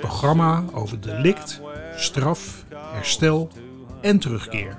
programma 0.00 0.64
over 0.72 1.00
delict, 1.00 1.60
straf, 1.96 2.64
herstel 2.92 3.50
en 4.00 4.18
terugkeer. 4.18 4.78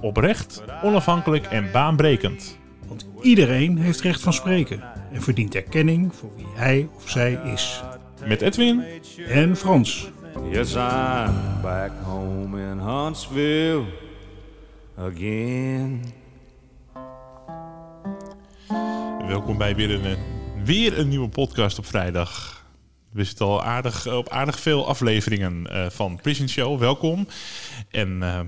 Oprecht, 0.00 0.62
onafhankelijk 0.82 1.46
en 1.46 1.70
baanbrekend. 1.72 2.58
Want 2.88 3.06
iedereen 3.20 3.78
heeft 3.78 4.00
recht 4.00 4.20
van 4.20 4.32
spreken 4.32 4.82
en 5.12 5.22
verdient 5.22 5.54
erkenning 5.54 6.14
voor 6.14 6.30
wie 6.36 6.46
hij 6.54 6.88
of 6.94 7.08
zij 7.08 7.32
is. 7.32 7.82
Met 8.24 8.40
Edwin 8.40 8.84
En 9.28 9.56
Frans. 9.56 10.10
Yes, 10.50 10.74
I'm 10.74 11.60
back 11.62 11.90
home 12.02 12.60
in 12.60 12.78
Huntsville 12.78 13.84
again. 14.98 16.00
welkom 19.32 19.58
bij 19.58 19.74
weer 19.74 20.04
een, 20.04 20.18
weer 20.64 20.98
een 20.98 21.08
nieuwe 21.08 21.28
podcast 21.28 21.78
op 21.78 21.86
vrijdag. 21.86 22.61
We 23.12 23.24
zitten 23.24 23.46
al 23.46 23.62
aardig, 23.62 24.06
op 24.06 24.28
aardig 24.28 24.60
veel 24.60 24.86
afleveringen 24.88 25.66
eh, 25.66 25.90
van 25.90 26.18
Prison 26.22 26.48
Show. 26.48 26.78
Welkom. 26.78 27.26
En 27.90 28.22
eh, 28.22 28.40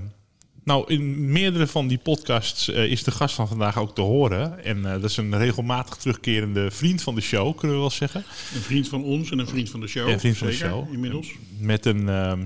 nou, 0.63 0.83
in 0.93 1.31
meerdere 1.31 1.67
van 1.67 1.87
die 1.87 1.97
podcasts 1.97 2.69
eh, 2.69 2.85
is 2.91 3.03
de 3.03 3.11
gast 3.11 3.35
van 3.35 3.47
vandaag 3.47 3.77
ook 3.77 3.95
te 3.95 4.01
horen. 4.01 4.63
En 4.63 4.85
eh, 4.85 4.91
dat 4.91 5.03
is 5.09 5.17
een 5.17 5.37
regelmatig 5.37 5.95
terugkerende 5.95 6.71
vriend 6.71 7.01
van 7.01 7.15
de 7.15 7.21
show, 7.21 7.57
kunnen 7.57 7.75
we 7.75 7.81
wel 7.81 7.91
zeggen. 7.91 8.23
Een 8.55 8.61
vriend 8.61 8.87
van 8.89 9.03
ons 9.03 9.31
en 9.31 9.39
een 9.39 9.47
vriend 9.47 9.69
van 9.69 9.79
de 9.79 9.87
show. 9.87 10.09
Een 10.09 10.19
vriend 10.19 10.37
van 10.37 10.47
de 10.47 10.53
show. 10.53 10.93
Inmiddels. 10.93 11.27
Met 11.59 11.85
een, 11.85 12.09
ehm, 12.09 12.39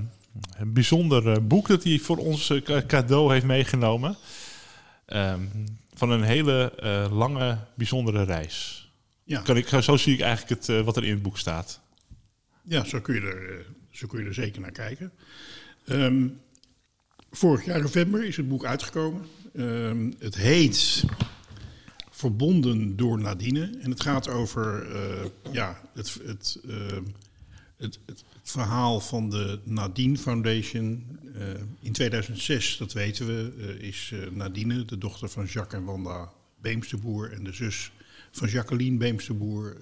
een 0.57 0.73
bijzonder 0.73 1.31
eh, 1.31 1.37
boek 1.41 1.67
dat 1.67 1.83
hij 1.83 1.99
voor 1.99 2.17
ons 2.17 2.49
eh, 2.49 2.61
ca- 2.61 2.83
cadeau 2.87 3.33
heeft 3.33 3.45
meegenomen. 3.45 4.17
Ehm, 5.05 5.39
van 5.93 6.09
een 6.09 6.23
hele 6.23 6.71
eh, 6.79 7.05
lange, 7.17 7.57
bijzondere 7.75 8.23
reis. 8.23 8.87
Ja, 9.23 9.39
Kan 9.41 9.57
ik, 9.57 9.67
zo 9.81 9.97
zie 9.97 10.13
ik 10.13 10.19
eigenlijk 10.21 10.61
het, 10.61 10.69
eh, 10.69 10.81
wat 10.81 10.97
er 10.97 11.03
in 11.03 11.13
het 11.13 11.21
boek 11.21 11.37
staat. 11.37 11.79
Ja 12.69 12.85
zo, 12.85 13.01
kun 13.01 13.15
je 13.15 13.21
er, 13.21 13.59
eh, 13.59 13.65
zo 13.89 14.07
kun 14.07 14.19
je 14.19 14.25
er 14.25 14.33
zeker 14.33 14.61
naar 14.61 14.71
kijken. 14.71 15.11
Ehm, 15.85 16.27
vorig 17.31 17.65
jaar 17.65 17.81
november 17.81 18.23
is 18.23 18.37
het 18.37 18.47
boek 18.47 18.65
uitgekomen. 18.65 19.25
Ehm, 19.53 20.11
het 20.19 20.35
heet 20.35 21.03
Verbonden 22.09 22.95
door 22.95 23.19
Nadine. 23.19 23.77
En 23.81 23.89
het 23.89 24.01
gaat 24.01 24.29
over 24.29 24.91
eh, 24.91 25.25
ja, 25.51 25.81
het, 25.93 26.19
het, 26.23 26.59
ehm, 26.67 27.03
het, 27.77 27.99
het 28.05 28.23
verhaal 28.43 28.99
van 28.99 29.29
de 29.29 29.59
Nadine 29.63 30.17
Foundation. 30.17 31.19
Eh, 31.35 31.43
in 31.79 31.91
2006, 31.91 32.77
dat 32.77 32.93
weten 32.93 33.27
we, 33.27 33.77
is 33.79 34.13
Nadine, 34.31 34.85
de 34.85 34.97
dochter 34.97 35.29
van 35.29 35.45
Jacques 35.45 35.79
en 35.79 35.85
Wanda 35.85 36.31
Beemsterboer... 36.61 37.31
en 37.31 37.43
de 37.43 37.53
zus 37.53 37.91
van 38.31 38.49
Jacqueline 38.49 38.97
Beemsterboer, 38.97 39.77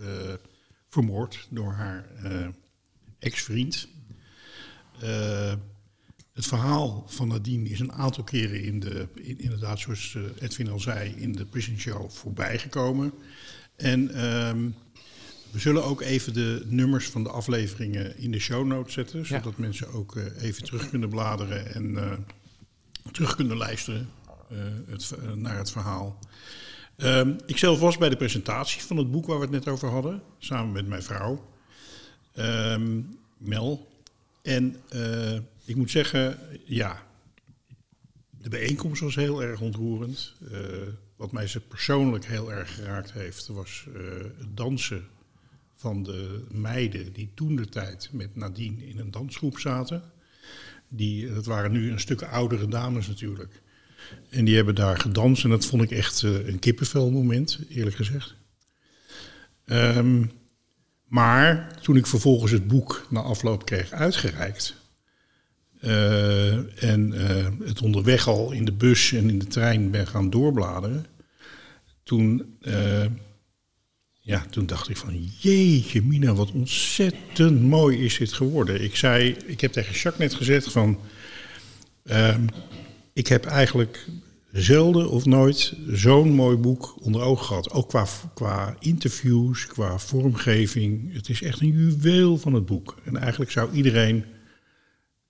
vermoord 0.90 1.48
door 1.50 1.72
haar 1.72 2.06
ex-vriend. 3.20 3.88
Eh, 5.00 5.54
het 6.34 6.46
verhaal 6.46 7.06
van 7.08 7.28
Nadine 7.28 7.70
is 7.70 7.80
een 7.80 7.92
aantal 7.92 8.24
keren 8.24 8.64
in 8.64 8.80
de, 8.80 9.08
in, 9.16 9.40
inderdaad, 9.40 9.80
zoals 9.80 10.16
eh, 10.16 10.22
Edwin 10.40 10.70
al 10.70 10.80
zei, 10.80 11.14
in 11.18 11.32
de 11.32 11.46
Prison 11.46 11.80
Show 11.80 12.10
voorbijgekomen. 12.10 13.14
En 13.76 14.14
ehm, 14.14 14.70
we 15.52 15.60
zullen 15.60 15.84
ook 15.84 16.02
even 16.02 16.34
de 16.34 16.64
nummers 16.66 17.10
van 17.10 17.24
de 17.24 17.30
afleveringen 17.30 18.18
in 18.18 18.32
de 18.32 18.40
show 18.40 18.66
notes 18.66 18.94
zetten, 18.94 19.26
zodat 19.26 19.58
mensen 19.58 19.94
ook 19.94 20.16
eh, 20.16 20.44
even 20.44 20.64
terug 20.64 20.90
kunnen 20.90 21.10
bladeren 21.10 21.74
en 21.74 22.26
terug 23.12 23.36
kunnen 23.36 23.58
luisteren 23.58 24.10
het, 24.88 25.16
naar 25.36 25.58
het 25.58 25.72
verhaal. 25.72 26.20
Ehm, 26.98 27.34
ik 27.46 27.58
zelf 27.58 27.80
was 27.80 27.98
bij 27.98 28.10
de 28.10 28.18
presentatie 28.18 28.82
van 28.82 28.98
het 28.98 29.12
boek 29.12 29.26
waar 29.26 29.38
we 29.38 29.42
het 29.42 29.52
net 29.52 29.68
over 29.68 29.90
hadden, 29.90 30.22
samen 30.38 30.72
met 30.72 30.88
mijn 30.88 31.04
vrouw, 31.04 31.46
ehm, 32.38 33.02
Mel. 33.38 33.88
En 34.42 34.76
eh, 34.90 35.34
ik 35.66 35.76
moet 35.76 35.92
zeggen, 35.92 36.40
ja, 36.66 37.04
de 38.42 38.50
bijeenkomst 38.50 39.02
was 39.02 39.16
heel 39.16 39.44
erg 39.44 39.62
ontroerend. 39.62 40.34
Eh, 40.52 40.60
wat 41.16 41.32
mij 41.32 41.48
ze 41.48 41.60
persoonlijk 41.60 42.26
heel 42.26 42.52
erg 42.52 42.76
geraakt 42.76 43.12
heeft, 43.12 43.48
was 43.48 43.86
eh, 43.96 44.02
het 44.38 44.58
dansen 44.58 45.08
van 45.76 46.04
de 46.04 46.44
meiden 46.52 47.14
die 47.14 47.30
toen 47.34 47.56
de 47.56 47.70
tijd 47.70 48.10
met 48.12 48.36
Nadine 48.36 48.88
in 48.88 49.00
een 49.00 49.12
dansgroep 49.12 49.60
zaten. 49.60 50.04
Die, 50.90 51.34
dat 51.34 51.46
waren 51.46 51.72
nu 51.72 51.92
een 51.92 52.00
stuk 52.00 52.22
oudere 52.22 52.68
dames 52.68 53.08
natuurlijk. 53.08 53.62
En 54.30 54.46
die 54.46 54.56
hebben 54.56 54.76
daar 54.76 55.00
gedanst 55.00 55.44
en 55.44 55.50
dat 55.50 55.66
vond 55.66 55.82
ik 55.82 55.92
echt 55.92 56.24
eh, 56.24 56.48
een 56.48 56.60
kippenvelmoment, 56.60 57.60
eerlijk 57.70 57.96
gezegd. 57.96 58.36
Ehm, 59.66 60.26
maar 61.08 61.80
toen 61.82 61.96
ik 61.96 62.08
vervolgens 62.08 62.52
het 62.52 62.68
boek 62.68 63.08
na 63.10 63.22
afloop 63.22 63.66
kreeg 63.66 63.92
uitgereikt. 63.92 64.76
eh, 65.82 66.84
en 66.84 67.14
eh, 67.14 67.48
het 67.68 67.82
onderweg 67.82 68.28
al 68.28 68.52
in 68.52 68.66
de 68.66 68.72
bus 68.72 69.12
en 69.14 69.30
in 69.30 69.40
de 69.40 69.48
trein 69.48 69.92
ben 69.92 70.08
gaan 70.08 70.30
doorbladeren. 70.30 71.06
Toen, 72.04 72.58
eh, 72.62 73.06
ja, 74.20 74.46
toen 74.50 74.66
dacht 74.66 74.90
ik 74.90 74.98
van 74.98 75.30
jeetje 75.40 76.02
mina, 76.02 76.34
wat 76.34 76.52
ontzettend 76.52 77.62
mooi 77.62 78.06
is 78.06 78.18
dit 78.18 78.34
geworden. 78.34 78.84
Ik 78.84 78.96
zei, 78.96 79.36
ik 79.46 79.62
heb 79.62 79.72
tegen 79.72 79.94
Jacques 79.94 80.30
net 80.30 80.34
gezegd 80.34 80.72
van... 80.72 81.00
ehm, 82.04 82.48
ik 83.14 83.28
heb 83.28 83.46
eigenlijk 83.46 84.08
zelden 84.52 85.10
of 85.10 85.26
nooit 85.26 85.74
zo'n 85.88 86.30
mooi 86.30 86.58
boek 86.58 86.96
onder 87.02 87.22
ogen 87.22 87.46
gehad. 87.46 87.72
Ook 87.72 87.90
qua, 87.90 88.06
qua 88.34 88.76
interviews, 88.80 89.68
qua 89.68 89.98
vormgeving. 89.98 91.14
Het 91.14 91.30
is 91.30 91.42
echt 91.42 91.62
een 91.62 91.72
juweel 91.72 92.38
van 92.38 92.54
het 92.54 92.66
boek. 92.66 92.98
En 93.04 93.18
eigenlijk 93.18 93.52
zou 93.52 93.72
iedereen 93.72 94.26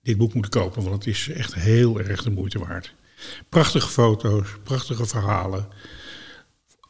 dit 0.02 0.16
boek 0.16 0.34
moeten 0.34 0.50
kopen, 0.50 0.82
want 0.82 0.94
het 0.94 1.06
is 1.06 1.28
echt 1.28 1.54
heel 1.54 2.00
erg 2.00 2.22
de 2.22 2.30
moeite 2.30 2.58
waard. 2.58 2.94
Prachtige 3.48 3.88
foto's, 3.88 4.48
prachtige 4.62 5.06
verhalen. 5.06 5.68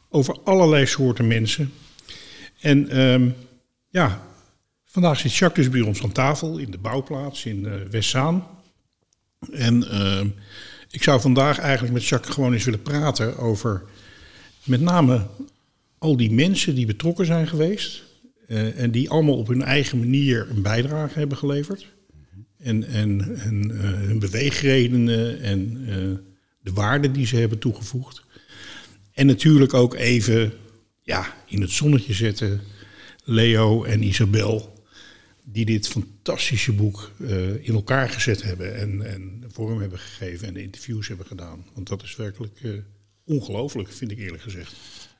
Over 0.09 0.39
allerlei 0.43 0.85
soorten 0.85 1.27
mensen. 1.27 1.73
En 2.59 2.89
ehm, 2.89 3.29
ja, 3.89 4.27
vandaag 4.85 5.19
zit 5.19 5.35
Jacques 5.35 5.65
dus 5.65 5.79
bij 5.79 5.87
ons 5.87 6.03
aan 6.03 6.11
tafel 6.11 6.57
in 6.57 6.71
de 6.71 6.77
bouwplaats 6.77 7.45
in 7.45 7.65
eh 7.65 7.73
Westzaan. 7.89 8.47
En 9.51 9.89
ehm, 9.89 10.27
ik 10.91 11.03
zou 11.03 11.21
vandaag 11.21 11.59
eigenlijk 11.59 11.93
met 11.93 12.05
Jacques 12.05 12.33
gewoon 12.33 12.53
eens 12.53 12.63
willen 12.63 12.81
praten 12.81 13.37
over 13.37 13.83
met 14.63 14.81
name 14.81 15.27
al 15.97 16.17
die 16.17 16.31
mensen 16.31 16.75
die 16.75 16.85
betrokken 16.85 17.25
zijn 17.25 17.47
geweest. 17.47 18.03
eh, 18.47 18.79
en 18.79 18.91
die 18.91 19.09
allemaal 19.09 19.37
op 19.37 19.47
hun 19.47 19.61
eigen 19.61 19.99
manier 19.99 20.47
een 20.49 20.61
bijdrage 20.61 21.19
hebben 21.19 21.37
geleverd. 21.37 21.87
En, 22.57 22.83
en, 22.87 23.35
en 23.39 23.71
eh, 23.71 23.89
hun 24.07 24.19
beweegredenen 24.19 25.41
en 25.41 25.83
eh, 25.87 25.95
de 26.61 26.73
waarden 26.73 27.13
die 27.13 27.25
ze 27.25 27.35
hebben 27.35 27.59
toegevoegd. 27.59 28.23
En 29.13 29.25
natuurlijk 29.25 29.73
ook 29.73 29.95
even 29.95 30.53
ja, 31.03 31.33
in 31.47 31.61
het 31.61 31.71
zonnetje 31.71 32.13
zetten 32.13 32.61
Leo 33.23 33.83
en 33.83 34.03
Isabel 34.03 34.78
die 35.51 35.65
dit 35.65 35.87
fantastische 35.87 36.73
boek 36.73 37.11
eh, 37.19 37.67
in 37.67 37.73
elkaar 37.73 38.09
gezet 38.09 38.41
hebben 38.41 38.75
en, 38.75 39.05
en 39.05 39.43
vorm 39.47 39.79
hebben 39.79 39.99
gegeven 39.99 40.47
en 40.47 40.53
de 40.53 40.61
interviews 40.61 41.07
hebben 41.07 41.25
gedaan. 41.25 41.65
Want 41.73 41.87
dat 41.87 42.03
is 42.03 42.15
werkelijk 42.15 42.59
eh, 42.63 42.71
ongelooflijk, 43.23 43.91
vind 43.91 44.11
ik 44.11 44.17
eerlijk 44.17 44.43
gezegd. 44.43 44.75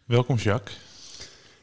Welkom 0.06 0.38
Jacques. 0.38 0.77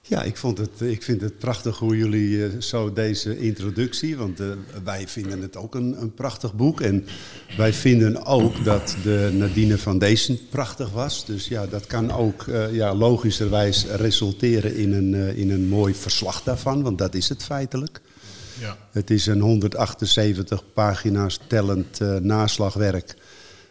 Ja, 0.08 0.22
ik, 0.22 0.36
vond 0.36 0.58
het, 0.58 0.80
ik 0.80 1.02
vind 1.02 1.20
het 1.20 1.38
prachtig 1.38 1.78
hoe 1.78 1.96
jullie 1.96 2.44
eh, 2.44 2.60
zo 2.60 2.92
deze 2.92 3.38
introductie, 3.38 4.16
want 4.16 4.40
wij 4.84 5.08
vinden 5.08 5.42
het 5.42 5.56
ook 5.56 5.74
een, 5.74 6.00
een 6.00 6.14
prachtig 6.14 6.54
boek. 6.54 6.80
En 6.80 7.06
wij 7.56 7.72
vinden 7.72 8.24
ook 8.24 8.64
dat 8.64 8.96
de 9.02 9.30
Nadine 9.32 9.78
Foundation 9.78 10.38
prachtig 10.50 10.90
was. 10.90 11.24
Dus 11.24 11.48
ja, 11.48 11.66
dat 11.66 11.86
kan 11.86 12.12
ook 12.12 12.46
eh, 12.46 12.74
ja, 12.74 12.94
logischerwijs 12.94 13.86
resulteren 13.86 14.76
in 14.76 14.92
een, 14.92 15.14
eh, 15.14 15.38
in 15.38 15.50
een 15.50 15.68
mooi 15.68 15.94
verslag 15.94 16.42
daarvan, 16.42 16.82
want 16.82 16.98
dat 16.98 17.14
is 17.14 17.28
het 17.28 17.44
feitelijk. 17.44 18.00
Ja. 18.60 18.76
Het 18.90 19.10
is 19.10 19.26
een 19.26 19.40
178 19.40 20.72
pagina's 20.72 21.40
tellend 21.46 22.00
eh, 22.00 22.16
naslagwerk. 22.16 23.14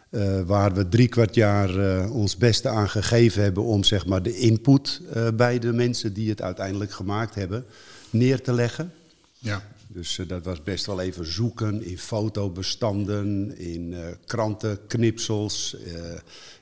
eh, 0.09 0.41
waar 0.41 0.73
we 0.73 0.89
drie 0.89 1.07
kwart 1.07 1.35
jaar 1.35 1.77
eh, 1.79 2.15
ons 2.15 2.37
beste 2.37 2.69
aan 2.69 2.89
gegeven 2.89 3.43
hebben 3.43 3.63
om 3.63 3.83
zeg 3.83 4.05
maar, 4.05 4.23
de 4.23 4.37
input 4.37 5.01
bij 5.33 5.59
de 5.59 5.73
mensen 5.73 6.13
die 6.13 6.29
het 6.29 6.41
uiteindelijk 6.41 6.91
gemaakt 6.91 7.35
hebben 7.35 7.65
neer 8.09 8.41
te 8.41 8.53
leggen. 8.53 8.91
Ja. 9.39 9.63
Dus 9.95 10.19
dat 10.27 10.43
was 10.43 10.63
best 10.63 10.85
wel 10.85 11.01
even 11.01 11.25
zoeken 11.25 11.83
in 11.83 11.97
fotobestanden, 11.97 13.57
in 13.57 13.91
uh, 13.91 13.99
krantenknipsels. 14.25 15.75
Uh, 15.85 15.93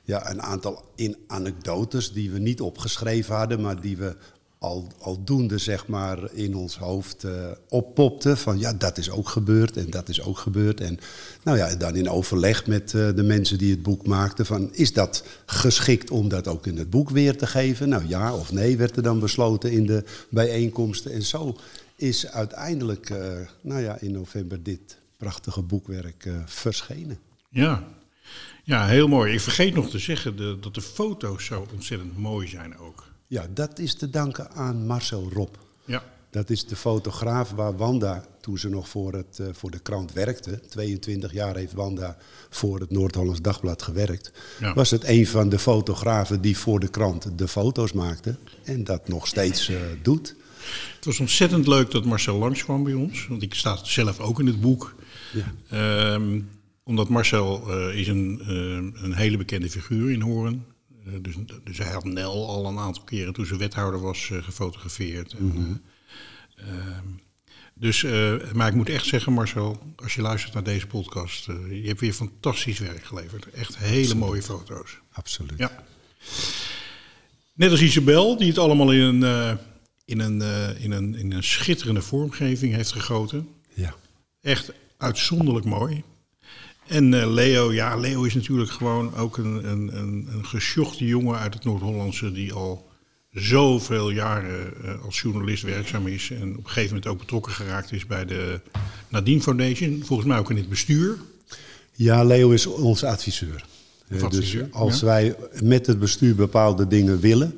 ja, 0.04 0.30
een 0.30 0.42
aantal 0.42 0.84
in 0.94 1.16
anekdotes 1.26 2.12
die 2.12 2.30
we 2.30 2.38
niet 2.38 2.60
opgeschreven 2.60 3.34
hadden, 3.34 3.60
maar 3.60 3.80
die 3.80 3.96
we 3.96 4.16
al, 4.64 4.86
aldoende 4.98 5.58
zeg 5.58 5.86
maar 5.86 6.18
in 6.32 6.56
ons 6.56 6.76
hoofd 6.76 7.24
uh, 7.24 7.32
oppopten. 7.68 8.36
Van 8.36 8.58
ja, 8.58 8.72
dat 8.72 8.98
is 8.98 9.10
ook 9.10 9.28
gebeurd 9.28 9.76
en 9.76 9.90
dat 9.90 10.08
is 10.08 10.22
ook 10.22 10.38
gebeurd. 10.38 10.80
En 10.80 10.98
nou 11.42 11.56
ja, 11.56 11.76
dan 11.76 11.96
in 11.96 12.08
overleg 12.08 12.66
met 12.66 12.92
uh, 12.92 13.08
de 13.14 13.22
mensen 13.22 13.58
die 13.58 13.70
het 13.70 13.82
boek 13.82 14.06
maakten. 14.06 14.46
Van 14.46 14.74
is 14.74 14.92
dat 14.92 15.24
geschikt 15.46 16.10
om 16.10 16.28
dat 16.28 16.48
ook 16.48 16.66
in 16.66 16.78
het 16.78 16.90
boek 16.90 17.10
weer 17.10 17.36
te 17.36 17.46
geven? 17.46 17.88
Nou 17.88 18.08
ja 18.08 18.34
of 18.34 18.52
nee 18.52 18.76
werd 18.76 18.96
er 18.96 19.02
dan 19.02 19.20
besloten 19.20 19.70
in 19.72 19.86
de 19.86 20.04
bijeenkomsten. 20.28 21.12
En 21.12 21.22
zo 21.22 21.56
is 21.96 22.26
uiteindelijk 22.30 23.10
uh, 23.10 23.18
nou 23.60 23.82
ja, 23.82 23.96
in 24.00 24.12
november 24.12 24.62
dit 24.62 24.96
prachtige 25.16 25.62
boekwerk 25.62 26.28
verschenen. 26.46 27.18
Ja. 27.48 27.84
ja, 28.64 28.86
heel 28.86 29.08
mooi. 29.08 29.32
Ik 29.32 29.40
vergeet 29.40 29.74
nog 29.74 29.90
te 29.90 29.98
zeggen 29.98 30.36
de, 30.36 30.56
dat 30.60 30.74
de 30.74 30.80
foto's 30.80 31.44
zo 31.44 31.66
ontzettend 31.72 32.18
mooi 32.18 32.48
zijn 32.48 32.78
ook. 32.78 33.12
Ja, 33.34 33.46
dat 33.54 33.78
is 33.78 33.94
te 33.94 34.10
danken 34.10 34.50
aan 34.50 34.86
Marcel 34.86 35.28
Rob. 35.32 35.54
Ja. 35.84 36.02
Dat 36.30 36.50
is 36.50 36.66
de 36.66 36.76
fotograaf 36.76 37.50
waar 37.50 37.76
Wanda, 37.76 38.24
toen 38.40 38.58
ze 38.58 38.68
nog 38.68 38.88
voor, 38.88 39.12
het, 39.12 39.38
uh, 39.40 39.46
voor 39.52 39.70
de 39.70 39.78
krant 39.78 40.12
werkte, 40.12 40.60
22 40.68 41.32
jaar 41.32 41.56
heeft 41.56 41.72
Wanda 41.72 42.16
voor 42.50 42.80
het 42.80 42.90
Noord-Hollands 42.90 43.40
Dagblad 43.40 43.82
gewerkt, 43.82 44.32
Ja. 44.60 44.74
was 44.74 44.90
het 44.90 45.04
een 45.04 45.26
van 45.26 45.48
de 45.48 45.58
fotografen 45.58 46.40
die 46.40 46.56
voor 46.58 46.80
de 46.80 46.88
krant 46.88 47.38
de 47.38 47.48
foto's 47.48 47.92
maakte 47.92 48.36
en 48.64 48.84
dat 48.84 49.08
nog 49.08 49.26
steeds 49.26 49.68
uh, 49.68 49.78
doet. 50.02 50.34
Het 50.96 51.04
was 51.04 51.20
ontzettend 51.20 51.66
leuk 51.66 51.90
dat 51.90 52.04
Marcel 52.04 52.38
langskwam 52.38 52.84
bij 52.84 52.94
ons, 52.94 53.26
want 53.26 53.42
ik 53.42 53.54
sta 53.54 53.78
zelf 53.84 54.20
ook 54.20 54.40
in 54.40 54.46
het 54.46 54.60
boek. 54.60 54.94
Ja. 55.68 56.14
Um, 56.14 56.48
omdat 56.84 57.08
Marcel 57.08 57.78
uh, 57.88 57.98
is 57.98 58.08
een, 58.08 58.40
een 59.02 59.12
hele 59.14 59.36
bekende 59.36 59.70
figuur 59.70 60.10
in 60.10 60.20
Horen. 60.20 60.73
Uh, 61.06 61.14
dus, 61.20 61.34
dus, 61.64 61.78
hij 61.78 61.92
had 61.92 62.04
Nel 62.04 62.48
al 62.48 62.66
een 62.66 62.78
aantal 62.78 63.04
keren 63.04 63.32
toen 63.32 63.46
ze 63.46 63.56
wethouder 63.56 64.00
was 64.00 64.28
uh, 64.28 64.42
gefotografeerd. 64.42 65.38
Mhm. 65.38 65.44
mm 65.44 65.52
-hmm. 65.64 65.82
uh, 66.58 66.98
dus, 67.76 68.02
maar 68.52 68.68
ik 68.68 68.74
moet 68.74 68.88
echt 68.88 69.06
zeggen, 69.06 69.32
Marcel, 69.32 69.94
als 69.96 70.14
je 70.14 70.22
luistert 70.22 70.54
naar 70.54 70.62
deze 70.62 70.86
podcast, 70.86 71.44
je 71.70 71.82
hebt 71.84 72.00
weer 72.00 72.12
fantastisch 72.12 72.78
werk 72.78 73.04
geleverd. 73.04 73.50
Echt 73.50 73.76
hele 73.76 74.00
Absoluut. 74.00 74.24
mooie 74.24 74.42
foto's. 74.42 74.98
Absoluut. 75.12 75.52
Ja. 75.56 75.84
Net 77.54 77.70
als 77.70 77.82
Isabel, 77.82 78.36
die 78.36 78.48
het 78.48 78.58
allemaal 78.58 78.92
in 78.92 79.00
een, 79.00 79.20
uh, 79.20 79.52
in 80.04 80.20
een, 80.20 80.40
uh, 80.40 80.84
in 80.84 80.92
een, 80.92 81.14
in 81.14 81.32
een 81.32 81.42
schitterende 81.42 82.02
vormgeving 82.02 82.74
heeft 82.74 82.92
gegoten. 82.92 83.48
Ja. 83.74 83.94
Echt 84.40 84.72
uitzonderlijk 84.96 85.66
mooi. 85.66 86.02
En 86.86 87.12
uh, 87.12 87.32
Leo, 87.32 87.72
ja, 87.72 87.96
Leo 87.96 88.22
is 88.22 88.34
natuurlijk 88.34 88.70
gewoon 88.70 89.14
ook 89.14 89.36
een, 89.36 89.70
een, 89.70 89.98
een, 89.98 90.28
een 90.32 90.44
gesjochte 90.46 91.06
jongen 91.06 91.38
uit 91.38 91.54
het 91.54 91.64
Noord-Hollandse 91.64 92.32
die 92.32 92.52
al 92.52 92.90
zoveel 93.30 94.10
jaren 94.10 94.72
uh, 94.84 95.04
als 95.04 95.20
journalist 95.20 95.62
werkzaam 95.62 96.06
is 96.06 96.30
en 96.30 96.50
op 96.50 96.64
een 96.64 96.70
gegeven 96.70 96.88
moment 96.88 97.06
ook 97.06 97.18
betrokken 97.18 97.52
geraakt 97.52 97.92
is 97.92 98.06
bij 98.06 98.24
de 98.24 98.60
Nadine 99.08 99.40
Foundation, 99.40 100.02
volgens 100.04 100.28
mij 100.28 100.38
ook 100.38 100.50
in 100.50 100.56
het 100.56 100.68
bestuur. 100.68 101.16
Ja, 101.92 102.24
Leo 102.24 102.50
is 102.50 102.66
onze 102.66 103.06
adviseur. 103.06 103.64
adviseur 104.22 104.64
dus 104.64 104.72
als 104.72 105.00
ja. 105.00 105.06
wij 105.06 105.36
met 105.62 105.86
het 105.86 105.98
bestuur 105.98 106.34
bepaalde 106.34 106.86
dingen 106.86 107.20
willen, 107.20 107.54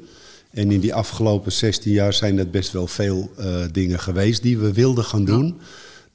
en 0.50 0.70
in 0.70 0.80
die 0.80 0.94
afgelopen 0.94 1.52
16 1.52 1.92
jaar 1.92 2.12
zijn 2.12 2.38
er 2.38 2.50
best 2.50 2.72
wel 2.72 2.86
veel 2.86 3.30
uh, 3.38 3.64
dingen 3.72 4.00
geweest 4.00 4.42
die 4.42 4.58
we 4.58 4.72
wilden 4.72 5.04
gaan 5.04 5.24
doen. 5.24 5.46
Ja 5.46 5.64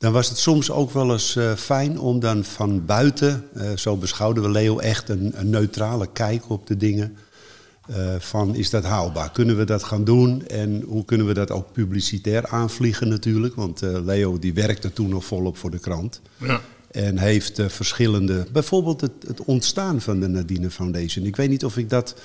dan 0.02 0.12
was 0.12 0.30
het 0.30 0.38
soms 0.38 0.72
ook 0.72 0.92
wel 0.92 1.12
eens 1.12 1.36
uh, 1.36 1.54
fijn 1.54 2.00
om 2.00 2.20
dan 2.20 2.44
van 2.44 2.86
buiten, 2.86 3.48
uh, 3.54 3.70
zo 3.76 3.98
beschouwden 3.98 4.44
we 4.44 4.50
Leo 4.50 4.80
echt 4.80 5.10
een, 5.10 5.32
een 5.36 5.50
neutrale 5.50 6.08
kijk 6.14 6.50
op 6.50 6.68
de 6.68 6.78
dingen. 6.78 7.18
Uh, 7.90 8.16
van 8.20 8.56
is 8.56 8.70
dat 8.70 8.84
haalbaar? 8.84 9.32
Kunnen 9.32 9.58
we 9.58 9.64
dat 9.64 9.84
gaan 9.84 10.04
doen? 10.04 10.48
En 10.48 10.84
hoe 10.88 11.06
kunnen 11.06 11.28
we 11.28 11.34
dat 11.34 11.52
ook 11.52 11.72
publicitair 11.72 12.48
aanvliegen 12.48 13.08
natuurlijk? 13.08 13.56
Want 13.56 13.82
eh, 13.82 14.04
Leo 14.04 14.40
die 14.40 14.54
werkte 14.54 14.94
toen 14.94 15.10
nog 15.10 15.26
volop 15.26 15.58
voor 15.58 15.72
de 15.72 15.80
krant. 15.80 16.22
Ja. 16.38 16.62
En 16.92 17.18
heeft 17.18 17.60
eh, 17.60 17.68
verschillende, 17.68 18.46
bijvoorbeeld 18.52 19.02
het, 19.02 19.12
het, 19.28 19.44
ontstaan 19.44 20.02
van 20.02 20.20
de 20.20 20.28
Nadine 20.28 20.70
Foundation. 20.70 21.26
Ik 21.26 21.36
weet 21.36 21.50
niet 21.50 21.66
of 21.66 21.78
ik 21.78 21.90
dat 21.90 22.16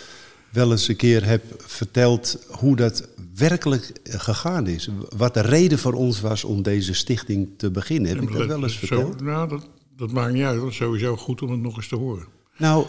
wel 0.56 0.70
eens 0.70 0.88
een 0.88 0.97
keer 0.97 1.25
heb 1.26 1.43
verteld 1.58 2.47
hoe 2.50 2.76
dat 2.76 3.08
werkelijk 3.35 3.93
gegaan 4.05 4.67
is. 4.67 4.88
Wat 5.17 5.35
de 5.35 5.41
reden 5.41 5.79
voor 5.79 5.93
ons 5.93 6.20
was 6.20 6.44
om 6.44 6.62
deze 6.62 6.94
stichting 6.94 7.49
te 7.56 7.70
beginnen. 7.70 8.08
Heb 8.08 8.23
ja, 8.23 8.29
ik 8.29 8.37
dat 8.37 8.47
wel 8.47 8.62
eens 8.62 8.73
zo, 8.73 8.79
verteld? 8.79 9.20
Nou, 9.20 9.49
dat, 9.49 9.69
dat 9.97 10.12
maakt 10.12 10.32
niet 10.32 10.43
uit. 10.43 10.61
Dat 10.61 10.70
is 10.70 10.76
sowieso 10.76 11.17
goed 11.17 11.43
om 11.43 11.50
het 11.50 11.61
nog 11.61 11.76
eens 11.76 11.88
te 11.88 11.97
horen. 11.97 12.26
Nou, 12.56 12.87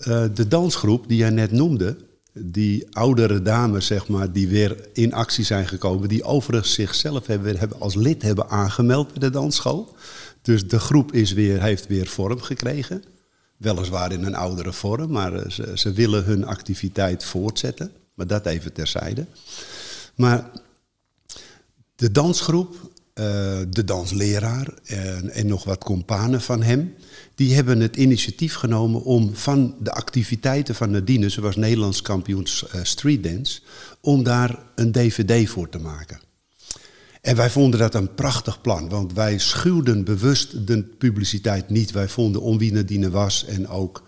uh, 0.00 0.24
de 0.34 0.48
dansgroep 0.48 1.08
die 1.08 1.18
jij 1.18 1.30
net 1.30 1.52
noemde... 1.52 1.96
die 2.32 2.86
oudere 2.90 3.42
dames, 3.42 3.86
zeg 3.86 4.08
maar, 4.08 4.32
die 4.32 4.48
weer 4.48 4.88
in 4.92 5.12
actie 5.12 5.44
zijn 5.44 5.68
gekomen... 5.68 6.08
die 6.08 6.24
overigens 6.24 6.72
zichzelf 6.72 7.26
hebben, 7.26 7.56
hebben 7.56 7.80
als 7.80 7.94
lid 7.94 8.22
hebben 8.22 8.48
aangemeld 8.48 9.08
bij 9.08 9.28
de 9.28 9.30
dansschool. 9.30 9.96
Dus 10.42 10.68
de 10.68 10.78
groep 10.78 11.12
is 11.12 11.32
weer, 11.32 11.62
heeft 11.62 11.86
weer 11.86 12.06
vorm 12.06 12.40
gekregen. 12.40 13.02
Weliswaar 13.58 14.12
in 14.12 14.24
een 14.24 14.34
oudere 14.34 14.72
vorm, 14.72 15.10
maar 15.10 15.52
ze, 15.52 15.72
ze 15.74 15.92
willen 15.92 16.24
hun 16.24 16.44
activiteit 16.44 17.24
voortzetten. 17.24 17.92
Maar 18.14 18.26
dat 18.26 18.46
even 18.46 18.72
terzijde. 18.72 19.26
Maar 20.14 20.50
de 21.96 22.10
dansgroep, 22.10 22.74
uh, 22.74 23.24
de 23.70 23.84
dansleraar 23.84 24.74
en, 24.84 25.30
en, 25.30 25.46
nog 25.46 25.64
wat 25.64 25.84
companen 25.84 26.40
van 26.40 26.62
hem... 26.62 26.94
die 27.34 27.54
hebben 27.54 27.80
het 27.80 27.96
initiatief 27.96 28.54
genomen 28.54 29.02
om 29.02 29.34
van 29.34 29.74
de 29.80 29.92
activiteiten 29.92 30.74
van 30.74 30.90
Nadine... 30.90 31.30
ze 31.30 31.40
was 31.40 31.56
Nederlands 31.56 32.02
kampioens 32.02 32.64
uh, 32.74 32.80
streetdance... 32.84 33.60
om 34.00 34.22
daar 34.22 34.58
een 34.74 34.92
dvd 34.92 35.48
voor 35.48 35.68
te 35.68 35.78
maken. 35.78 36.20
En 37.20 37.36
wij 37.36 37.50
vonden 37.50 37.80
dat 37.80 37.94
een 37.94 38.14
prachtig 38.14 38.60
plan, 38.60 38.88
want 38.88 39.12
wij 39.12 39.38
schuwden 39.38 40.04
bewust 40.04 40.66
de 40.66 40.82
publiciteit 40.82 41.68
niet. 41.68 41.90
Wij 41.90 42.08
vonden 42.08 42.42
om 42.42 42.58
wie 42.58 42.72
Nadine 42.72 43.10
was 43.10 43.44
en 43.44 43.68
ook, 43.68 44.02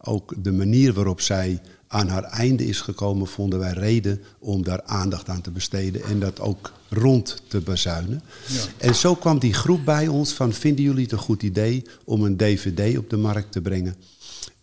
ook 0.00 0.34
de 0.42 0.52
manier 0.52 0.92
waarop 0.92 1.20
zij 1.20 1.60
aan 1.92 2.08
haar 2.08 2.24
einde 2.24 2.66
is 2.66 2.80
gekomen, 2.80 3.26
vonden 3.26 3.58
wij 3.58 3.72
reden 3.72 4.20
om 4.38 4.62
daar 4.62 4.82
aandacht 4.82 5.28
aan 5.28 5.40
te 5.40 5.50
besteden 5.50 6.02
en 6.02 6.20
dat 6.20 6.40
ook 6.40 6.72
rond 6.88 7.42
te 7.48 7.60
bazuinen. 7.60 8.22
Ja. 8.46 8.60
En 8.76 8.94
zo 8.94 9.14
kwam 9.14 9.38
die 9.38 9.54
groep 9.54 9.84
bij 9.84 10.08
ons 10.08 10.32
van, 10.32 10.52
vinden 10.52 10.84
jullie 10.84 11.02
het 11.02 11.12
een 11.12 11.18
goed 11.18 11.42
idee 11.42 11.82
om 12.04 12.24
een 12.24 12.36
dvd 12.36 12.98
op 12.98 13.10
de 13.10 13.16
markt 13.16 13.52
te 13.52 13.60
brengen? 13.60 13.96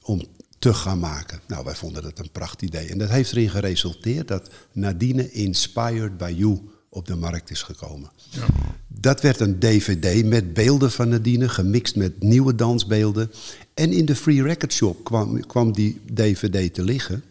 Om 0.02 0.22
te 0.60 0.74
gaan 0.74 1.00
maken. 1.00 1.40
Nou, 1.48 1.64
wij 1.66 1.76
vonden 1.76 2.04
dat 2.04 2.20
een 2.20 2.32
pracht 2.32 2.62
idee. 2.62 2.88
En 2.90 2.98
dat 2.98 3.10
heeft 3.10 3.32
erin 3.32 3.50
geresulteerd 3.50 4.28
dat 4.28 4.50
Nadine 4.72 5.32
Inspired 5.32 6.18
by 6.18 6.34
You 6.38 6.60
op 6.98 7.08
de 7.08 7.16
markt 7.16 7.50
is 7.50 7.62
gekomen. 7.62 8.10
Ja. 8.30 8.46
Dat 8.88 9.22
werd 9.22 9.40
een 9.40 9.60
dvd 9.60 10.26
met 10.26 10.54
beelden 10.54 10.92
van 10.92 11.10
Nadine, 11.10 11.50
gemixt 11.50 11.96
met 11.96 12.24
nieuwe 12.24 12.56
dansbeelden. 12.56 13.32
En 13.74 13.92
in 13.92 14.06
de 14.06 14.16
Free 14.16 14.42
Record 14.44 14.74
Shop 14.74 15.04
kwam, 15.04 15.46
kwam 15.46 15.72
die 15.72 16.02
dvd 16.14 16.74
te 16.74 16.84
liggen. 16.84 17.24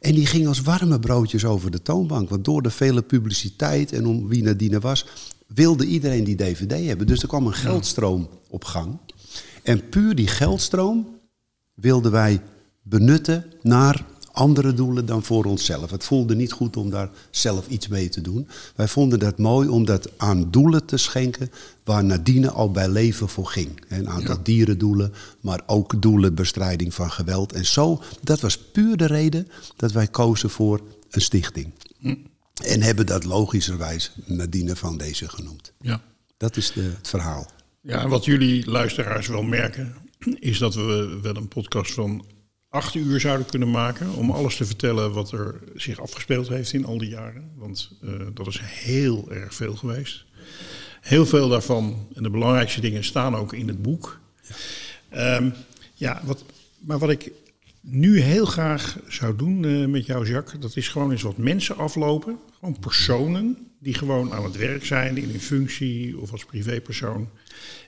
En 0.00 0.14
die 0.14 0.26
ging 0.26 0.46
als 0.46 0.60
warme 0.60 1.00
broodjes 1.00 1.44
over 1.44 1.70
de 1.70 1.82
toonbank. 1.82 2.28
Want 2.28 2.44
door 2.44 2.62
de 2.62 2.70
vele 2.70 3.02
publiciteit 3.02 3.92
en 3.92 4.06
om 4.06 4.28
wie 4.28 4.42
Nadine 4.42 4.80
was... 4.80 5.06
wilde 5.46 5.86
iedereen 5.86 6.24
die 6.24 6.36
dvd 6.36 6.86
hebben. 6.86 7.06
Dus 7.06 7.22
er 7.22 7.28
kwam 7.28 7.46
een 7.46 7.54
geldstroom 7.54 8.28
op 8.48 8.64
gang. 8.64 8.98
En 9.62 9.88
puur 9.88 10.14
die 10.14 10.26
geldstroom 10.26 11.18
wilden 11.74 12.10
wij 12.10 12.42
benutten 12.82 13.44
naar 13.62 14.06
andere 14.34 14.74
doelen 14.74 15.06
dan 15.06 15.22
voor 15.22 15.44
onszelf. 15.44 15.90
Het 15.90 16.04
voelde 16.04 16.34
niet 16.34 16.52
goed 16.52 16.76
om 16.76 16.90
daar 16.90 17.10
zelf 17.30 17.68
iets 17.68 17.88
mee 17.88 18.08
te 18.08 18.20
doen. 18.20 18.48
Wij 18.74 18.88
vonden 18.88 19.18
dat 19.18 19.38
mooi 19.38 19.68
om 19.68 19.84
dat 19.84 20.10
aan 20.16 20.50
doelen 20.50 20.84
te 20.84 20.96
schenken 20.96 21.50
waar 21.84 22.04
Nadine 22.04 22.50
al 22.50 22.70
bij 22.70 22.88
leven 22.88 23.28
voor 23.28 23.46
ging. 23.46 23.84
Een 23.88 24.08
aantal 24.08 24.36
ja. 24.36 24.42
dierendoelen, 24.42 25.12
maar 25.40 25.62
ook 25.66 26.02
doelen 26.02 26.34
bestrijding 26.34 26.94
van 26.94 27.10
geweld. 27.10 27.52
En 27.52 27.66
zo, 27.66 28.02
dat 28.22 28.40
was 28.40 28.58
puur 28.58 28.96
de 28.96 29.06
reden 29.06 29.48
dat 29.76 29.92
wij 29.92 30.06
kozen 30.06 30.50
voor 30.50 30.80
een 31.10 31.20
stichting. 31.20 31.70
Hm. 31.98 32.14
En 32.62 32.82
hebben 32.82 33.06
dat 33.06 33.24
logischerwijs 33.24 34.12
Nadine 34.24 34.76
Foundation 34.76 35.30
genoemd. 35.30 35.72
Ja. 35.80 36.02
Dat 36.36 36.56
is 36.56 36.72
de, 36.72 36.82
het 36.82 37.08
verhaal. 37.08 37.50
Ja, 37.80 38.02
en 38.02 38.08
wat 38.08 38.24
jullie 38.24 38.70
luisteraars 38.70 39.26
wel 39.26 39.42
merken, 39.42 39.94
is 40.38 40.58
dat 40.58 40.74
we 40.74 41.18
wel 41.22 41.36
een 41.36 41.48
podcast 41.48 41.92
van 41.92 42.24
acht 42.74 42.94
uur 42.94 43.20
zouden 43.20 43.46
kunnen 43.46 43.70
maken 43.70 44.14
om 44.14 44.30
alles 44.30 44.56
te 44.56 44.64
vertellen 44.64 45.12
wat 45.12 45.32
er 45.32 45.60
zich 45.74 46.00
afgespeeld 46.00 46.48
heeft 46.48 46.72
in 46.72 46.84
al 46.84 46.98
die 46.98 47.08
jaren. 47.08 47.50
Want 47.56 47.90
uh, 48.02 48.10
dat 48.34 48.46
is 48.46 48.60
heel 48.62 49.32
erg 49.32 49.54
veel 49.54 49.76
geweest. 49.76 50.24
Heel 51.00 51.26
veel 51.26 51.48
daarvan, 51.48 52.08
en 52.14 52.22
de 52.22 52.30
belangrijkste 52.30 52.80
dingen, 52.80 53.04
staan 53.04 53.36
ook 53.36 53.52
in 53.52 53.68
het 53.68 53.82
boek. 53.82 54.20
Ja, 55.10 55.36
um, 55.36 55.52
ja 55.94 56.20
wat, 56.24 56.44
maar 56.78 56.98
wat 56.98 57.10
ik 57.10 57.30
nu 57.80 58.20
heel 58.20 58.46
graag 58.46 58.98
zou 59.08 59.36
doen 59.36 59.62
uh, 59.62 59.86
met 59.86 60.06
jou, 60.06 60.28
Jacques, 60.28 60.60
dat 60.60 60.76
is 60.76 60.88
gewoon 60.88 61.10
eens 61.10 61.22
wat 61.22 61.36
mensen 61.36 61.76
aflopen. 61.76 62.38
Gewoon 62.58 62.78
personen 62.78 63.58
die 63.78 63.94
gewoon 63.94 64.32
aan 64.32 64.44
het 64.44 64.56
werk 64.56 64.84
zijn 64.84 65.16
in 65.16 65.30
een 65.30 65.40
functie 65.40 66.18
of 66.18 66.32
als 66.32 66.44
privépersoon. 66.44 67.28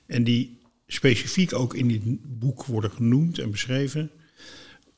En 0.07 0.25
die 0.25 0.59
specifiek 0.87 1.55
ook 1.55 1.75
in 1.75 1.89
dit 1.89 2.03
boek 2.39 2.65
worden 2.65 2.91
genoemd 2.91 3.39
en 3.39 3.51
beschreven, 3.51 4.11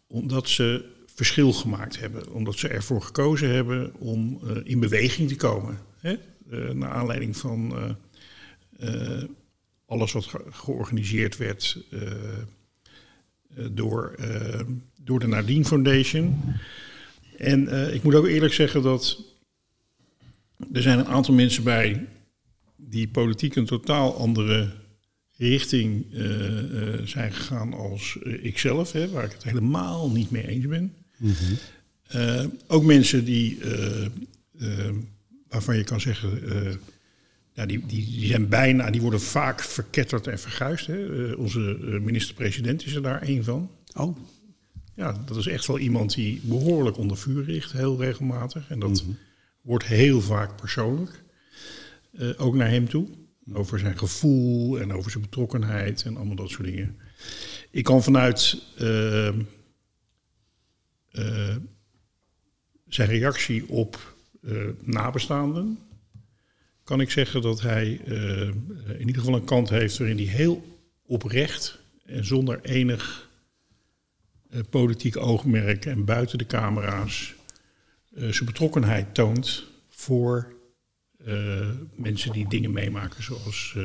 omdat 0.09 0.49
ze 0.49 0.85
verschil 1.15 1.53
gemaakt 1.53 1.99
hebben. 1.99 2.33
Omdat 2.33 2.59
ze 2.59 2.69
ervoor 2.69 3.03
gekozen 3.03 3.51
hebben 3.51 3.95
om 3.95 4.41
uh, 4.45 4.57
in 4.65 4.81
beweging 4.81 5.29
te 5.29 5.37
komen. 5.37 5.79
Hè? 6.01 6.17
Uh, 6.51 6.71
naar 6.71 6.91
aanleiding 6.91 7.37
van 7.37 7.75
uh, 8.81 9.23
alles 9.87 10.13
wat 10.13 10.25
ge 10.25 10.45
georganiseerd 10.51 11.37
werd 11.37 11.85
door, 13.71 14.17
door 15.03 15.21
de 15.21 15.27
Nadine 15.27 15.65
Foundation. 15.65 16.43
En 17.37 17.93
ik 17.95 18.03
moet 18.03 18.15
ook 18.15 18.27
eerlijk 18.27 18.53
zeggen 18.53 18.83
dat 18.83 19.25
er 20.73 20.83
zijn 20.83 20.99
een 20.99 21.07
aantal 21.07 21.35
mensen 21.35 21.65
bij 21.65 22.07
die 22.77 23.09
politiek 23.09 23.57
een 23.57 23.67
totaal 23.67 24.17
andere 24.17 24.69
richting 25.39 26.05
uh, 26.13 26.63
uh, 26.73 27.07
zijn 27.07 27.33
gegaan 27.33 27.73
als 27.75 28.17
uh, 28.23 28.45
ikzelf, 28.45 28.93
hè, 28.93 29.09
waar 29.11 29.25
ik 29.25 29.33
het 29.33 29.43
helemaal 29.43 30.11
niet 30.11 30.31
mee 30.31 30.49
eens 30.49 30.67
ben. 30.67 30.93
Mm 31.17 31.33
-hmm. 31.33 32.53
ook 32.67 32.85
mensen 32.85 33.25
die, 33.25 33.59
waarvan 35.49 35.77
je 35.77 35.85
kan 35.85 36.01
zeggen, 36.01 36.41
nou, 37.55 37.69
die, 37.69 37.87
die, 37.87 38.05
die, 38.05 38.27
zijn 38.27 38.49
bijna, 38.49 38.91
die 38.91 39.01
worden 39.01 39.21
vaak 39.21 39.61
verketterd 39.61 40.27
en 40.27 40.39
verguisd. 40.39 40.87
Hè. 40.87 41.33
onze 41.33 41.79
minister-president 42.03 42.87
is 42.87 42.95
er 42.95 43.03
daar 43.03 43.23
één 43.23 43.45
van. 43.45 43.71
Oh. 43.95 44.17
Ja, 44.95 45.23
dat 45.27 45.37
is 45.37 45.47
echt 45.47 45.67
wel 45.67 45.79
iemand 45.79 46.15
die 46.15 46.41
behoorlijk 46.43 46.97
onder 46.97 47.17
vuur 47.17 47.45
richt, 47.45 47.73
heel 47.73 48.01
regelmatig. 48.01 48.71
En 48.71 48.79
dat 48.79 48.91
mm 48.91 48.97
-hmm. 48.97 49.19
wordt 49.63 49.85
heel 49.85 50.21
vaak 50.21 50.57
persoonlijk, 50.57 51.23
ook 52.37 52.55
naar 52.55 52.71
hem 52.71 52.89
toe. 52.89 53.09
Over 53.53 53.79
zijn 53.79 53.99
gevoel 53.99 54.81
en 54.81 54.93
over 54.93 55.11
zijn 55.11 55.23
betrokkenheid 55.23 56.03
en 56.03 56.17
allemaal 56.17 56.37
dat 56.37 56.51
soort 56.51 56.65
dingen. 56.65 56.97
Ik 57.71 57.85
kan 57.85 58.03
vanuit 58.03 58.63
uh, 58.81 59.33
uh, 61.13 61.57
zijn 62.89 63.09
reactie 63.09 63.69
op 63.69 64.15
uh, 64.41 64.69
nabestaanden, 64.83 65.79
kan 66.85 67.01
ik 67.01 67.11
zeggen 67.11 67.43
dat 67.43 67.61
hij 67.61 67.89
in 68.87 68.99
ieder 68.99 69.15
geval 69.15 69.35
een 69.35 69.45
kant 69.45 69.69
heeft 69.69 69.99
waarin 69.99 70.17
hij 70.17 70.27
heel 70.27 70.79
oprecht 71.07 71.79
en 72.05 72.25
zonder 72.25 72.61
enig 72.63 73.29
politiek 74.71 75.17
oogmerk 75.17 75.87
en 75.87 76.05
buiten 76.05 76.39
de 76.39 76.47
camera's 76.47 77.35
zijn 78.15 78.45
betrokkenheid 78.45 79.15
toont 79.15 79.67
voor 79.89 80.58
mensen 81.95 82.33
die 82.33 82.49
dingen 82.49 82.73
meemaken 82.73 83.23
zoals 83.23 83.75
uh, 83.77 83.85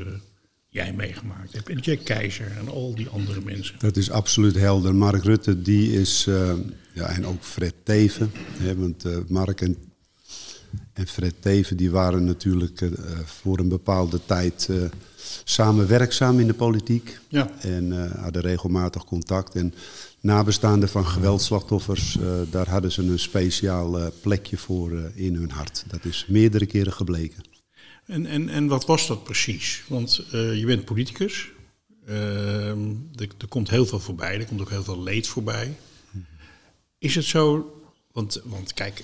jij 0.69 0.93
meegemaakt 0.93 1.53
hebt. 1.53 1.69
En 1.69 1.77
Jack 1.77 2.03
Keizer 2.03 2.51
en 2.57 2.69
al 2.69 2.95
die 2.95 3.07
andere 3.07 3.41
mensen. 3.41 3.75
Dat 3.79 3.97
is 3.97 4.11
absoluut 4.11 4.55
helder. 4.55 4.95
Mark 4.95 5.23
Rutte, 5.23 5.61
die 5.61 5.99
is, 5.99 6.25
uh, 6.29 6.53
ja, 6.93 7.07
en 7.07 7.25
ook 7.25 7.43
Fred 7.43 7.73
Teven. 7.83 8.31
Hè, 8.57 8.75
want 8.75 9.29
Mark 9.29 9.61
en, 9.61 9.77
en 10.93 11.07
Fred 11.07 11.33
Teven, 11.39 11.77
die 11.77 11.91
waren 11.91 12.25
natuurlijk 12.25 12.89
voor 13.25 13.59
een 13.59 13.69
bepaalde 13.69 14.19
tijd 14.25 14.69
samen 15.43 15.87
werkzaam 15.87 16.39
in 16.39 16.47
de 16.47 16.53
politiek. 16.53 17.19
Ja. 17.27 17.49
En 17.59 18.11
hadden 18.19 18.41
regelmatig 18.41 19.05
contact. 19.05 19.55
En 19.55 19.73
nabestaanden 20.23 20.89
van 20.89 21.05
geweldslachtoffers, 21.05 22.17
uh, 22.17 22.41
daar 22.51 22.69
hadden 22.69 22.91
ze 22.91 23.01
een 23.01 23.19
speciaal 23.19 23.99
uh, 23.99 24.07
plekje 24.21 24.57
voor 24.57 24.91
uh, 24.91 25.05
in 25.13 25.35
hun 25.35 25.51
hart. 25.51 25.83
Dat 25.87 26.05
is 26.05 26.25
meerdere 26.27 26.65
keren 26.65 26.93
gebleken. 26.93 27.43
En, 28.05 28.25
en, 28.25 28.49
en 28.49 28.67
wat 28.67 28.85
was 28.85 29.07
dat 29.07 29.23
precies? 29.23 29.83
Want 29.87 30.25
je 30.31 30.63
bent 30.65 30.85
politicus. 30.85 31.51
Ehm, 32.05 32.89
er, 33.15 33.27
er, 33.37 33.47
komt 33.49 33.69
heel 33.69 33.85
veel 33.85 33.99
voorbij, 33.99 34.39
er 34.39 34.45
komt 34.45 34.61
ook 34.61 34.69
heel 34.69 34.83
veel 34.83 35.03
leed 35.03 35.27
voorbij. 35.27 35.77
Is 36.97 37.15
het 37.15 37.25
zo, 37.25 37.73
want, 38.11 38.41
want 38.43 38.73
kijk, 38.73 39.03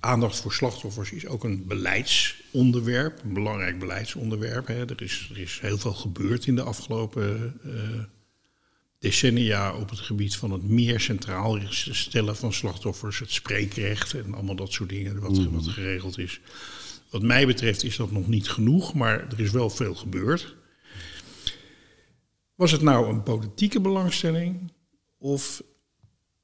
aandacht 0.00 0.40
voor 0.40 0.52
slachtoffers 0.52 1.10
is 1.10 1.26
ook 1.26 1.44
een 1.44 1.66
beleidsonderwerp, 1.66 3.22
een 3.22 3.32
belangrijk 3.32 3.78
beleidsonderwerp. 3.78 4.66
Hè. 4.66 4.86
Er, 4.86 5.02
is, 5.02 5.28
er 5.30 5.38
is 5.38 5.58
heel 5.60 5.78
veel 5.78 5.94
gebeurd 5.94 6.46
in 6.46 6.54
de 6.54 6.62
afgelopen 6.62 7.60
decennia 9.00 9.74
op 9.74 9.90
het 9.90 9.98
gebied 9.98 10.36
van 10.36 10.50
het 10.52 10.62
meer 10.62 11.00
centraal 11.00 11.58
stellen 11.70 12.36
van 12.36 12.52
slachtoffers, 12.52 13.18
het 13.18 13.30
spreekrecht 13.30 14.14
en 14.14 14.34
allemaal 14.34 14.54
dat 14.54 14.72
soort 14.72 14.88
dingen 14.88 15.20
wat, 15.20 15.44
wat 15.44 15.68
geregeld 15.68 16.18
is. 16.18 16.40
Wat 17.10 17.22
mij 17.22 17.46
betreft 17.46 17.84
is 17.84 17.96
dat 17.96 18.10
nog 18.10 18.28
niet 18.28 18.48
genoeg, 18.48 18.94
maar 18.94 19.32
er 19.32 19.40
is 19.40 19.50
wel 19.50 19.70
veel 19.70 19.94
gebeurd. 19.94 20.56
Was 22.54 22.72
het 22.72 22.80
nou 22.80 23.08
een 23.08 23.22
politieke 23.22 23.80
belangstelling 23.80 24.72
of 25.18 25.62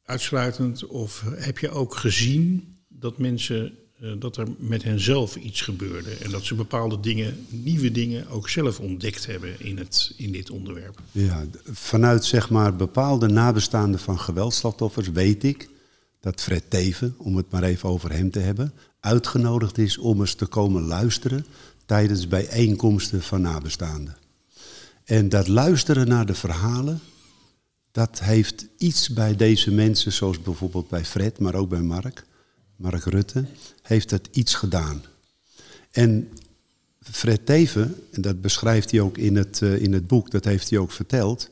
uitsluitend, 0.02 0.86
of 0.86 1.24
heb 1.26 1.58
je 1.58 1.70
ook 1.70 1.94
gezien 1.94 2.76
dat 2.88 3.18
mensen 3.18 3.78
dat 4.18 4.36
er 4.36 4.46
met 4.58 4.82
hen 4.82 5.00
zelf 5.00 5.36
iets 5.36 5.60
gebeurde. 5.60 6.10
En 6.10 6.30
dat 6.30 6.44
ze 6.44 6.54
bepaalde 6.54 7.00
dingen, 7.00 7.46
nieuwe 7.48 7.90
dingen, 7.90 8.28
ook 8.28 8.48
zelf 8.48 8.80
ontdekt 8.80 9.26
hebben 9.26 9.60
in, 9.60 9.78
het, 9.78 10.12
in 10.16 10.32
dit 10.32 10.50
onderwerp. 10.50 11.00
Ja, 11.12 11.46
vanuit 11.64 12.24
zeg 12.24 12.50
maar 12.50 12.76
bepaalde 12.76 13.28
nabestaanden 13.28 14.00
van 14.00 14.18
geweldslachtoffers 14.18 15.10
weet 15.10 15.44
ik 15.44 15.68
dat 16.20 16.40
Fred 16.40 16.70
Teven, 16.70 17.14
om 17.16 17.36
het 17.36 17.50
maar 17.50 17.62
even 17.62 17.88
over 17.88 18.12
hem 18.12 18.30
te 18.30 18.38
hebben, 18.38 18.72
uitgenodigd 19.00 19.78
is 19.78 19.98
om 19.98 20.20
eens 20.20 20.34
te 20.34 20.46
komen 20.46 20.82
luisteren 20.82 21.46
tijdens 21.84 22.28
bijeenkomsten 22.28 23.22
van 23.22 23.40
nabestaanden. 23.40 24.16
En 25.04 25.28
dat 25.28 25.48
luisteren 25.48 26.08
naar 26.08 26.26
de 26.26 26.34
verhalen, 26.34 27.00
dat 27.92 28.20
heeft 28.20 28.66
iets 28.78 29.08
bij 29.08 29.36
deze 29.36 29.70
mensen, 29.70 30.12
zoals 30.12 30.42
bijvoorbeeld 30.42 30.88
bij 30.88 31.04
Fred, 31.04 31.38
maar 31.38 31.54
ook 31.54 31.68
bij 31.68 31.82
Mark, 31.82 32.24
Mark 32.76 33.04
Rutte, 33.04 33.44
heeft 33.82 34.10
het 34.10 34.28
iets 34.32 34.54
gedaan. 34.54 35.02
En 35.90 36.28
Fred 37.00 37.46
Teven, 37.46 37.94
en 38.12 38.22
dat 38.22 38.40
beschrijft 38.40 38.90
hij 38.90 39.00
ook 39.00 39.18
in 39.18 39.36
het, 39.36 39.60
uh, 39.62 39.82
in 39.82 39.92
het 39.92 40.06
boek, 40.06 40.30
dat 40.30 40.44
heeft 40.44 40.70
hij 40.70 40.78
ook 40.78 40.92
verteld. 40.92 41.48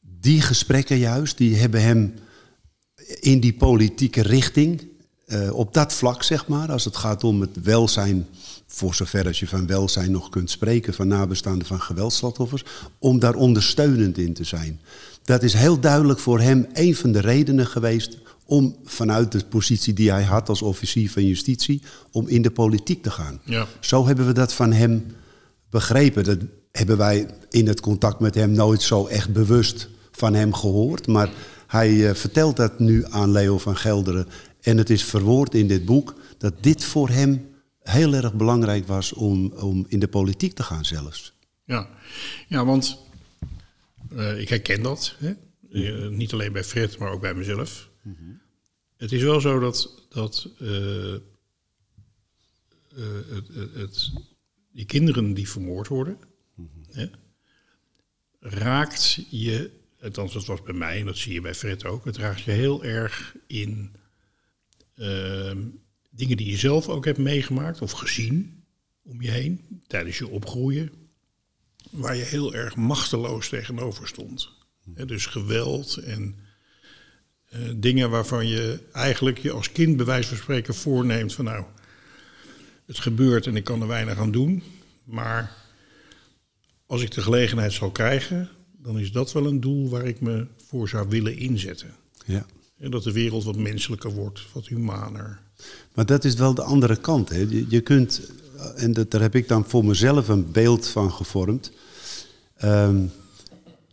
Die 0.00 0.40
gesprekken 0.40 0.98
juist, 0.98 1.36
die 1.36 1.56
hebben 1.56 1.82
hem 1.82 2.14
in 3.20 3.40
die 3.40 3.54
politieke 3.54 4.22
richting, 4.22 4.88
uh, 5.26 5.52
op 5.54 5.74
dat 5.74 5.92
vlak 5.92 6.22
zeg 6.22 6.46
maar, 6.46 6.72
als 6.72 6.84
het 6.84 6.96
gaat 6.96 7.24
om 7.24 7.40
het 7.40 7.62
welzijn, 7.62 8.26
voor 8.66 8.94
zover 8.94 9.26
als 9.26 9.40
je 9.40 9.48
van 9.48 9.66
welzijn 9.66 10.10
nog 10.10 10.28
kunt 10.28 10.50
spreken, 10.50 10.94
van 10.94 11.08
nabestaanden 11.08 11.66
van 11.66 11.80
geweldslachtoffers, 11.80 12.64
om 12.98 13.18
daar 13.18 13.34
ondersteunend 13.34 14.18
in 14.18 14.32
te 14.32 14.44
zijn. 14.44 14.80
Dat 15.24 15.42
is 15.42 15.52
heel 15.52 15.80
duidelijk 15.80 16.18
voor 16.18 16.40
hem 16.40 16.66
een 16.72 16.96
van 16.96 17.12
de 17.12 17.20
redenen 17.20 17.66
geweest 17.66 18.18
om 18.46 18.76
vanuit 18.84 19.32
de 19.32 19.44
positie 19.44 19.92
die 19.92 20.10
hij 20.10 20.22
had 20.22 20.48
als 20.48 20.62
officier 20.62 21.10
van 21.10 21.26
justitie, 21.26 21.82
om 22.10 22.28
in 22.28 22.42
de 22.42 22.50
politiek 22.50 23.02
te 23.02 23.10
gaan. 23.10 23.40
Ja. 23.44 23.66
Zo 23.80 24.06
hebben 24.06 24.26
we 24.26 24.32
dat 24.32 24.54
van 24.54 24.72
hem 24.72 25.06
begrepen. 25.70 26.24
Dat 26.24 26.38
hebben 26.72 26.96
wij 26.96 27.28
in 27.50 27.66
het 27.66 27.80
contact 27.80 28.20
met 28.20 28.34
hem 28.34 28.50
nooit 28.50 28.82
zo 28.82 29.06
echt 29.06 29.32
bewust 29.32 29.88
van 30.10 30.34
hem 30.34 30.54
gehoord. 30.54 31.06
Maar 31.06 31.30
hij 31.66 31.90
uh, 31.90 32.14
vertelt 32.14 32.56
dat 32.56 32.78
nu 32.78 33.04
aan 33.10 33.30
Leo 33.30 33.58
van 33.58 33.76
Gelderen. 33.76 34.28
En 34.60 34.76
het 34.76 34.90
is 34.90 35.04
verwoord 35.04 35.54
in 35.54 35.66
dit 35.66 35.84
boek 35.84 36.14
dat 36.38 36.54
dit 36.60 36.84
voor 36.84 37.08
hem 37.08 37.50
heel 37.82 38.14
erg 38.14 38.34
belangrijk 38.34 38.86
was 38.86 39.12
om, 39.12 39.52
om 39.52 39.84
in 39.88 39.98
de 39.98 40.08
politiek 40.08 40.54
te 40.54 40.62
gaan 40.62 40.84
zelfs. 40.84 41.32
Ja, 41.64 41.88
ja 42.48 42.64
want 42.64 42.98
uh, 44.12 44.40
ik 44.40 44.48
herken 44.48 44.82
dat. 44.82 45.14
Hè? 45.18 45.32
Uh, 45.70 46.08
niet 46.08 46.32
alleen 46.32 46.52
bij 46.52 46.64
Fred, 46.64 46.98
maar 46.98 47.10
ook 47.10 47.20
bij 47.20 47.34
mezelf. 47.34 47.88
Het 48.96 49.12
is 49.12 49.22
wel 49.22 49.40
zo 49.40 49.58
dat, 49.58 50.06
dat 50.08 50.48
uh, 50.58 51.16
het, 53.28 53.48
het, 53.74 54.12
die 54.72 54.84
kinderen 54.84 55.34
die 55.34 55.48
vermoord 55.48 55.88
worden, 55.88 56.18
hè, 56.90 57.06
raakt 58.40 59.26
je, 59.30 59.70
althans 60.00 60.32
dat 60.32 60.44
was 60.44 60.62
bij 60.62 60.74
mij 60.74 61.00
en 61.00 61.06
dat 61.06 61.16
zie 61.16 61.32
je 61.32 61.40
bij 61.40 61.54
Fred 61.54 61.84
ook, 61.84 62.04
het 62.04 62.16
raakt 62.16 62.40
je 62.40 62.50
heel 62.50 62.84
erg 62.84 63.36
in 63.46 63.92
uh, 64.96 65.56
dingen 66.10 66.36
die 66.36 66.50
je 66.50 66.56
zelf 66.56 66.88
ook 66.88 67.04
hebt 67.04 67.18
meegemaakt 67.18 67.82
of 67.82 67.92
gezien 67.92 68.64
om 69.02 69.22
je 69.22 69.30
heen 69.30 69.82
tijdens 69.86 70.18
je 70.18 70.28
opgroeien, 70.28 70.92
waar 71.90 72.16
je 72.16 72.22
heel 72.22 72.54
erg 72.54 72.76
machteloos 72.76 73.48
tegenover 73.48 74.08
stond. 74.08 74.50
Dus 74.84 75.26
geweld 75.26 75.96
en 75.96 76.38
uh, 77.54 77.60
dingen 77.76 78.10
waarvan 78.10 78.46
je 78.46 78.78
eigenlijk 78.92 79.38
je 79.38 79.52
als 79.52 79.72
kind 79.72 79.96
bij 79.96 80.06
wijze 80.06 80.28
van 80.28 80.36
spreken 80.36 80.74
voorneemt 80.74 81.34
van 81.34 81.44
nou, 81.44 81.64
het 82.86 82.98
gebeurt 82.98 83.46
en 83.46 83.56
ik 83.56 83.64
kan 83.64 83.80
er 83.80 83.88
weinig 83.88 84.18
aan 84.18 84.30
doen. 84.30 84.62
Maar 85.04 85.56
als 86.86 87.02
ik 87.02 87.10
de 87.10 87.22
gelegenheid 87.22 87.72
zal 87.72 87.90
krijgen, 87.90 88.48
dan 88.72 88.98
is 88.98 89.12
dat 89.12 89.32
wel 89.32 89.46
een 89.46 89.60
doel 89.60 89.88
waar 89.88 90.06
ik 90.06 90.20
me 90.20 90.46
voor 90.66 90.88
zou 90.88 91.08
willen 91.08 91.36
inzetten. 91.36 91.94
Ja. 92.26 92.46
En 92.78 92.90
dat 92.90 93.02
de 93.02 93.12
wereld 93.12 93.44
wat 93.44 93.56
menselijker 93.56 94.10
wordt, 94.10 94.52
wat 94.52 94.66
humaner. 94.66 95.40
Maar 95.94 96.06
dat 96.06 96.24
is 96.24 96.34
wel 96.34 96.54
de 96.54 96.62
andere 96.62 96.96
kant. 96.96 97.28
Hè? 97.28 97.38
Je, 97.38 97.64
je 97.68 97.80
kunt 97.80 98.32
en 98.76 98.92
dat, 98.92 99.10
daar 99.10 99.20
heb 99.20 99.34
ik 99.34 99.48
dan 99.48 99.64
voor 99.64 99.84
mezelf 99.84 100.28
een 100.28 100.52
beeld 100.52 100.88
van 100.88 101.12
gevormd. 101.12 101.72
Ehm, 102.56 103.04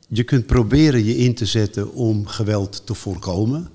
je 0.09 0.23
kunt 0.23 0.45
proberen 0.45 1.05
je 1.05 1.17
in 1.17 1.33
te 1.33 1.45
zetten 1.45 1.93
om 1.93 2.27
geweld 2.27 2.85
te 2.85 2.93
voorkomen. 2.93 3.69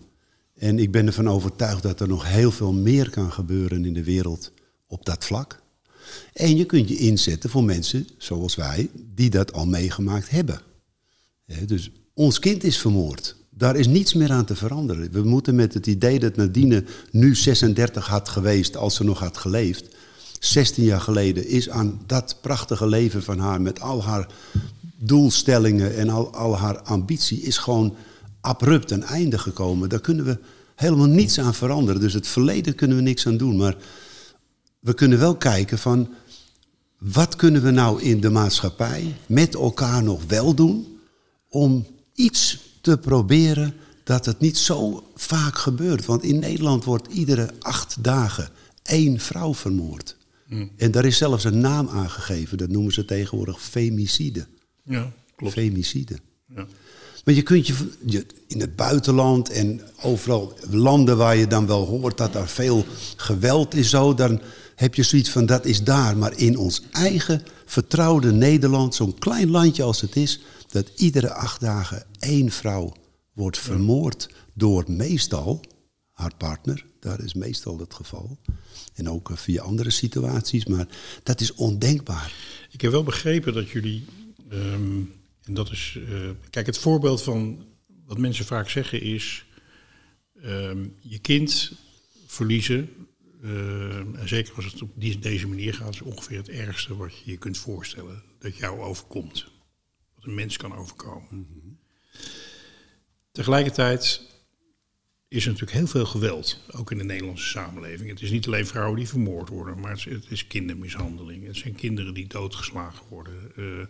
En 0.55 0.79
ik 0.79 0.91
ben 0.91 1.07
ervan 1.07 1.29
overtuigd 1.29 1.83
dat 1.83 2.00
er 2.00 2.09
nog 2.09 2.29
heel 2.29 2.50
veel 2.50 2.73
meer 2.73 3.11
kan 3.11 3.33
gebeuren 3.33 3.85
in 3.85 3.95
de 3.95 4.05
wereld 4.05 4.53
op 4.87 5.05
dat 5.05 5.25
vlak. 5.25 5.62
En 6.33 6.57
je 6.57 6.64
kunt 6.64 6.88
je 6.88 6.97
inzetten 6.97 7.50
voor 7.50 7.64
mensen 7.64 8.07
zoals 8.19 8.55
wij, 8.55 8.91
die 9.14 9.31
dat 9.31 9.53
al 9.53 9.67
meegemaakt 9.67 10.31
hebben. 10.31 10.61
dus 11.67 11.91
ons 12.14 12.38
kind 12.38 12.64
is 12.64 12.79
vermoord. 12.79 13.37
Daar 13.50 13.76
is 13.76 13.87
niets 13.87 14.14
meer 14.14 14.31
aan 14.31 14.45
te 14.45 14.57
veranderen. 14.57 15.12
We 15.12 15.23
moeten 15.23 15.55
met 15.55 15.75
het 15.75 15.87
idee 15.87 16.19
dat 16.19 16.37
Nadine 16.37 16.85
nu 17.11 17.35
36 17.35 18.07
had 18.07 18.29
geweest 18.29 18.76
als 18.76 18.95
ze 18.95 19.05
nog 19.05 19.19
had 19.19 19.37
geleefd. 19.37 19.95
16 20.38 20.85
jaar 20.85 21.00
geleden 21.00 21.49
is 21.49 21.71
aan 21.71 22.00
dat 22.07 22.38
prachtige 22.41 22.87
leven 22.87 23.23
van 23.23 23.38
haar 23.38 23.61
met 23.61 23.81
al 23.81 24.03
haar 24.03 24.29
doelstellingen 25.06 25.96
en 25.96 26.08
al, 26.08 26.34
al 26.34 26.56
haar 26.56 26.80
ambitie 26.80 27.40
is 27.40 27.58
gewoon 27.58 27.96
abrupt 28.40 28.90
een 28.90 29.02
einde 29.02 29.38
gekomen. 29.38 29.88
Daar 29.88 30.00
kunnen 30.00 30.25
we 30.25 30.38
helemaal 30.75 31.06
niets 31.06 31.40
aan 31.40 31.54
veranderen. 31.54 32.00
Dus 32.00 32.12
het 32.12 32.26
verleden 32.26 32.75
kunnen 32.75 32.96
we 32.96 33.02
niks 33.02 33.26
aan 33.26 33.37
doen. 33.37 33.56
Maar 33.56 33.76
we 34.80 34.94
kunnen 34.94 35.18
wel 35.18 35.37
kijken 35.37 35.78
van 35.78 36.08
wat 36.99 37.37
kunnen 37.37 37.62
we 37.62 37.70
nou 37.70 38.02
in 38.02 38.20
de 38.20 38.30
maatschappij 38.30 39.14
met 39.26 39.54
elkaar 39.54 40.02
nog 40.02 40.25
wel 40.26 40.54
doen 40.54 40.99
om 41.49 41.87
iets 42.14 42.58
te 42.80 42.99
proberen 42.99 43.75
dat 44.04 44.26
het 44.26 44.40
niet 44.40 44.58
zo 44.58 45.04
vaak 45.14 45.58
gebeurt. 45.58 46.04
Want 46.04 46.23
in 46.23 46.38
Nederland 46.38 46.84
wordt 46.84 47.12
iedere 47.12 47.50
acht 47.61 47.96
dagen 48.04 48.49
één 48.82 49.20
vrouw 49.20 49.54
vermoord. 49.54 50.16
Hmm. 50.46 50.70
En 50.76 50.90
daar 50.90 51.04
is 51.04 51.16
zelfs 51.16 51.44
een 51.44 51.61
naam 51.61 51.88
aangegeven, 51.88 52.58
dat 52.58 52.68
noemen 52.68 52.92
ze 52.92 53.04
tegenwoordig 53.04 53.62
femicide. 53.62 54.46
Ja, 54.85 55.12
klopt. 55.37 55.53
Femicide. 55.53 56.19
Ja. 56.55 56.67
Maar 57.25 57.35
je 57.35 57.43
kunt 57.43 57.67
je, 57.67 57.75
je, 58.07 58.26
in 58.47 58.61
het 58.61 58.76
buitenland 58.76 59.50
en 59.50 59.81
overal 60.03 60.59
landen 60.71 61.17
waar 61.17 61.37
je 61.37 61.47
dan 61.47 61.67
wel 61.67 61.87
hoort 61.87 62.19
dat 62.19 62.35
er 62.35 62.49
veel 62.49 62.85
geweld 63.17 63.75
is, 63.75 63.91
zo, 63.91 64.14
dan 64.14 64.41
heb 64.75 64.95
je 64.95 65.03
zoiets 65.03 65.31
van 65.31 65.47
dat 65.47 65.64
is 65.64 65.85
daar. 65.85 66.17
Maar 66.17 66.38
in 66.38 66.57
ons 66.57 66.83
eigen 66.93 67.43
vertrouwde 67.64 68.33
Nederland, 68.33 68.95
zo'n 68.95 69.19
klein 69.19 69.50
landje 69.50 69.83
als 69.83 70.00
het 70.00 70.17
is, 70.17 70.41
dat 70.69 70.91
iedere 70.97 71.33
acht 71.33 71.61
dagen 71.61 72.05
één 72.19 72.50
vrouw 72.50 72.93
wordt 73.33 73.59
vermoord 73.59 74.29
door 74.55 74.85
meestal 74.87 75.61
haar 76.11 76.35
partner. 76.37 76.85
Daar 77.00 77.25
is 77.25 77.35
meestal 77.35 77.79
het 77.79 77.95
geval. 77.95 78.38
En 78.95 79.11
ook 79.11 79.31
eh, 79.31 79.37
via 79.37 79.62
andere 79.62 79.91
situaties, 79.91 80.67
maar 80.67 80.87
dat 81.23 81.41
is 81.41 81.55
ondenkbaar. 81.55 82.33
Ik 82.71 82.81
heb 82.81 82.91
wel 82.91 83.03
begrepen 83.03 83.55
dat 83.55 83.69
jullie, 83.69 84.05
ehm, 84.50 85.02
en 85.42 85.54
dat 85.54 85.70
is, 85.70 85.96
uh, 85.98 86.30
kijk, 86.50 86.66
het 86.66 86.78
voorbeeld 86.78 87.22
van 87.22 87.66
wat 88.06 88.18
mensen 88.18 88.44
vaak 88.44 88.68
zeggen 88.68 89.00
is, 89.00 89.44
um, 90.44 90.96
je 91.00 91.18
kind 91.18 91.72
verliezen, 92.26 92.90
uh, 93.42 93.96
en 93.96 94.28
zeker 94.28 94.54
als 94.54 94.64
het 94.64 94.82
op 94.82 94.90
die, 94.94 95.18
deze 95.18 95.48
manier 95.48 95.74
gaat, 95.74 95.94
is 95.94 96.02
ongeveer 96.02 96.36
het 96.36 96.48
ergste 96.48 96.96
wat 96.96 97.18
je 97.18 97.30
je 97.30 97.36
kunt 97.36 97.58
voorstellen 97.58 98.22
dat 98.38 98.56
jou 98.56 98.80
overkomt 98.80 99.52
een 100.26 100.34
mens 100.34 100.56
kan 100.56 100.74
overkomen. 100.74 101.78
Tegelijkertijd 103.32 104.20
is 105.28 105.45
er 105.45 105.50
natuurlijk 105.50 105.78
heel 105.78 105.87
veel 105.87 106.07
geweld, 106.07 106.61
ook 106.71 106.90
in 106.90 106.99
de 106.99 107.04
Nederlandse 107.04 107.49
samenleving. 107.49 108.11
Het 108.11 108.23
is 108.23 108.31
niet 108.31 108.47
alleen 108.47 108.66
vrouwen 108.66 108.97
die 108.97 109.09
vermoord 109.09 109.49
worden, 109.49 109.81
maar 109.81 109.90
het 109.90 109.99
is, 109.99 110.04
het 110.04 110.31
is 110.31 110.47
kindermishandeling. 110.47 111.47
Het 111.47 111.57
zijn 111.57 111.75
kinderen 111.75 112.14
die 112.14 112.26
doodgeslagen 112.26 113.07
worden. 113.09 113.52
Uh, 113.57 113.87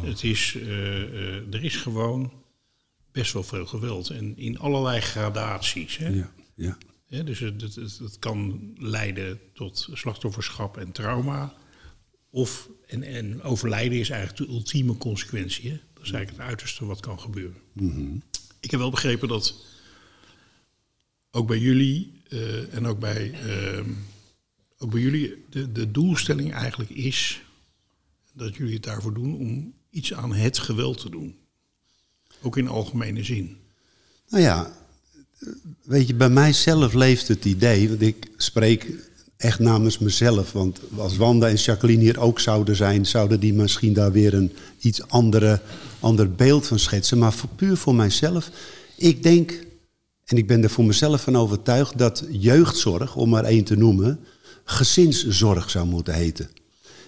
het 0.00 0.24
is, 0.24 0.54
uh, 0.54 0.62
uh, 0.66 1.54
er 1.54 1.64
is 1.64 1.76
gewoon 1.76 2.32
best 3.12 3.32
wel 3.32 3.42
veel 3.42 3.66
geweld 3.66 4.10
en 4.10 4.36
in 4.36 4.58
allerlei 4.58 5.00
gradaties. 5.00 5.96
Hè? 5.96 6.08
Ja, 6.54 6.78
ja. 7.06 7.22
dus 7.22 7.38
het, 7.38 7.60
het, 7.60 7.74
het, 7.74 8.18
kan 8.18 8.70
leiden 8.76 9.40
tot 9.54 9.88
slachtofferschap 9.92 10.76
en 10.76 10.92
trauma. 10.92 11.54
Of, 12.30 12.68
en, 12.86 13.02
en 13.02 13.42
overlijden 13.42 13.98
is 13.98 14.10
eigenlijk 14.10 14.46
de 14.48 14.56
ultieme 14.56 14.96
consequentie. 14.96 15.70
Hè? 15.70 15.80
Dat 15.94 16.04
is 16.04 16.10
eigenlijk 16.10 16.30
het 16.30 16.48
uiterste 16.48 16.86
wat 16.86 17.00
kan 17.00 17.20
gebeuren. 17.20 17.60
Mhm. 17.72 18.16
Ik 18.60 18.70
heb 18.70 18.80
wel 18.80 18.90
begrepen 18.90 19.28
dat 19.28 19.68
ook 21.30 21.46
bij 21.46 21.58
jullie 21.58 22.22
uh, 22.28 22.74
en 22.74 22.86
ook 22.86 22.98
bij, 22.98 23.34
uh, 23.46 23.80
ook 24.78 24.90
bij 24.90 25.00
jullie 25.00 25.44
de, 25.50 25.72
de 25.72 25.90
doelstelling 25.90 26.52
eigenlijk 26.52 26.90
is 26.90 27.42
dat 28.32 28.56
jullie 28.56 28.74
het 28.74 28.82
daarvoor 28.82 29.14
doen 29.14 29.38
om 29.38 29.74
iets 29.90 30.14
aan 30.14 30.34
het 30.34 30.58
geweld 30.58 30.98
te 30.98 31.10
doen. 31.10 31.36
Ook 32.42 32.56
in 32.56 32.68
algemene 32.68 33.24
zin. 33.24 33.56
Nou 34.28 34.42
ja, 34.42 34.72
weet 35.82 36.06
je, 36.06 36.14
bij 36.14 36.28
mijzelf 36.28 36.92
leeft 36.92 37.28
het 37.28 37.44
idee, 37.44 37.88
want 37.88 38.02
ik 38.02 38.30
spreek 38.36 38.86
echt 39.36 39.58
namens 39.58 39.98
mezelf. 39.98 40.52
Want 40.52 40.80
als 40.96 41.16
Wanda 41.16 41.48
en 41.48 41.54
Jacqueline 41.54 42.02
hier 42.02 42.20
ook 42.20 42.40
zouden 42.40 42.76
zijn, 42.76 43.06
zouden 43.06 43.40
die 43.40 43.52
misschien 43.52 43.92
daar 43.92 44.12
weer 44.12 44.34
een 44.34 44.52
iets 44.80 45.08
andere, 45.08 45.60
ander 46.00 46.32
beeld 46.32 46.66
van 46.66 46.78
schetsen. 46.78 47.18
Maar 47.18 47.32
voor, 47.32 47.48
puur 47.56 47.76
voor 47.76 47.94
mijzelf, 47.94 48.50
ik 48.96 49.22
denk, 49.22 49.64
en 50.30 50.36
ik 50.36 50.46
ben 50.46 50.62
er 50.62 50.70
voor 50.70 50.84
mezelf 50.84 51.22
van 51.22 51.36
overtuigd, 51.36 51.98
dat 51.98 52.24
jeugdzorg, 52.30 53.16
om 53.16 53.28
maar 53.28 53.44
één 53.44 53.64
te 53.64 53.76
noemen, 53.76 54.20
gezinszorg 54.64 55.70
zou 55.70 55.86
moeten 55.86 56.14
heten. 56.14 56.48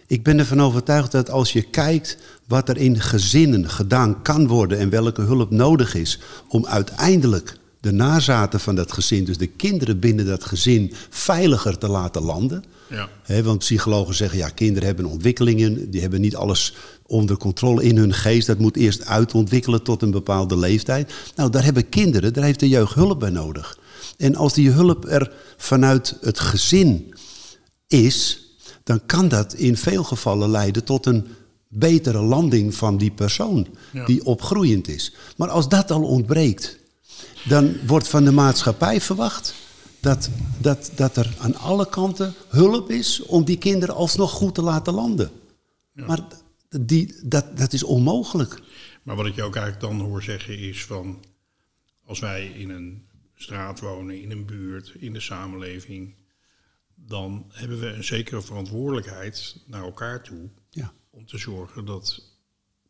Ik 0.07 0.23
ben 0.23 0.39
ervan 0.39 0.63
overtuigd 0.63 1.13
dat 1.13 1.31
als 1.31 1.53
je 1.53 1.63
kijkt 1.63 2.17
wat 2.47 2.69
er 2.69 2.77
in 2.77 3.01
gezinnen 3.01 3.71
gedaan 3.71 4.23
kan 4.23 4.47
worden 4.47 4.79
en 4.79 4.91
welke 4.91 5.23
hulp 5.23 5.51
nodig 5.51 5.95
is 5.95 6.19
om 6.49 6.67
uiteindelijk 6.67 7.57
de 7.81 7.93
nazaten 7.93 8.61
van 8.61 8.75
dat 8.75 8.93
gezin, 8.93 9.25
dus 9.25 9.39
de 9.39 9.47
kinderen 9.47 9.99
binnen 9.99 10.27
dat 10.27 10.45
gezin, 10.45 10.93
veiliger 11.11 11.79
te 11.79 11.89
laten 11.89 12.23
landen. 12.23 12.65
Ja. 12.93 13.43
want 13.43 13.59
psychologen 13.59 14.15
zeggen, 14.15 14.39
ja, 14.39 14.49
kinderen 14.49 14.87
hebben 14.87 15.05
ontwikkelingen, 15.05 15.91
die 15.91 16.01
hebben 16.01 16.21
niet 16.21 16.37
alles 16.37 16.75
onder 17.07 17.37
controle 17.37 17.83
in 17.83 17.97
hun 17.97 18.15
geest. 18.15 18.47
Dat 18.47 18.59
moet 18.59 18.77
eerst 18.77 19.05
uitontwikkelen 19.05 19.83
tot 19.83 20.03
een 20.03 20.11
bepaalde 20.11 20.59
leeftijd. 20.59 21.13
Nou, 21.37 21.51
daar 21.51 21.65
hebben 21.65 21.89
kinderen, 21.89 22.33
daar 22.33 22.45
heeft 22.45 22.61
de 22.61 22.69
jeugd 22.69 22.95
hulp 22.95 23.21
bij 23.21 23.31
nodig. 23.31 23.79
En 24.17 24.37
als 24.37 24.53
die 24.53 24.71
hulp 24.71 25.05
er 25.09 25.33
vanuit 25.57 26.17
het 26.21 26.41
gezin 26.41 27.15
is, 27.87 28.41
dan 28.85 29.07
kan 29.07 29.29
dat 29.29 29.55
in 29.55 29.77
veel 29.77 30.05
gevallen 30.05 30.51
leiden 30.51 30.85
tot 30.85 31.07
een 31.07 31.27
betere 31.69 32.21
landing 32.23 32.75
van 32.75 32.99
die 32.99 33.11
persoon 33.11 33.67
die 34.07 34.25
opgroeiend 34.25 34.89
is. 34.89 35.15
Maar 35.37 35.49
als 35.49 35.69
dat 35.69 35.91
al 35.91 36.03
ontbreekt, 36.03 36.79
dan 37.45 37.77
wordt 37.87 38.09
van 38.09 38.25
de 38.25 38.33
maatschappij 38.33 39.01
verwacht 39.01 39.55
dat, 40.03 40.31
dat, 40.59 40.93
dat 40.95 41.17
er 41.17 41.35
aan 41.39 41.55
alle 41.55 41.89
kanten 41.89 42.35
hulp 42.49 42.91
is 42.91 43.23
om 43.23 43.45
die 43.45 43.59
kinderen 43.59 43.95
alsnog 43.95 44.31
goed 44.31 44.55
te 44.55 44.63
laten 44.63 44.95
landen. 44.95 45.31
Maar 45.93 46.21
die, 46.81 47.15
dat, 47.23 47.57
dat 47.57 47.73
is 47.73 47.83
onmogelijk. 47.83 48.63
Maar 49.03 49.17
wat 49.17 49.27
ik 49.27 49.35
je 49.35 49.43
ook 49.43 49.57
eigenlijk 49.57 49.85
dan 49.85 50.01
hoor 50.01 50.23
zeggen 50.23 50.59
is 50.59 50.85
van 50.85 51.25
als 52.05 52.19
wij 52.19 52.47
in 52.47 52.71
een 52.71 53.07
straat 53.35 53.81
wonen, 53.81 54.23
in 54.23 54.31
een 54.31 54.47
buurt, 54.47 54.95
in 54.99 55.13
de 55.13 55.21
samenleving, 55.21 56.15
dan 56.95 57.45
hebben 57.49 57.81
we 57.81 57.87
een 57.87 58.05
zekere 58.05 58.43
verantwoordelijkheid 58.43 59.57
naar 59.67 59.83
elkaar 59.83 60.23
toe 60.23 60.49
ja. 60.71 60.93
om 61.11 61.27
te 61.27 61.39
zorgen 61.39 61.85
dat 61.85 62.37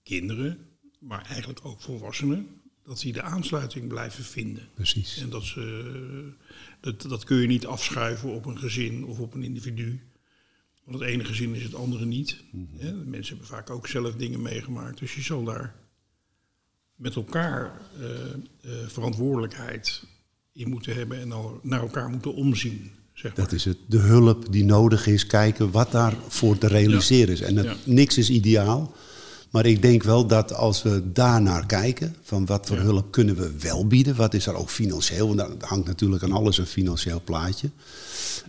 kinderen, 0.02 0.68
maar 0.98 1.26
eigenlijk 1.26 1.64
ook 1.64 1.80
volwassenen, 1.80 2.61
dat 2.84 3.00
die 3.00 3.12
de 3.12 3.22
aansluiting 3.22 3.88
blijven 3.88 4.24
vinden. 4.24 4.68
Precies. 4.74 5.20
En 5.20 5.30
dat, 5.30 5.44
ze, 5.44 6.32
dat, 6.80 7.02
dat 7.02 7.24
kun 7.24 7.36
je 7.36 7.46
niet 7.46 7.66
afschuiven 7.66 8.34
op 8.34 8.46
een 8.46 8.58
gezin 8.58 9.04
of 9.04 9.18
op 9.18 9.34
een 9.34 9.42
individu. 9.42 10.00
Want 10.84 10.98
het 10.98 11.08
ene 11.08 11.24
gezin 11.24 11.54
is 11.54 11.62
het 11.62 11.74
andere 11.74 12.04
niet. 12.04 12.42
Mhm. 12.50 13.10
mensen 13.10 13.36
hebben 13.36 13.56
vaak 13.56 13.70
ook 13.70 13.86
zelf 13.86 14.14
dingen 14.14 14.42
meegemaakt. 14.42 14.98
Dus 14.98 15.14
je 15.14 15.22
zal 15.22 15.44
daar 15.44 15.74
met 16.96 17.14
elkaar 17.14 17.80
uh, 18.00 18.08
uh, 18.08 18.72
verantwoordelijkheid 18.86 20.02
in 20.52 20.68
moeten 20.68 20.94
hebben 20.94 21.20
en 21.20 21.32
al 21.32 21.60
naar 21.62 21.80
elkaar 21.80 22.08
moeten 22.08 22.34
omzien. 22.34 22.90
Zeg 23.12 23.36
maar. 23.36 23.44
Dat 23.44 23.54
is 23.54 23.64
het. 23.64 23.78
De 23.86 23.98
hulp 23.98 24.52
die 24.52 24.64
nodig 24.64 25.06
is, 25.06 25.26
kijken 25.26 25.70
wat 25.70 25.92
daarvoor 25.92 26.58
te 26.58 26.66
realiseren 26.66 27.32
is. 27.34 27.40
En 27.40 27.76
niks 27.84 28.18
is 28.18 28.30
ideaal. 28.30 28.94
Maar 29.52 29.66
ik 29.66 29.82
denk 29.82 30.02
wel 30.02 30.26
dat 30.26 30.54
als 30.54 30.82
we 30.82 31.12
daarnaar 31.12 31.66
kijken, 31.66 32.16
van 32.22 32.46
wat 32.46 32.66
voor 32.66 32.76
hulp 32.76 33.10
kunnen 33.10 33.36
we 33.36 33.58
wel 33.58 33.86
bieden, 33.86 34.16
wat 34.16 34.34
is 34.34 34.46
er 34.46 34.54
ook 34.54 34.70
financieel, 34.70 35.26
want 35.26 35.38
daar 35.38 35.68
hangt 35.68 35.86
natuurlijk 35.86 36.22
aan 36.22 36.32
alles 36.32 36.58
een 36.58 36.66
financieel 36.66 37.20
plaatje. 37.24 37.70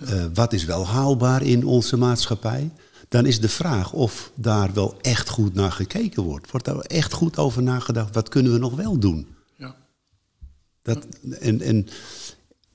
Uh, 0.04 0.26
wat 0.34 0.54
is 0.54 0.66
wel 0.66 0.88
haalbaar 0.88 1.44
in 1.44 1.66
onze 1.66 1.98
maatschappij? 1.98 2.70
Dan 3.08 3.26
is 3.26 3.40
de 3.40 3.50
vraag 3.50 3.94
of 3.94 4.32
daar 4.36 4.74
wel 4.74 4.96
echt 5.02 5.30
goed 5.30 5.54
naar 5.54 5.72
gekeken 5.72 6.24
wordt. 6.24 6.52
Wordt 6.52 6.66
daar 6.66 6.80
echt 6.80 7.14
goed 7.14 7.38
over 7.38 7.64
nagedacht, 7.64 8.14
wat 8.14 8.30
kunnen 8.30 8.54
we 8.54 8.58
nog 8.58 8.76
wel 8.76 9.00
doen? 9.00 9.28
Ja. 9.58 9.76
Dat, 10.82 11.08
en, 11.40 11.62
en 11.62 11.88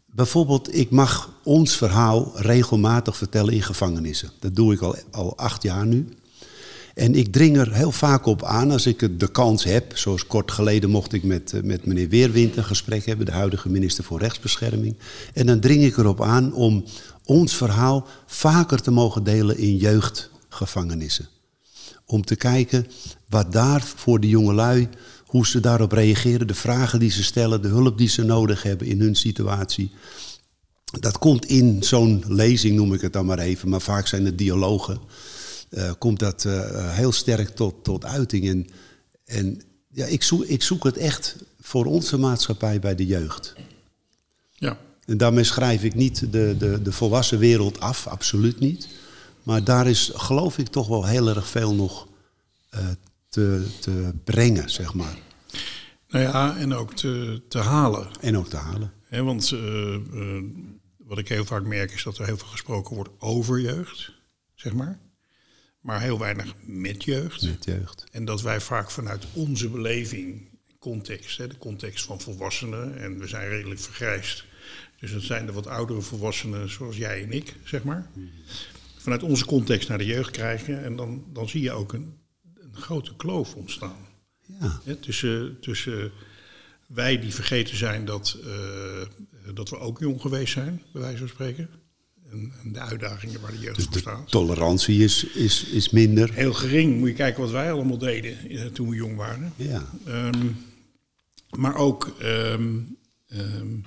bijvoorbeeld, 0.07 0.75
ik 0.75 0.91
mag 0.91 1.31
ons 1.45 1.77
verhaal 1.77 2.33
regelmatig 2.35 3.17
vertellen 3.17 3.55
in 3.55 3.63
gevangenissen. 3.63 4.31
Dat 4.41 4.55
doe 4.57 4.73
ik 4.73 4.81
al, 4.81 4.97
al 5.11 5.37
acht 5.37 5.63
jaar 5.63 5.87
nu. 5.87 6.09
En 6.99 7.15
ik 7.15 7.33
dring 7.33 7.57
er 7.57 7.75
heel 7.75 7.93
vaak 7.93 8.27
op 8.27 8.45
aan 8.45 8.71
als 8.71 8.87
ik 8.87 9.21
de 9.21 9.31
kans 9.31 9.65
heb. 9.65 9.99
Zoals 9.99 10.27
kort 10.27 10.51
geleden 10.51 10.91
mocht 10.91 11.13
ik 11.13 11.23
met, 11.23 11.53
eh, 11.53 11.63
met 11.63 11.87
meneer 11.87 12.09
Weerwind 12.09 12.57
een 12.57 12.65
gesprek 12.65 13.07
hebben, 13.07 13.27
de 13.27 13.33
huidige 13.33 13.69
minister 13.69 14.05
voor 14.05 14.19
Rechtsbescherming. 14.19 14.97
En 15.35 15.47
dan 15.47 15.61
dring 15.61 15.83
ik 15.83 15.97
erop 15.97 16.23
aan 16.23 16.53
om 16.53 16.85
ons 17.25 17.57
verhaal 17.57 18.07
vaker 18.27 18.83
te 18.83 18.91
mogen 18.91 19.25
delen 19.25 19.59
in 19.59 19.77
jeugdgevangenissen. 19.77 21.29
Om 22.07 22.25
te 22.25 22.37
kijken 22.37 22.87
wat 23.29 23.53
daar 23.53 23.83
voor 23.83 24.21
de 24.21 24.29
jongelui, 24.29 24.89
hoe 25.25 25.47
ze 25.47 25.61
daarop 25.61 25.93
reageren, 25.93 26.47
de 26.47 26.55
vragen 26.55 26.99
die 26.99 27.11
ze 27.11 27.23
stellen, 27.23 27.63
de 27.63 27.69
hulp 27.69 27.99
die 27.99 28.09
ze 28.09 28.23
nodig 28.23 28.63
hebben 28.63 28.87
in 28.87 29.01
hun 29.01 29.17
situatie. 29.17 29.91
Dat 31.01 31.19
komt 31.19 31.47
in 31.47 31.83
zo'n 31.83 32.25
lezing, 32.29 32.77
noem 32.77 32.95
ik 32.95 33.01
het 33.01 33.13
dan 33.13 33.27
maar 33.27 33.39
even, 33.39 33.69
maar 33.69 33.81
vaak 33.81 34.07
zijn 34.07 34.25
het 34.25 34.39
dialogen. 34.39 35.01
Uh, 35.71 35.93
komt 35.99 36.19
dat 36.19 36.45
uh, 36.45 36.93
heel 36.93 37.13
sterk 37.13 37.49
tot, 37.49 37.85
tot 37.85 38.05
uiting. 38.05 38.49
En, 38.49 38.67
en 39.25 39.63
ja, 39.93 40.07
ik, 40.07 40.23
zoek, 40.23 40.45
ik 40.45 40.63
zoek 40.63 40.85
het 40.85 40.97
echt 40.97 41.37
voor 41.61 41.85
onze 41.85 42.19
maatschappij 42.19 42.81
bij 42.81 42.95
de 42.95 43.07
jeugd. 43.07 43.55
Ja. 44.53 44.79
En 45.05 45.17
daarmee 45.17 45.45
schrijf 45.45 45.83
ik 45.83 45.95
niet 45.95 46.33
de, 46.33 46.57
de, 46.59 46.83
de 46.83 46.93
volwassen 46.93 47.39
wereld 47.39 47.81
af, 47.81 48.07
absoluut 48.07 48.61
niet. 48.61 48.89
Maar 49.43 49.65
daar 49.65 49.87
is, 49.87 50.11
geloof 50.15 50.59
ik, 50.59 50.69
toch 50.69 50.89
wel 50.89 51.07
heel 51.07 51.29
erg 51.29 51.49
veel 51.49 51.75
nog 51.75 52.09
uh, 52.75 52.81
te, 53.29 53.67
te 53.81 54.13
brengen, 54.25 54.71
zeg 54.71 54.95
maar. 54.95 55.19
Nou 56.09 56.25
ja, 56.25 56.57
en 56.57 56.75
ook 56.75 56.95
te, 56.95 57.43
te 57.49 57.59
halen. 57.59 58.09
En 58.21 58.37
ook 58.37 58.49
te 58.49 58.57
halen. 58.57 58.93
He, 59.05 59.23
want 59.23 59.55
wat 60.97 61.19
ik 61.19 61.29
heel 61.29 61.45
vaak 61.45 61.65
merk 61.65 61.93
is 61.93 62.03
dat 62.03 62.19
er 62.19 62.27
heel 62.27 62.37
veel 62.37 62.49
gesproken 62.49 62.95
wordt 62.95 63.11
over 63.19 63.61
jeugd, 63.61 64.13
zeg 64.55 64.73
maar. 64.73 64.99
Maar 65.89 66.01
heel 66.01 66.19
weinig 66.19 66.55
met 66.65 67.05
jeugd. 67.05 67.43
Met 67.43 67.65
jeugd. 67.65 68.05
En 68.11 68.25
dat 68.25 68.43
wij 68.43 68.61
vaak 68.61 68.91
vanuit 68.91 69.27
onze 69.33 69.69
beleving, 69.69 70.49
context, 70.79 71.39
hè, 71.39 71.47
de 71.47 71.59
context 71.59 72.05
van 72.05 72.21
volwassenen, 72.21 72.99
en 72.99 73.19
we 73.19 73.27
zijn 73.27 73.49
redelijk 73.49 73.81
vergrijsd. 73.81 74.45
Dus 75.01 75.13
dat 75.13 75.23
zijn 75.23 75.47
de 75.47 75.53
wat 75.53 75.67
oudere 75.67 76.01
volwassenen 76.01 76.71
zoals 76.71 76.97
jij 76.97 77.23
en 77.23 77.33
ik, 77.33 77.55
zeg 77.65 77.83
maar. 77.83 78.11
Vanuit 78.97 79.23
onze 79.23 79.45
context 79.45 79.89
naar 79.89 79.99
de 79.99 80.07
jeugd 80.07 80.31
krijgen. 80.31 80.85
En 80.85 80.97
dan, 80.97 81.25
dan 81.33 81.49
zie 81.49 81.63
je 81.63 81.73
ook 81.73 81.93
een, 81.93 82.19
een 82.55 82.77
grote 82.77 83.17
kloof 83.17 83.55
ontstaan. 83.55 84.07
Ja. 84.61 84.81
Hè, 84.85 84.97
tussen, 84.97 85.61
tussen 85.61 86.13
wij 86.87 87.21
die 87.21 87.35
vergeten 87.35 87.77
zijn 87.77 88.05
dat, 88.05 88.39
uh, 88.45 89.55
dat 89.55 89.69
we 89.69 89.79
ook 89.79 89.99
jong 89.99 90.21
geweest 90.21 90.53
zijn, 90.53 90.83
bij 90.93 91.03
wijze 91.03 91.19
van 91.19 91.29
spreken. 91.29 91.71
En, 92.31 92.53
en 92.63 92.73
de 92.73 92.81
uitdagingen 92.81 93.41
waar 93.41 93.51
de 93.51 93.59
jeugd 93.59 93.77
dus 93.77 93.85
voor 93.85 93.93
de 93.93 93.99
staat. 93.99 94.31
tolerantie 94.31 95.05
is, 95.05 95.25
is, 95.25 95.65
is 95.65 95.91
minder. 95.91 96.33
Heel 96.33 96.53
gering. 96.53 96.99
Moet 96.99 97.09
je 97.09 97.15
kijken 97.15 97.43
wat 97.43 97.51
wij 97.51 97.73
allemaal 97.73 97.99
deden 97.99 98.53
uh, 98.53 98.65
toen 98.67 98.89
we 98.89 98.97
jong 98.97 99.17
waren. 99.17 99.53
Ja. 99.57 99.91
Um, 100.07 100.57
maar 101.57 101.77
ook 101.77 102.15
um, 102.23 102.97
um, 103.29 103.85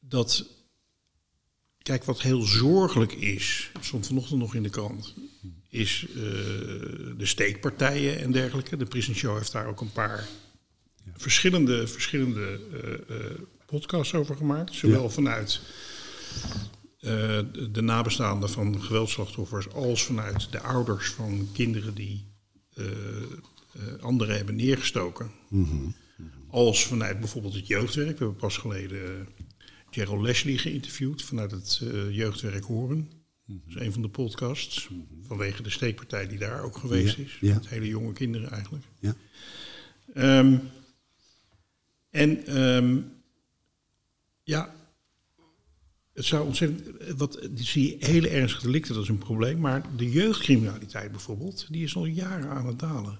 dat. 0.00 0.46
Kijk, 1.82 2.04
wat 2.04 2.22
heel 2.22 2.42
zorgelijk 2.42 3.12
is, 3.12 3.70
stond 3.80 4.06
vanochtend 4.06 4.40
nog 4.40 4.54
in 4.54 4.62
de 4.62 4.70
krant, 4.70 5.14
is 5.68 6.06
uh, 6.08 6.14
de 7.16 7.26
steekpartijen 7.26 8.20
en 8.20 8.32
dergelijke. 8.32 8.76
De 8.76 8.84
Prison 8.84 9.14
Show 9.14 9.36
heeft 9.36 9.52
daar 9.52 9.66
ook 9.66 9.80
een 9.80 9.92
paar 9.92 10.28
ja. 11.04 11.12
verschillende, 11.16 11.86
verschillende 11.86 12.60
uh, 12.72 13.16
uh, 13.16 13.24
podcasts 13.66 14.14
over 14.14 14.36
gemaakt. 14.36 14.74
Zowel 14.74 15.02
ja. 15.02 15.08
vanuit 15.08 15.60
uh, 17.00 17.40
de 17.72 17.80
nabestaanden 17.80 18.50
van 18.50 18.82
geweldslachtoffers 18.82 19.72
als 19.72 20.04
vanuit 20.04 20.52
de 20.52 20.60
ouders 20.60 21.10
van 21.10 21.48
kinderen 21.52 21.94
die 21.94 22.24
uh, 22.74 22.86
uh, 22.86 24.02
anderen 24.02 24.36
hebben 24.36 24.56
neergestoken. 24.56 25.30
Mhm. 25.48 25.60
Mm 25.60 25.94
-hmm. 26.16 26.30
Als 26.50 26.86
vanuit 26.86 27.20
bijvoorbeeld 27.20 27.54
het 27.54 27.66
jeugdwerk. 27.66 28.18
We 28.18 28.24
hebben 28.24 28.36
pas 28.36 28.56
geleden 28.56 29.28
Gerald 29.90 30.20
Leslie 30.20 30.58
geïnterviewd 30.58 31.22
vanuit 31.22 31.50
het 31.50 31.80
jeugdwerk 32.10 32.64
Horen. 32.64 32.96
Mm 32.96 33.08
-hmm. 33.46 33.62
Dat 33.66 33.76
is 33.76 33.86
een 33.86 33.92
van 33.92 34.02
de 34.02 34.08
podcasts. 34.08 34.88
Mm 34.88 35.06
-hmm. 35.08 35.24
Vanwege 35.26 35.62
de 35.62 35.70
steekpartij 35.70 36.28
die 36.28 36.38
daar 36.38 36.62
ook 36.62 36.76
geweest 36.76 37.16
ja, 37.16 37.22
is. 37.24 37.38
Ja. 37.40 37.54
Met 37.54 37.68
hele 37.68 37.86
jonge 37.86 38.12
kinderen 38.12 38.50
eigenlijk. 38.50 38.84
Ja. 38.98 39.14
Um, 40.38 40.60
en 42.10 42.60
um, 42.62 43.12
ja, 44.42 44.74
het 46.20 46.28
zou 46.28 46.46
ontzettend. 46.46 47.16
Wat, 47.16 47.38
zie 47.54 47.88
je 47.88 48.06
hele 48.06 48.28
ernstige 48.28 48.62
delicten, 48.66 48.94
dat 48.94 49.02
is 49.02 49.08
een 49.08 49.18
probleem. 49.18 49.60
Maar 49.60 49.82
de 49.96 50.10
jeugdcriminaliteit 50.10 51.10
bijvoorbeeld, 51.10 51.66
die 51.70 51.84
is 51.84 51.96
al 51.96 52.04
jaren 52.04 52.48
aan 52.48 52.66
het 52.66 52.78
dalen. 52.78 53.18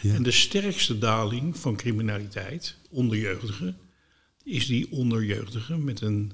Ja. 0.00 0.14
En 0.14 0.22
de 0.22 0.30
sterkste 0.30 0.98
daling 0.98 1.56
van 1.56 1.76
criminaliteit 1.76 2.76
onder 2.90 3.18
jeugdigen 3.18 3.76
is 4.44 4.66
die 4.66 4.92
onder 4.92 5.24
jeugdigen 5.24 5.84
met 5.84 6.00
een 6.00 6.32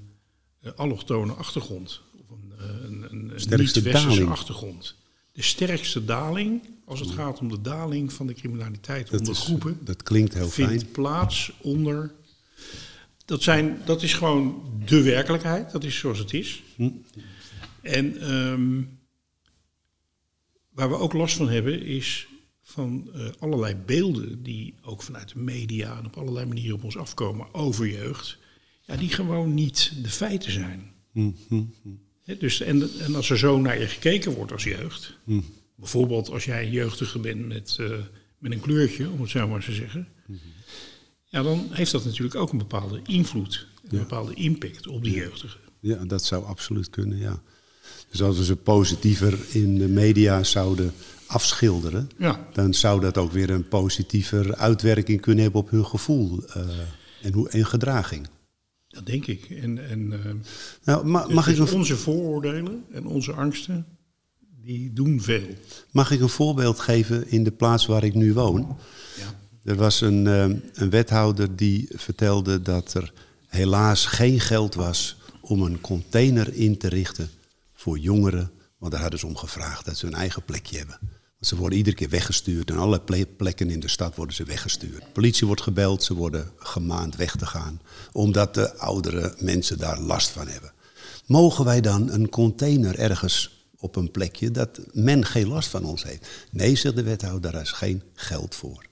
uh, 0.62 0.72
allochtone 0.76 1.32
achtergrond. 1.32 2.00
Of 2.20 2.30
een, 2.30 2.52
uh, 2.58 2.66
een, 2.84 3.12
een 3.12 3.58
niet-westerse 3.58 4.24
achtergrond. 4.24 4.94
De 5.32 5.42
sterkste 5.42 6.04
daling, 6.04 6.62
als 6.84 7.00
het 7.00 7.10
gaat 7.10 7.38
om 7.38 7.48
de 7.48 7.60
daling 7.60 8.12
van 8.12 8.26
de 8.26 8.34
criminaliteit 8.34 9.10
dat 9.10 9.20
onder 9.20 9.34
is, 9.34 9.40
groepen, 9.40 9.78
dat 9.84 10.02
klinkt 10.02 10.34
heel 10.34 10.48
vindt 10.48 10.82
fijn. 10.82 10.92
plaats 10.92 11.52
onder 11.60 12.14
dat, 13.24 13.42
zijn, 13.42 13.80
dat 13.84 14.02
is 14.02 14.14
gewoon 14.14 14.72
de 14.84 15.02
werkelijkheid. 15.02 15.70
Dat 15.70 15.84
is 15.84 15.98
zoals 15.98 16.18
het 16.18 16.32
is. 16.32 16.62
Hm. 16.76 16.90
En 17.80 18.32
um, 18.34 18.98
waar 20.70 20.88
we 20.88 20.96
ook 20.96 21.12
last 21.12 21.36
van 21.36 21.48
hebben 21.48 21.82
is 21.82 22.28
van 22.62 23.10
uh, 23.14 23.26
allerlei 23.38 23.74
beelden 23.74 24.42
die 24.42 24.74
ook 24.82 25.02
vanuit 25.02 25.28
de 25.28 25.38
media 25.38 25.98
en 25.98 26.06
op 26.06 26.16
allerlei 26.16 26.46
manieren 26.46 26.76
op 26.76 26.84
ons 26.84 26.96
afkomen 26.96 27.54
over 27.54 27.88
jeugd. 27.88 28.38
Ja, 28.80 28.96
die 28.96 29.08
gewoon 29.08 29.54
niet 29.54 29.92
de 30.02 30.08
feiten 30.08 30.52
zijn. 30.52 30.92
Hm, 31.12 31.30
hm, 31.48 31.62
He, 32.22 32.36
dus, 32.36 32.60
en, 32.60 32.90
en, 33.00 33.14
als 33.14 33.30
er 33.30 33.38
zo 33.38 33.60
naar 33.60 33.80
je 33.80 33.86
gekeken 33.86 34.32
wordt 34.32 34.52
als 34.52 34.64
jeugd. 34.64 35.18
Bijvoorbeeld 35.74 36.30
als 36.30 36.44
jij 36.44 36.64
een 36.64 36.70
jeugdige 36.70 37.18
bent 37.18 37.46
met, 37.46 37.76
uh, 37.80 37.98
met 38.38 38.52
een 38.52 38.60
kleurtje, 38.60 39.10
om 39.10 39.20
het 39.20 39.30
zo 39.30 39.48
maar 39.48 39.64
te 39.64 39.72
zeggen. 39.72 40.08
Ja, 41.32 41.42
dan 41.42 41.68
heeft 41.70 41.92
dat 41.92 42.04
natuurlijk 42.04 42.34
ook 42.34 42.52
een 42.52 42.58
bepaalde 42.58 43.00
invloed, 43.06 43.66
een 43.82 43.96
ja. 43.96 43.98
bepaalde 43.98 44.34
impact 44.34 44.86
op 44.86 45.04
die 45.04 45.14
jeugdigen. 45.14 45.60
Ja, 45.80 46.04
dat 46.04 46.24
zou 46.24 46.44
absoluut 46.44 46.90
kunnen, 46.90 47.18
ja. 47.18 47.42
Dus 48.10 48.22
als 48.22 48.38
we 48.38 48.44
ze 48.44 48.56
positiever 48.56 49.38
in 49.50 49.78
de 49.78 49.88
media 49.88 50.44
zouden 50.44 50.92
afschilderen, 51.26 52.10
ja. 52.18 52.48
dan 52.52 52.74
zou 52.74 53.00
dat 53.00 53.18
ook 53.18 53.32
weer 53.32 53.50
een 53.50 53.68
positiever 53.68 54.56
uitwerking 54.56 55.20
kunnen 55.20 55.42
hebben 55.42 55.60
op 55.60 55.70
hun 55.70 55.86
gevoel 55.86 56.42
uh, 56.56 56.62
en, 57.22 57.32
hoe, 57.32 57.48
en 57.48 57.66
gedraging. 57.66 58.28
Dat 58.88 59.06
denk 59.06 59.26
ik. 59.26 59.44
En, 59.44 59.88
en 59.88 60.00
uh, 60.00 60.18
nou, 60.84 61.06
ma 61.06 61.26
mag 61.28 61.44
dus 61.44 61.58
ik 61.58 61.68
een... 61.68 61.74
onze 61.74 61.96
vooroordelen 61.96 62.84
en 62.92 63.06
onze 63.06 63.32
angsten, 63.32 63.86
die 64.62 64.92
doen 64.92 65.20
veel. 65.20 65.56
Mag 65.90 66.10
ik 66.10 66.20
een 66.20 66.28
voorbeeld 66.28 66.80
geven 66.80 67.30
in 67.30 67.44
de 67.44 67.52
plaats 67.52 67.86
waar 67.86 68.04
ik 68.04 68.14
nu 68.14 68.34
woon? 68.34 68.76
Ja. 69.16 69.40
Er 69.64 69.76
was 69.76 70.00
een, 70.00 70.26
een 70.74 70.90
wethouder 70.90 71.56
die 71.56 71.88
vertelde 71.90 72.62
dat 72.62 72.94
er 72.94 73.12
helaas 73.46 74.06
geen 74.06 74.40
geld 74.40 74.74
was 74.74 75.16
om 75.40 75.62
een 75.62 75.80
container 75.80 76.54
in 76.54 76.78
te 76.78 76.88
richten 76.88 77.30
voor 77.74 77.98
jongeren. 77.98 78.50
Want 78.78 78.92
daar 78.92 79.00
hadden 79.00 79.18
ze 79.18 79.26
om 79.26 79.36
gevraagd 79.36 79.84
dat 79.84 79.96
ze 79.96 80.06
hun 80.06 80.14
eigen 80.14 80.44
plekje 80.44 80.76
hebben. 80.76 80.98
Want 81.00 81.46
ze 81.46 81.56
worden 81.56 81.78
iedere 81.78 81.96
keer 81.96 82.08
weggestuurd. 82.08 82.70
En 82.70 82.76
alle 82.76 83.00
plekken 83.36 83.70
in 83.70 83.80
de 83.80 83.88
stad 83.88 84.16
worden 84.16 84.34
ze 84.34 84.44
weggestuurd. 84.44 85.02
De 85.02 85.10
politie 85.12 85.46
wordt 85.46 85.62
gebeld, 85.62 86.02
ze 86.02 86.14
worden 86.14 86.50
gemaand 86.56 87.16
weg 87.16 87.36
te 87.36 87.46
gaan. 87.46 87.80
Omdat 88.12 88.54
de 88.54 88.76
oudere 88.76 89.34
mensen 89.38 89.78
daar 89.78 90.00
last 90.00 90.28
van 90.28 90.48
hebben. 90.48 90.72
Mogen 91.26 91.64
wij 91.64 91.80
dan 91.80 92.10
een 92.10 92.28
container 92.28 92.98
ergens 92.98 93.66
op 93.76 93.96
een 93.96 94.10
plekje 94.10 94.50
dat 94.50 94.80
men 94.92 95.24
geen 95.24 95.48
last 95.48 95.68
van 95.68 95.84
ons 95.84 96.02
heeft? 96.02 96.28
Nee, 96.50 96.76
zegt 96.76 96.96
de 96.96 97.02
wethouder, 97.02 97.52
daar 97.52 97.60
is 97.60 97.72
geen 97.72 98.02
geld 98.14 98.54
voor. 98.54 98.90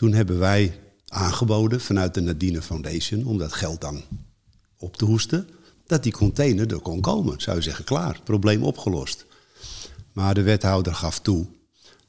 Toen 0.00 0.12
hebben 0.12 0.38
wij 0.38 0.80
aangeboden 1.08 1.80
vanuit 1.80 2.14
de 2.14 2.20
Nadine 2.20 2.62
Foundation 2.62 3.24
om 3.24 3.38
dat 3.38 3.52
geld 3.52 3.80
dan 3.80 4.02
op 4.78 4.96
te 4.96 5.04
hoesten, 5.04 5.48
dat 5.86 6.02
die 6.02 6.12
container 6.12 6.72
er 6.72 6.80
kon 6.80 7.00
komen. 7.00 7.40
Zou 7.40 7.56
je 7.56 7.62
zeggen, 7.62 7.84
klaar, 7.84 8.20
probleem 8.24 8.62
opgelost. 8.62 9.26
Maar 10.12 10.34
de 10.34 10.42
wethouder 10.42 10.94
gaf 10.94 11.18
toe 11.18 11.46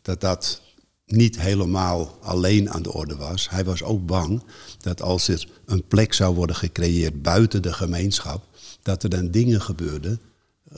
dat 0.02 0.22
dat 0.22 0.62
niet 1.06 1.40
helemaal 1.40 2.18
alleen 2.22 2.70
aan 2.70 2.82
de 2.82 2.94
orde 2.94 3.16
was. 3.16 3.50
Hij 3.50 3.64
was 3.64 3.84
ook 3.84 4.06
bang 4.06 4.44
dat 4.82 5.02
als 5.02 5.28
er 5.28 5.48
een 5.66 5.88
plek 5.88 6.14
zou 6.14 6.36
worden 6.36 6.56
gecreëerd 6.56 7.22
buiten 7.22 7.62
de 7.62 7.74
gemeenschap, 7.74 8.48
dat 8.82 9.04
er 9.04 9.10
dan 9.10 9.32
dingen 9.32 9.62
gebeurden, 9.62 10.22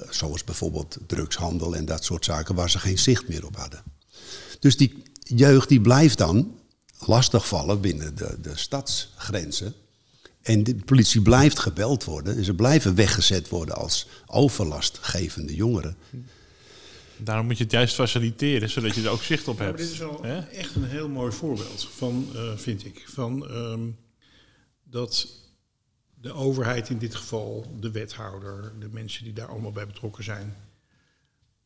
zoals 0.09 0.43
bijvoorbeeld 0.43 0.97
drugshandel 1.07 1.75
en 1.75 1.85
dat 1.85 2.03
soort 2.03 2.25
zaken, 2.25 2.55
waar 2.55 2.69
ze 2.69 2.79
geen 2.79 2.99
zicht 2.99 3.27
meer 3.27 3.45
op 3.45 3.55
hadden. 3.55 3.83
Dus 4.59 4.77
die 4.77 5.03
jeugd 5.23 5.69
die 5.69 5.81
blijft 5.81 6.17
dan 6.17 6.61
lastigvallen 7.07 7.81
binnen 7.81 8.15
de, 8.15 8.37
de 8.41 8.57
stadsgrenzen. 8.57 9.73
En 10.41 10.63
de 10.63 10.75
politie 10.75 11.21
blijft 11.21 11.59
gebeld 11.59 12.03
worden 12.03 12.35
en 12.37 12.43
ze 12.43 12.53
blijven 12.53 12.95
weggezet 12.95 13.49
worden 13.49 13.75
als 13.75 14.07
overlastgevende 14.25 15.55
jongeren. 15.55 15.97
Daarom 17.17 17.45
moet 17.45 17.57
je 17.57 17.63
het 17.63 17.71
juist 17.71 17.95
faciliteren, 17.95 18.69
zodat 18.69 18.95
je 18.95 19.01
er 19.01 19.09
ook 19.09 19.21
zicht 19.21 19.47
op 19.47 19.57
Ja, 19.57 19.59
maar 19.59 19.67
hebt. 19.67 19.79
dit 19.79 19.91
is 19.91 19.97
wel 19.97 20.23
echt 20.51 20.75
een 20.75 20.83
heel 20.83 21.09
mooi 21.09 21.31
voorbeeld 21.31 21.87
van, 21.95 22.27
eh, 22.35 22.57
vind 22.57 22.85
ik, 22.85 23.03
van 23.07 23.49
ehm, 23.49 23.89
dat 24.83 25.27
de 26.13 26.33
overheid 26.33 26.89
in 26.89 26.97
dit 26.97 27.15
geval, 27.15 27.75
de 27.79 27.91
wethouder, 27.91 28.73
de 28.79 28.89
mensen 28.91 29.23
die 29.23 29.33
daar 29.33 29.47
allemaal 29.47 29.71
bij 29.71 29.87
betrokken 29.87 30.23
zijn. 30.23 30.55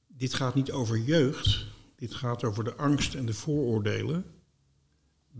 Dit 0.08 0.34
gaat 0.34 0.56
niet 0.56 0.72
over 0.72 0.98
jeugd, 0.98 1.66
dit 1.96 2.14
gaat 2.14 2.44
over 2.44 2.64
de 2.64 2.76
angst 2.76 3.14
en 3.14 3.26
de 3.26 3.34
vooroordelen 3.34 4.26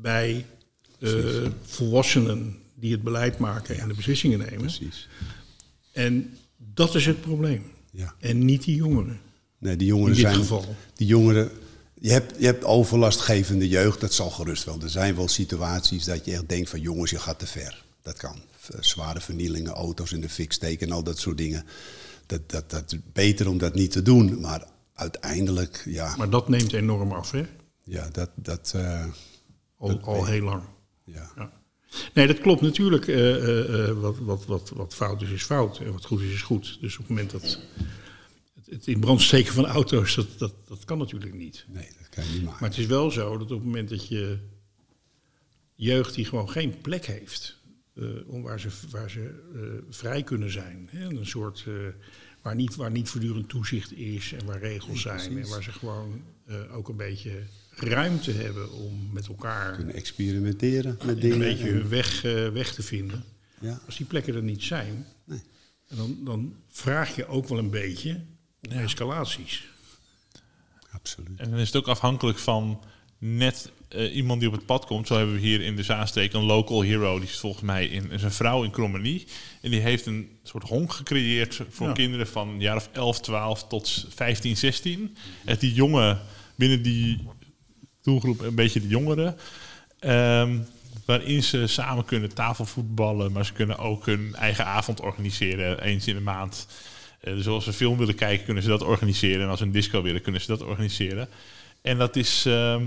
bij 0.02 0.46
eh, 1.00 1.12
volwassenen 1.62 2.58
die 2.76 2.92
het 2.92 3.04
beleid 3.04 3.38
maken 3.38 3.80
en 3.80 3.88
de 3.88 3.94
beslissingen 3.94 4.40
nemen. 4.40 4.58
Precies. 4.58 5.08
En 5.92 6.38
dat 6.74 6.96
is 6.96 7.06
het 7.06 7.22
probleem. 7.22 7.64
Ja. 7.92 8.16
En 8.20 8.46
niet 8.46 8.64
die 8.64 8.76
jongeren. 8.76 9.20
Nee, 9.58 9.76
die 9.76 9.88
jongeren 9.88 10.16
In 10.16 10.22
dit 10.22 10.26
zijn. 10.32 10.42
geval. 10.42 10.76
Die 10.96 11.08
jongeren. 11.08 11.52
Je 12.00 12.12
hebt, 12.12 12.40
je 12.40 12.46
hebt 12.46 12.64
overlastgevende 12.64 13.68
jeugd, 13.68 14.00
dat 14.00 14.14
zal 14.14 14.30
gerust 14.30 14.64
wel. 14.64 14.82
Er 14.82 14.90
zijn 14.90 15.16
wel 15.16 15.28
situaties 15.28 16.04
dat 16.04 16.26
je 16.26 16.32
echt 16.32 16.50
denkt 16.50 16.70
van 16.70 16.82
jongens, 16.82 17.12
je 17.12 17.20
gaat 17.20 17.40
te 17.40 17.48
ver. 17.48 17.84
Dat 18.02 18.18
kan. 18.18 18.36
Zware 18.80 19.22
vernielingen, 19.22 19.72
auto's 19.72 20.12
in 20.12 20.22
de 20.22 20.30
fik 20.30 20.52
steken 20.54 20.88
en 20.88 20.94
al 20.94 21.04
dat 21.04 21.20
soort 21.20 21.38
dingen. 21.38 21.66
Dat, 22.26 22.50
dat, 22.50 22.70
dat 22.70 22.92
is 22.92 23.00
beter 23.14 23.50
om 23.50 23.58
dat 23.58 23.74
niet 23.74 23.92
te 23.92 24.02
doen. 24.02 24.40
Maar 24.40 24.64
uiteindelijk, 24.94 25.84
ja, 25.86 26.16
Maar 26.18 26.30
dat 26.30 26.50
neemt 26.50 26.74
enorm 26.74 27.12
af, 27.12 27.32
hè? 27.32 27.44
ja 27.84 28.10
dat. 28.12 28.30
dat 28.36 28.72
eh, 28.76 29.06
Al, 29.78 30.02
Dat 30.02 30.28
heel 30.28 30.44
lang. 30.44 30.64
ja. 31.04 31.32
Ja. 31.36 31.52
Nee, 32.14 32.28
dat 32.28 32.40
klopt 32.40 32.62
natuurlijk. 32.62 33.08
eh, 33.08 33.36
eh, 33.36 33.90
eh, 33.90 34.00
wat, 34.00 34.18
wat, 34.18 34.46
wat, 34.46 34.70
wat 34.70 34.94
fout 34.94 35.22
is, 35.22 35.30
is 35.30 35.44
fout. 35.44 35.80
En 35.80 35.92
wat 35.92 36.06
goed 36.06 36.22
is, 36.22 36.34
is 36.34 36.42
goed. 36.42 36.78
Dus 36.82 36.94
op 36.94 37.00
het 37.00 37.10
moment 37.10 37.32
dat 37.32 37.60
het, 38.70 38.88
in 38.88 39.00
brand 39.00 39.22
steken 39.22 39.54
van 39.54 39.66
auto's, 39.66 40.16
dat, 40.16 40.28
dat, 40.38 40.54
dat 40.68 40.86
kan 40.86 40.98
natuurlijk 40.98 41.34
niet. 41.34 41.66
Nee, 41.68 41.90
dat 42.00 42.10
kan 42.10 42.24
je 42.24 42.32
niet 42.32 42.44
maken. 42.44 42.58
Maar 42.60 42.70
het 42.70 42.80
is 42.80 42.86
wel 42.86 43.12
zo 43.12 43.38
dat 43.38 43.52
op 43.52 43.58
het 43.58 43.66
moment 43.66 43.90
dat 43.90 44.08
je 44.08 44.38
jeugd 45.76 46.16
die 46.16 46.26
gewoon 46.26 46.50
geen 46.50 46.82
plek 46.82 47.06
heeft, 47.06 47.58
om 48.26 48.42
waar 48.42 48.60
ze, 48.60 48.70
waar 48.90 49.10
ze 49.10 49.44
vrij 49.90 50.24
kunnen 50.24 50.52
zijn. 50.52 50.90
Hè? 50.92 51.06
Een 51.06 51.26
soort 51.26 51.66
waar, 52.42 52.56
niet, 52.56 52.76
waar 52.76 52.92
niet 52.92 53.10
voortdurend 53.10 53.50
toezicht 53.50 53.94
is 53.94 54.32
en 54.34 54.46
waar 54.46 54.60
regels 54.60 55.02
zijn. 55.02 55.38
En 55.38 55.50
waar 55.50 55.64
ze 55.64 55.72
gewoon 55.72 56.22
ook 56.72 56.90
een 56.90 56.98
beetje 56.98 57.44
ruimte 57.80 58.32
hebben 58.32 58.72
om 58.72 59.10
met 59.12 59.28
elkaar 59.28 59.76
kunnen 59.76 59.96
experimenteren 59.96 60.98
met 61.06 61.08
een 61.16 61.20
dingen. 61.20 61.40
beetje 61.40 61.68
en- 61.68 61.74
hun 61.74 61.90
weg, 61.90 62.24
eh, 62.24 62.48
weg 62.50 62.74
te 62.74 62.84
vinden. 62.84 63.24
ja, 63.60 63.80
Als 63.86 63.98
die 63.98 64.06
plekken 64.06 64.36
er 64.36 64.44
niet 64.44 64.64
zijn, 64.64 65.06
Nee. 65.24 65.42
dan, 65.90 66.18
dan 66.24 66.56
vraag 66.70 67.16
je 67.16 67.28
ook 67.28 67.48
wel 67.48 67.58
een 67.58 67.70
beetje 67.70 68.22
naar 68.62 68.84
escalaties. 68.84 69.68
absoluut. 70.92 71.40
En 71.40 71.50
dan 71.50 71.60
is 71.60 71.68
het 71.68 71.76
ook 71.76 71.88
afhankelijk 71.88 72.38
van 72.38 72.84
net 73.18 73.72
eh, 73.88 74.16
iemand 74.16 74.40
die 74.40 74.50
op 74.50 74.56
het 74.56 74.66
pad 74.66 74.86
komt. 74.86 75.08
Zo 75.08 75.16
hebben 75.18 75.36
we 75.36 75.42
hier 75.42 75.62
in 75.62 75.76
de 75.76 75.84
Zaanstreek 75.84 76.34
een 76.34 76.44
local 76.44 76.82
hero. 76.82 77.20
Die 77.20 77.30
is 77.30 77.38
volgens 77.38 77.64
mij 77.64 77.88
in, 77.88 78.12
is 78.12 78.24
een 78.24 78.32
vrouw 78.32 78.64
in 78.64 78.72
Krommenie. 78.72 79.28
En 79.62 79.72
die 79.72 79.80
heeft 79.80 80.06
een 80.06 80.30
soort 80.44 80.64
honk 80.64 80.92
gecreëerd 80.94 81.62
voor 81.70 81.88
Ja. 81.88 81.94
kinderen 81.94 82.28
van 82.28 82.48
een 82.50 82.60
jaar 82.60 82.76
of 82.76 82.90
11, 82.94 83.20
12 83.22 83.68
tot 83.68 84.06
15, 84.10 84.58
16. 84.58 85.16
Echt 85.46 85.60
die 85.60 85.74
jongen 85.74 86.22
binnen 86.56 86.82
die 86.82 87.20
doelgroep, 88.08 88.42
een 88.42 88.56
beetje 88.56 88.82
de 88.82 88.88
jongeren. 88.88 89.38
Ehm, 90.00 90.58
waarin 91.06 91.44
ze 91.44 91.68
samen 91.68 92.06
kunnen 92.06 92.34
tafelvoetballen, 92.34 93.32
maar 93.32 93.46
ze 93.46 93.54
kunnen 93.54 93.78
ook 93.78 94.06
hun 94.06 94.36
eigen 94.36 94.66
avond 94.66 95.02
organiseren, 95.02 95.82
eens 95.82 96.08
in 96.08 96.16
de 96.16 96.22
maand. 96.22 96.68
Eh, 97.20 97.34
dus 97.34 97.48
als 97.48 97.64
ze 97.64 97.74
film 97.74 97.98
willen 97.98 98.16
kijken, 98.16 98.46
kunnen 98.46 98.64
ze 98.64 98.70
dat 98.70 98.84
organiseren. 98.84 99.42
En 99.42 99.50
als 99.50 99.60
ze 99.60 99.66
een 99.66 99.72
disco 99.72 100.02
willen, 100.02 100.22
kunnen 100.22 100.42
ze 100.42 100.48
dat 100.48 100.62
organiseren. 100.62 101.28
En 101.82 101.98
dat 101.98 102.16
is 102.16 102.46
ehm, 102.46 102.86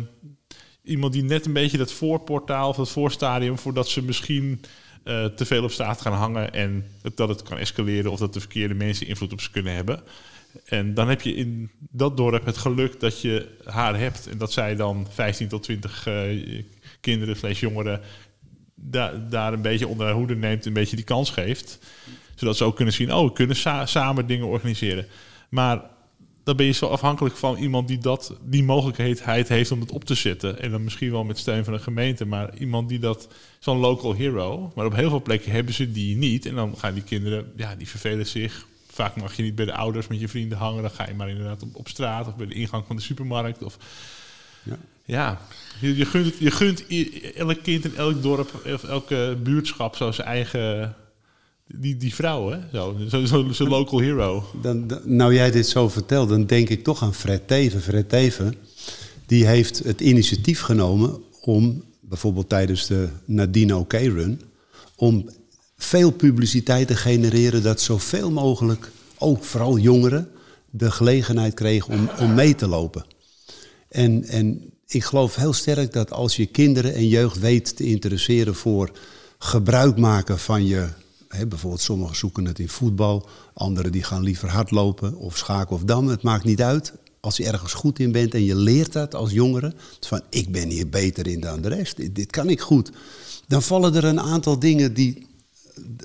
iemand 0.82 1.12
die 1.12 1.22
net 1.22 1.46
een 1.46 1.52
beetje 1.52 1.78
dat 1.78 1.92
voorportaal 1.92 2.68
of 2.68 2.76
dat 2.76 2.90
voorstadium, 2.90 3.58
voordat 3.58 3.88
ze 3.88 4.02
misschien 4.02 4.60
eh, 5.04 5.24
te 5.24 5.44
veel 5.44 5.64
op 5.64 5.70
straat 5.70 6.00
gaan 6.00 6.12
hangen 6.12 6.52
en 6.52 6.86
dat 7.14 7.28
het 7.28 7.42
kan 7.42 7.58
escaleren 7.58 8.10
of 8.10 8.18
dat 8.18 8.32
de 8.32 8.40
verkeerde 8.40 8.74
mensen 8.74 9.06
invloed 9.06 9.32
op 9.32 9.40
ze 9.40 9.50
kunnen 9.50 9.74
hebben. 9.74 10.02
En 10.64 10.94
dan 10.94 11.08
heb 11.08 11.20
je 11.20 11.34
in 11.34 11.70
dat 11.78 12.16
dorp 12.16 12.44
het 12.44 12.56
geluk 12.56 13.00
dat 13.00 13.20
je 13.20 13.48
haar 13.64 13.98
hebt. 13.98 14.28
En 14.28 14.38
dat 14.38 14.52
zij 14.52 14.76
dan 14.76 15.06
15 15.10 15.48
tot 15.48 15.62
20 15.62 16.06
eh, 16.06 16.62
kinderen 17.00 17.36
slash 17.36 17.60
jongeren 17.60 18.00
da- 18.74 19.26
daar 19.30 19.52
een 19.52 19.62
beetje 19.62 19.88
onder 19.88 20.06
haar 20.06 20.14
hoede 20.14 20.36
neemt. 20.36 20.66
Een 20.66 20.72
beetje 20.72 20.96
die 20.96 21.04
kans 21.04 21.30
geeft. 21.30 21.78
Zodat 22.34 22.56
ze 22.56 22.64
ook 22.64 22.76
kunnen 22.76 22.94
zien, 22.94 23.14
oh, 23.14 23.24
we 23.26 23.32
kunnen 23.32 23.56
sa- 23.56 23.86
samen 23.86 24.26
dingen 24.26 24.46
organiseren. 24.46 25.06
Maar 25.48 25.82
dan 26.44 26.56
ben 26.56 26.66
je 26.66 26.72
zo 26.72 26.86
afhankelijk 26.86 27.36
van 27.36 27.56
iemand 27.56 27.88
die 27.88 27.98
dat, 27.98 28.36
die 28.42 28.64
mogelijkheid 28.64 29.48
heeft 29.48 29.70
om 29.72 29.80
het 29.80 29.90
op 29.92 30.04
te 30.04 30.14
zetten. 30.14 30.60
En 30.60 30.70
dan 30.70 30.84
misschien 30.84 31.10
wel 31.10 31.24
met 31.24 31.38
steun 31.38 31.64
van 31.64 31.72
een 31.74 31.80
gemeente. 31.80 32.24
Maar 32.24 32.56
iemand 32.58 32.88
die 32.88 32.98
dat, 32.98 33.28
zo'n 33.58 33.78
local 33.78 34.14
hero. 34.14 34.72
Maar 34.74 34.86
op 34.86 34.94
heel 34.94 35.08
veel 35.10 35.22
plekken 35.22 35.52
hebben 35.52 35.74
ze 35.74 35.92
die 35.92 36.16
niet. 36.16 36.46
En 36.46 36.54
dan 36.54 36.76
gaan 36.78 36.94
die 36.94 37.02
kinderen, 37.02 37.52
ja, 37.56 37.74
die 37.74 37.88
vervelen 37.88 38.26
zich. 38.26 38.66
Vaak 38.92 39.16
mag 39.16 39.34
je 39.36 39.42
niet 39.42 39.54
bij 39.54 39.64
de 39.64 39.74
ouders 39.74 40.06
met 40.06 40.20
je 40.20 40.28
vrienden 40.28 40.58
hangen. 40.58 40.82
Dan 40.82 40.90
ga 40.90 41.08
je 41.08 41.14
maar 41.14 41.28
inderdaad 41.28 41.62
op, 41.62 41.76
op 41.76 41.88
straat 41.88 42.26
of 42.26 42.36
bij 42.36 42.46
de 42.46 42.54
ingang 42.54 42.84
van 42.86 42.96
de 42.96 43.02
supermarkt. 43.02 43.62
Of, 43.62 43.76
Ja. 44.62 44.78
ja, 45.04 45.40
je, 45.80 45.96
je 45.96 46.04
gunt, 46.04 46.34
je 46.38 46.50
gunt 46.50 46.84
elk 47.36 47.62
kind 47.62 47.84
in 47.84 47.96
elk 47.96 48.22
dorp 48.22 48.62
of 48.74 48.84
elke 48.84 49.36
buurtschap 49.42 49.96
zo 49.96 50.12
zijn 50.12 50.26
eigen... 50.26 50.94
Die, 51.74 51.96
die 51.96 52.14
vrouw, 52.14 52.50
hè? 52.50 52.58
Zo, 52.72 52.96
zo, 53.08 53.24
zo, 53.24 53.48
zo'n 53.52 53.68
local 53.68 53.98
hero. 53.98 54.44
Dan, 54.62 54.86
dan- 54.86 55.00
nou 55.04 55.34
jij 55.34 55.50
dit 55.50 55.66
zo 55.68 55.88
vertelt, 55.88 56.28
dan 56.28 56.46
denk 56.46 56.68
ik 56.68 56.84
toch 56.84 57.02
aan 57.02 57.14
Fred 57.14 57.48
Teven. 57.48 57.80
Fred 57.80 58.08
Teven, 58.08 58.54
die 59.26 59.46
heeft 59.46 59.78
het 59.84 60.00
initiatief 60.00 60.60
genomen 60.60 61.22
om, 61.40 61.84
bijvoorbeeld 62.00 62.48
tijdens 62.48 62.86
de 62.86 63.08
Nadine 63.24 63.76
OK 63.76 63.92
Run, 63.92 64.40
om 64.96 65.30
veel 65.82 66.10
publiciteit 66.10 66.86
te 66.86 66.96
genereren 66.96 67.62
dat 67.62 67.80
zoveel 67.80 68.30
mogelijk, 68.30 68.90
ook 69.18 69.44
vooral 69.44 69.78
jongeren, 69.78 70.28
de 70.70 70.90
gelegenheid 70.90 71.54
kregen 71.54 71.92
om, 71.92 72.10
om 72.18 72.34
mee 72.34 72.54
te 72.54 72.66
lopen. 72.66 73.04
En, 73.88 74.24
en 74.24 74.72
ik 74.86 75.04
geloof 75.04 75.34
heel 75.34 75.52
sterk 75.52 75.92
dat 75.92 76.12
als 76.12 76.36
je 76.36 76.46
kinderen 76.46 76.94
en 76.94 77.08
jeugd 77.08 77.38
weet 77.38 77.76
te 77.76 77.84
interesseren 77.84 78.54
voor 78.54 78.90
gebruik 79.38 79.96
maken 79.96 80.38
van 80.38 80.66
je. 80.66 80.88
Hè, 81.28 81.46
bijvoorbeeld 81.46 81.82
sommigen 81.82 82.16
zoeken 82.16 82.44
het 82.44 82.58
in 82.58 82.68
voetbal, 82.68 83.28
anderen 83.54 83.92
die 83.92 84.02
gaan 84.02 84.22
liever 84.22 84.48
hardlopen 84.48 85.16
of 85.16 85.36
schaken 85.36 85.76
of 85.76 85.82
dammen. 85.82 86.12
Het 86.12 86.22
maakt 86.22 86.44
niet 86.44 86.62
uit. 86.62 86.92
Als 87.20 87.36
je 87.36 87.46
ergens 87.46 87.72
goed 87.72 87.98
in 87.98 88.12
bent 88.12 88.34
en 88.34 88.44
je 88.44 88.54
leert 88.54 88.92
dat 88.92 89.14
als 89.14 89.30
jongere, 89.30 89.74
van 90.00 90.22
ik 90.30 90.52
ben 90.52 90.68
hier 90.68 90.88
beter 90.88 91.26
in 91.26 91.40
dan 91.40 91.60
de 91.60 91.68
rest, 91.68 91.96
dit, 91.96 92.14
dit 92.14 92.30
kan 92.30 92.48
ik 92.48 92.60
goed. 92.60 92.90
Dan 93.46 93.62
vallen 93.62 93.94
er 93.94 94.04
een 94.04 94.20
aantal 94.20 94.58
dingen 94.58 94.94
die, 94.94 95.26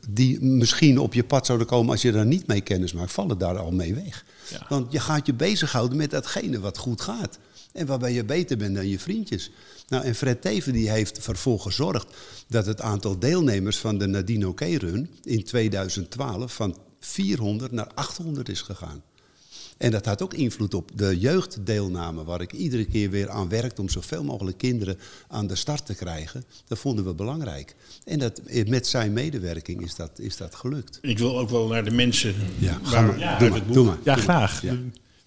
die 0.10 0.42
misschien 0.42 1.00
op 1.00 1.14
je 1.14 1.24
pad 1.24 1.46
zouden 1.46 1.68
komen 1.68 1.92
als 1.92 2.02
je 2.02 2.12
daar 2.12 2.26
niet 2.26 2.48
mee 2.48 2.62
kennis 2.62 2.94
maakt, 2.94 3.12
vallen 3.12 3.38
daar 3.38 3.58
al 3.58 3.72
mee 3.72 3.94
weg. 3.94 4.26
Ja. 4.50 4.66
Want 4.70 4.92
je 4.92 5.00
gaat 5.00 5.26
je 5.26 5.34
bezighouden 5.34 5.98
met 5.98 6.12
datgene 6.12 6.60
wat 6.60 6.78
goed 6.78 7.02
gaat. 7.02 7.40
En 7.74 7.86
waarbij 7.86 8.14
je 8.14 8.26
beter 8.26 8.58
bent 8.58 8.76
dan 8.76 8.88
je 8.88 9.00
vriendjes. 9.00 9.52
Nou, 9.88 10.04
en 10.04 10.16
Fred 10.16 10.42
Teven 10.42 10.74
die 10.74 10.90
heeft 10.90 11.28
ervoor 11.28 11.60
gezorgd 11.60 12.08
dat 12.48 12.66
het 12.66 12.82
aantal 12.82 13.20
deelnemers 13.20 13.78
van 13.78 13.98
de 13.98 14.06
Nadine 14.06 14.48
OK 14.48 14.60
Run 14.60 15.10
in 15.24 15.44
2012 15.44 16.54
van 16.54 16.78
400 17.00 17.72
naar 17.72 17.92
800 17.94 18.50
is 18.50 18.62
gegaan. 18.62 19.04
En 19.78 19.92
dat 19.92 20.06
had 20.06 20.22
ook 20.22 20.34
invloed 20.34 20.74
op 20.74 20.92
de 20.96 21.20
jeugddeelname, 21.20 22.24
waar 22.24 22.42
ik 22.42 22.52
iedere 22.54 22.86
keer 22.86 23.10
weer 23.10 23.30
aan 23.30 23.50
werkte 23.50 23.82
om 23.82 23.90
zoveel 23.90 24.24
mogelijk 24.24 24.58
kinderen 24.58 24.98
aan 25.28 25.48
de 25.48 25.56
start 25.56 25.86
te 25.86 25.96
krijgen. 25.96 26.44
Dat 26.68 26.80
vonden 26.80 27.06
we 27.06 27.14
belangrijk. 27.14 27.76
En 28.06 28.20
dat, 28.20 28.42
met 28.68 28.88
zijn 28.88 29.14
medewerking 29.14 29.82
is 29.84 29.96
dat, 29.96 30.20
is 30.20 30.38
dat 30.38 30.56
gelukt. 30.56 30.98
Ik 31.02 31.18
wil 31.18 31.40
ook 31.40 31.50
wel 31.50 31.68
naar 31.68 31.84
de 31.84 31.92
mensen. 31.92 32.34
Ja, 32.58 32.80
waar- 32.84 33.06
maar. 33.06 33.24
uit 33.24 33.40
doe, 33.40 33.48
het 33.48 33.58
maar 33.58 33.66
boek. 33.66 33.74
doe 33.74 33.86
maar. 33.86 33.98
Ja, 34.04 34.14
doe 34.16 34.24
graag. 34.24 34.62
Ja. 34.62 34.76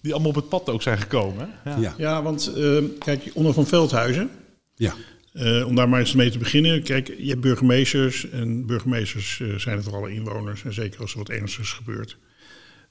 Die- 0.01 0.11
allemaal 0.13 0.29
op 0.29 0.35
het 0.35 0.49
pad 0.49 0.69
ook 0.69 0.81
zijn 0.81 0.97
gekomen. 0.97 1.49
hè? 1.63 1.69
Ja. 1.71 1.77
Ja. 1.79 1.93
Ja, 1.97 2.23
want 2.23 2.53
eh, 2.55 2.77
kijk, 2.99 3.31
Onno 3.33 3.51
van 3.53 3.67
Veldhuizen, 3.67 4.29
Ja. 4.75 4.93
eh, 5.33 5.67
om 5.67 5.75
daar 5.75 5.89
maar 5.89 5.99
eens 5.99 6.13
mee 6.13 6.29
te 6.31 6.37
beginnen. 6.37 6.83
Kijk, 6.83 7.07
je 7.17 7.29
hebt 7.29 7.41
burgemeesters 7.41 8.29
en 8.29 8.65
burgemeesters 8.65 9.39
eh, 9.41 9.53
zijn 9.55 9.75
het 9.75 9.85
voor 9.85 9.95
alle 9.95 10.13
inwoners. 10.13 10.63
En 10.63 10.73
zeker 10.73 11.01
als 11.01 11.11
er 11.11 11.17
wat 11.17 11.29
ernstigs 11.29 11.71
gebeurt. 11.73 12.17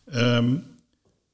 Ehm, 0.06 0.54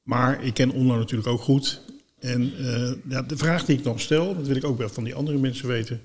maar 0.05 0.43
ik 0.43 0.53
ken 0.53 0.71
Onno 0.71 0.97
natuurlijk 0.97 1.29
ook 1.29 1.41
goed. 1.41 1.81
En 2.19 2.53
eh, 2.57 2.93
ja, 3.09 3.21
de 3.21 3.37
vraag 3.37 3.65
die 3.65 3.77
ik 3.77 3.83
dan 3.83 3.99
stel, 3.99 4.35
dat 4.35 4.47
wil 4.47 4.55
ik 4.55 4.63
ook 4.63 4.77
wel 4.77 4.89
van 4.89 5.03
die 5.03 5.15
andere 5.15 5.37
mensen 5.37 5.67
weten. 5.67 6.01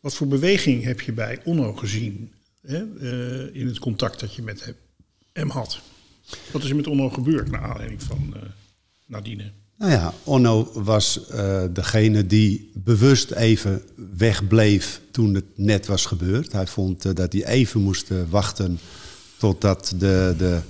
Wat 0.00 0.14
voor 0.14 0.26
beweging 0.26 0.84
heb 0.84 1.00
je 1.00 1.12
bij 1.12 1.40
Onno 1.44 1.72
gezien 1.72 2.32
hè, 2.62 2.76
eh, 2.76 3.60
in 3.60 3.66
het 3.66 3.78
contact 3.78 4.20
dat 4.20 4.34
je 4.34 4.42
met 4.42 4.74
hem- 5.32 5.50
had? 5.50 5.80
Wat 6.52 6.62
is 6.62 6.70
er 6.70 6.76
met 6.76 6.86
Onno 6.86 7.10
gebeurd 7.10 7.50
naar 7.50 7.60
aanleiding 7.60 8.02
van 8.02 8.34
eh, 8.34 8.42
Nadine? 9.06 9.52
Nou 9.78 9.92
ja, 9.92 10.14
Onno 10.24 10.70
was 10.74 11.20
degene 11.72 12.26
die 12.26 12.70
bewust 12.74 13.30
even 13.30 13.82
wegbleef 14.16 15.00
toen 15.10 15.34
het 15.34 15.44
net 15.54 15.86
was 15.86 16.06
gebeurd. 16.06 16.52
Hij 16.52 16.66
vond 16.66 17.16
dat 17.16 17.32
hij 17.32 17.46
even 17.46 17.80
moest 17.80 18.08
wachten 18.30 18.78
totdat 19.38 19.94
de, 19.98 20.34
de 20.38 20.60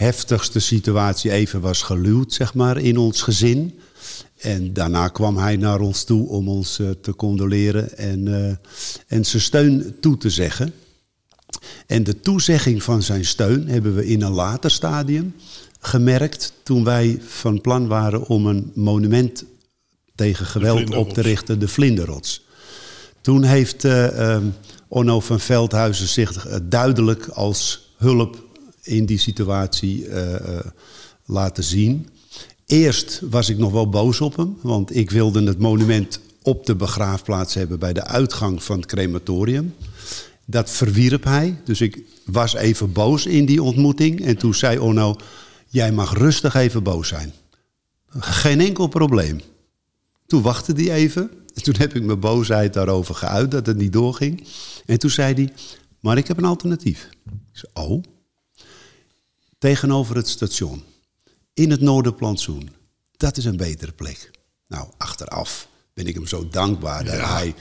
heftigste 0.00 0.58
situatie 0.58 1.30
even 1.30 1.60
was 1.60 1.82
geluwd, 1.82 2.32
zeg 2.32 2.54
maar, 2.54 2.78
in 2.78 2.96
ons 2.96 3.22
gezin. 3.22 3.78
En 4.36 4.72
daarna 4.72 5.08
kwam 5.08 5.36
hij 5.36 5.56
naar 5.56 5.80
ons 5.80 6.04
toe 6.04 6.28
om 6.28 6.48
ons 6.48 6.78
eh, 6.78 6.90
te 7.02 7.14
condoleren 7.16 7.96
en, 7.96 8.26
uh, 8.26 8.46
en 9.06 9.24
zijn 9.24 9.42
steun 9.42 9.96
toe 10.00 10.16
te 10.16 10.30
zeggen. 10.30 10.72
En 11.86 12.04
de 12.04 12.20
toezegging 12.20 12.82
van 12.82 13.02
zijn 13.02 13.24
steun 13.24 13.68
hebben 13.68 13.94
we 13.94 14.06
in 14.06 14.22
een 14.22 14.32
later 14.32 14.70
stadium 14.70 15.34
gemerkt 15.80 16.52
toen 16.62 16.84
wij 16.84 17.18
van 17.26 17.60
plan 17.60 17.86
waren 17.86 18.26
om 18.26 18.46
een 18.46 18.72
monument 18.74 19.44
tegen 20.14 20.46
geweld 20.46 20.94
op 20.94 21.12
te 21.12 21.20
richten, 21.20 21.58
de 21.58 21.68
Vlinderrots. 21.68 22.44
Toen 23.20 23.42
heeft 23.42 23.84
uh, 23.84 24.34
um, 24.34 24.54
Onno 24.88 25.20
van 25.20 25.40
Veldhuizen 25.40 26.08
zich 26.08 26.60
duidelijk 26.62 27.28
als 27.28 27.90
hulp 27.96 28.48
in 28.82 29.06
die 29.06 29.18
situatie 29.18 30.06
uh, 30.06 30.34
laten 31.24 31.64
zien. 31.64 32.08
Eerst 32.66 33.20
was 33.30 33.48
ik 33.48 33.58
nog 33.58 33.72
wel 33.72 33.88
boos 33.88 34.20
op 34.20 34.36
hem, 34.36 34.56
want 34.62 34.96
ik 34.96 35.10
wilde 35.10 35.42
het 35.42 35.58
monument 35.58 36.20
op 36.42 36.66
de 36.66 36.76
begraafplaats 36.76 37.54
hebben 37.54 37.78
bij 37.78 37.92
de 37.92 38.04
uitgang 38.04 38.62
van 38.62 38.76
het 38.76 38.86
crematorium. 38.86 39.74
Dat 40.44 40.70
verwierp 40.70 41.24
hij, 41.24 41.60
dus 41.64 41.80
ik 41.80 42.02
was 42.24 42.54
even 42.54 42.92
boos 42.92 43.26
in 43.26 43.46
die 43.46 43.62
ontmoeting. 43.62 44.24
En 44.24 44.36
toen 44.36 44.54
zei 44.54 44.78
Onno, 44.78 45.16
jij 45.68 45.92
mag 45.92 46.18
rustig 46.18 46.54
even 46.54 46.82
boos 46.82 47.08
zijn. 47.08 47.32
Geen 48.18 48.60
enkel 48.60 48.86
probleem. 48.86 49.40
Toen 50.26 50.42
wachtte 50.42 50.72
hij 50.72 50.92
even. 50.92 51.30
En 51.54 51.62
toen 51.62 51.74
heb 51.78 51.94
ik 51.94 52.02
mijn 52.02 52.20
boosheid 52.20 52.72
daarover 52.72 53.14
geuit 53.14 53.50
dat 53.50 53.66
het 53.66 53.76
niet 53.76 53.92
doorging. 53.92 54.44
En 54.86 54.98
toen 54.98 55.10
zei 55.10 55.34
hij, 55.34 55.52
maar 56.00 56.18
ik 56.18 56.28
heb 56.28 56.38
een 56.38 56.44
alternatief. 56.44 57.08
Ik 57.24 57.32
zei, 57.52 57.72
oh? 57.88 58.02
Tegenover 59.60 60.16
het 60.16 60.28
station 60.28 60.82
in 61.54 61.70
het 61.70 61.80
Noorderplantsoen. 61.80 62.70
Dat 63.16 63.36
is 63.36 63.44
een 63.44 63.56
betere 63.56 63.92
plek. 63.92 64.30
Nou, 64.66 64.88
achteraf 64.96 65.68
ben 65.94 66.06
ik 66.06 66.14
hem 66.14 66.26
zo 66.26 66.48
dankbaar 66.48 67.04
dat 67.04 67.20
hij 67.20 67.54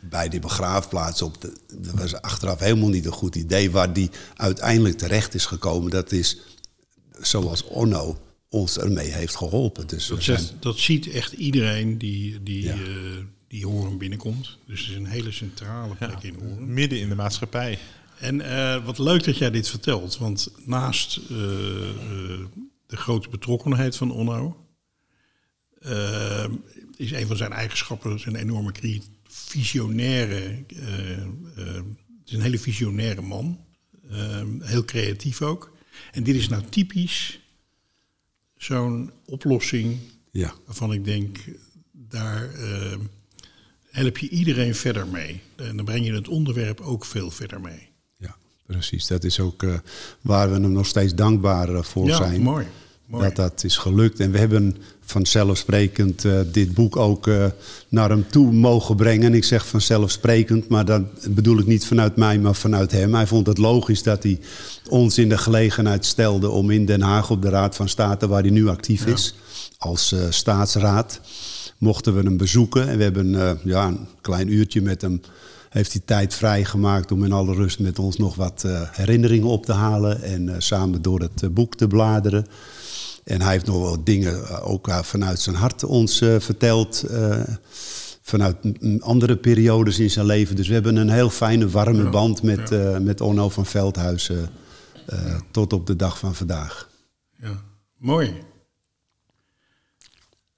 bij 0.00 0.28
die 0.28 0.40
begraafplaats 0.40 1.22
op. 1.22 1.40
De, 1.40 1.52
dat 1.78 1.94
was 1.94 2.14
achteraf 2.14 2.58
helemaal 2.58 2.88
niet 2.88 3.06
een 3.06 3.12
goed 3.12 3.36
idee. 3.36 3.70
Waar 3.70 3.92
die 3.92 4.10
uiteindelijk 4.34 4.98
terecht 4.98 5.34
is 5.34 5.46
gekomen, 5.46 5.90
dat 5.90 6.12
is 6.12 6.38
zoals 7.20 7.64
Onno 7.64 8.18
ons 8.48 8.78
ermee 8.78 9.10
heeft 9.10 9.36
geholpen. 9.36 9.86
Dus 9.86 10.06
dat, 10.06 10.22
zegt, 10.22 10.54
dat 10.60 10.78
ziet 10.78 11.10
echt 11.10 11.32
iedereen 11.32 11.98
die, 11.98 12.42
die, 12.42 12.62
ja. 12.62 12.74
uh, 12.74 12.82
die 13.48 13.66
Horen 13.66 13.98
binnenkomt. 13.98 14.58
Dus 14.66 14.80
het 14.80 14.88
is 14.90 14.96
een 14.96 15.06
hele 15.06 15.32
centrale 15.32 15.94
plek 15.94 16.18
ja, 16.20 16.28
in 16.28 16.34
Horen. 16.40 16.74
Midden 16.74 17.00
in 17.00 17.08
de 17.08 17.14
maatschappij. 17.14 17.78
En 18.18 18.40
uh, 18.40 18.84
wat 18.84 18.98
leuk 18.98 19.24
dat 19.24 19.38
jij 19.38 19.50
dit 19.50 19.68
vertelt. 19.68 20.18
Want 20.18 20.52
naast 20.64 21.16
uh, 21.16 21.28
de 22.86 22.96
grote 22.96 23.28
betrokkenheid 23.28 23.96
van 23.96 24.10
Onno. 24.10 24.66
Uh, 25.80 26.44
is 26.96 27.12
een 27.12 27.26
van 27.26 27.36
zijn 27.36 27.52
eigenschappen 27.52 28.20
zijn 28.20 28.36
enorme 28.36 28.72
visionaire. 29.24 30.64
Uh, 30.68 31.80
is 32.24 32.32
een 32.32 32.40
hele 32.40 32.58
visionaire 32.58 33.22
man. 33.22 33.64
heel 34.60 34.84
creatief 34.84 35.42
ook. 35.42 35.76
En 36.12 36.22
dit 36.22 36.34
is 36.34 36.48
nou 36.48 36.62
typisch 36.62 37.40
zo'n 38.56 39.12
oplossing 39.24 39.98
ja. 40.30 40.54
waarvan 40.64 40.92
ik 40.92 41.04
denk, 41.04 41.38
daar 41.92 42.50
help 43.90 44.18
je 44.18 44.28
iedereen 44.28 44.74
verder 44.74 45.06
mee. 45.06 45.40
En 45.56 45.76
dan 45.76 45.84
breng 45.84 46.06
je 46.06 46.12
het 46.12 46.28
onderwerp 46.28 46.80
ook 46.80 47.04
veel 47.04 47.30
verder 47.30 47.60
mee. 47.60 47.88
Precies, 48.66 49.06
dat 49.06 49.24
is 49.24 49.40
ook 49.40 49.62
uh, 49.62 49.74
waar 50.20 50.48
we 50.48 50.54
hem 50.60 50.72
nog 50.72 50.86
steeds 50.86 51.14
dankbaar 51.14 51.70
uh, 51.70 51.82
voor 51.82 52.06
ja, 52.06 52.16
zijn. 52.16 52.42
Mooi, 52.42 52.66
mooi. 53.06 53.24
Dat 53.24 53.36
dat 53.36 53.64
is 53.64 53.76
gelukt. 53.76 54.20
En 54.20 54.30
we 54.30 54.38
hebben 54.38 54.76
vanzelfsprekend 55.00 56.24
uh, 56.24 56.40
dit 56.52 56.74
boek 56.74 56.96
ook 56.96 57.30
naar 57.88 58.10
hem 58.10 58.28
toe 58.28 58.52
mogen 58.52 58.96
brengen. 58.96 59.26
En 59.26 59.34
ik 59.34 59.44
zeg 59.44 59.66
vanzelfsprekend, 59.66 60.68
maar 60.68 60.84
dat 60.84 61.02
bedoel 61.30 61.58
ik 61.58 61.66
niet 61.66 61.86
vanuit 61.86 62.16
mij, 62.16 62.38
maar 62.38 62.54
vanuit 62.54 62.92
hem. 62.92 63.14
Hij 63.14 63.26
vond 63.26 63.46
het 63.46 63.58
logisch 63.58 64.02
dat 64.02 64.22
hij 64.22 64.40
ons 64.88 65.18
in 65.18 65.28
de 65.28 65.38
gelegenheid 65.38 66.04
stelde 66.04 66.50
om 66.50 66.70
in 66.70 66.84
Den 66.84 67.02
Haag 67.02 67.30
op 67.30 67.42
de 67.42 67.48
Raad 67.48 67.76
van 67.76 67.88
State, 67.88 68.28
waar 68.28 68.42
hij 68.42 68.50
nu 68.50 68.68
actief 68.68 69.06
ja. 69.06 69.12
is, 69.12 69.34
als 69.78 70.14
staatsraad, 70.30 71.20
mochten 71.78 72.14
we 72.14 72.22
hem 72.22 72.36
bezoeken. 72.36 72.88
En 72.88 72.96
we 72.96 73.02
hebben 73.02 73.58
ja, 73.64 73.86
een 73.86 74.06
klein 74.20 74.52
uurtje 74.52 74.82
met 74.82 75.00
hem 75.00 75.20
heeft 75.68 75.92
hij 75.92 76.02
tijd 76.04 76.34
vrijgemaakt 76.34 77.12
om 77.12 77.24
in 77.24 77.32
alle 77.32 77.54
rust 77.54 77.78
met 77.78 77.98
ons 77.98 78.16
nog 78.16 78.34
wat 78.34 78.62
uh, 78.66 78.80
herinneringen 78.92 79.48
op 79.48 79.64
te 79.64 79.72
halen 79.72 80.22
en 80.22 80.48
uh, 80.48 80.54
samen 80.58 81.02
door 81.02 81.20
het 81.20 81.42
uh, 81.42 81.50
boek 81.50 81.74
te 81.74 81.86
bladeren. 81.86 82.46
En 83.24 83.42
hij 83.42 83.52
heeft 83.52 83.66
nog 83.66 83.90
wat 83.90 84.06
dingen 84.06 84.62
ook 84.62 84.88
vanuit 85.02 85.40
zijn 85.40 85.56
hart 85.56 85.84
ons 85.84 86.18
verteld, 86.38 87.04
vanuit 88.22 88.56
andere 88.98 89.36
periodes 89.36 89.98
in 89.98 90.10
zijn 90.10 90.26
leven. 90.26 90.56
Dus 90.56 90.68
we 90.68 90.74
hebben 90.74 90.96
een 90.96 91.10
heel 91.10 91.30
fijne, 91.30 91.68
warme 91.68 92.02
ja, 92.02 92.10
band 92.10 92.42
met, 92.42 92.68
ja. 92.68 92.98
met 92.98 93.20
Onno 93.20 93.48
van 93.48 93.66
Veldhuizen 93.66 94.48
ja. 95.06 95.40
tot 95.50 95.72
op 95.72 95.86
de 95.86 95.96
dag 95.96 96.18
van 96.18 96.34
vandaag. 96.34 96.90
Ja, 97.40 97.62
mooi. 97.96 98.34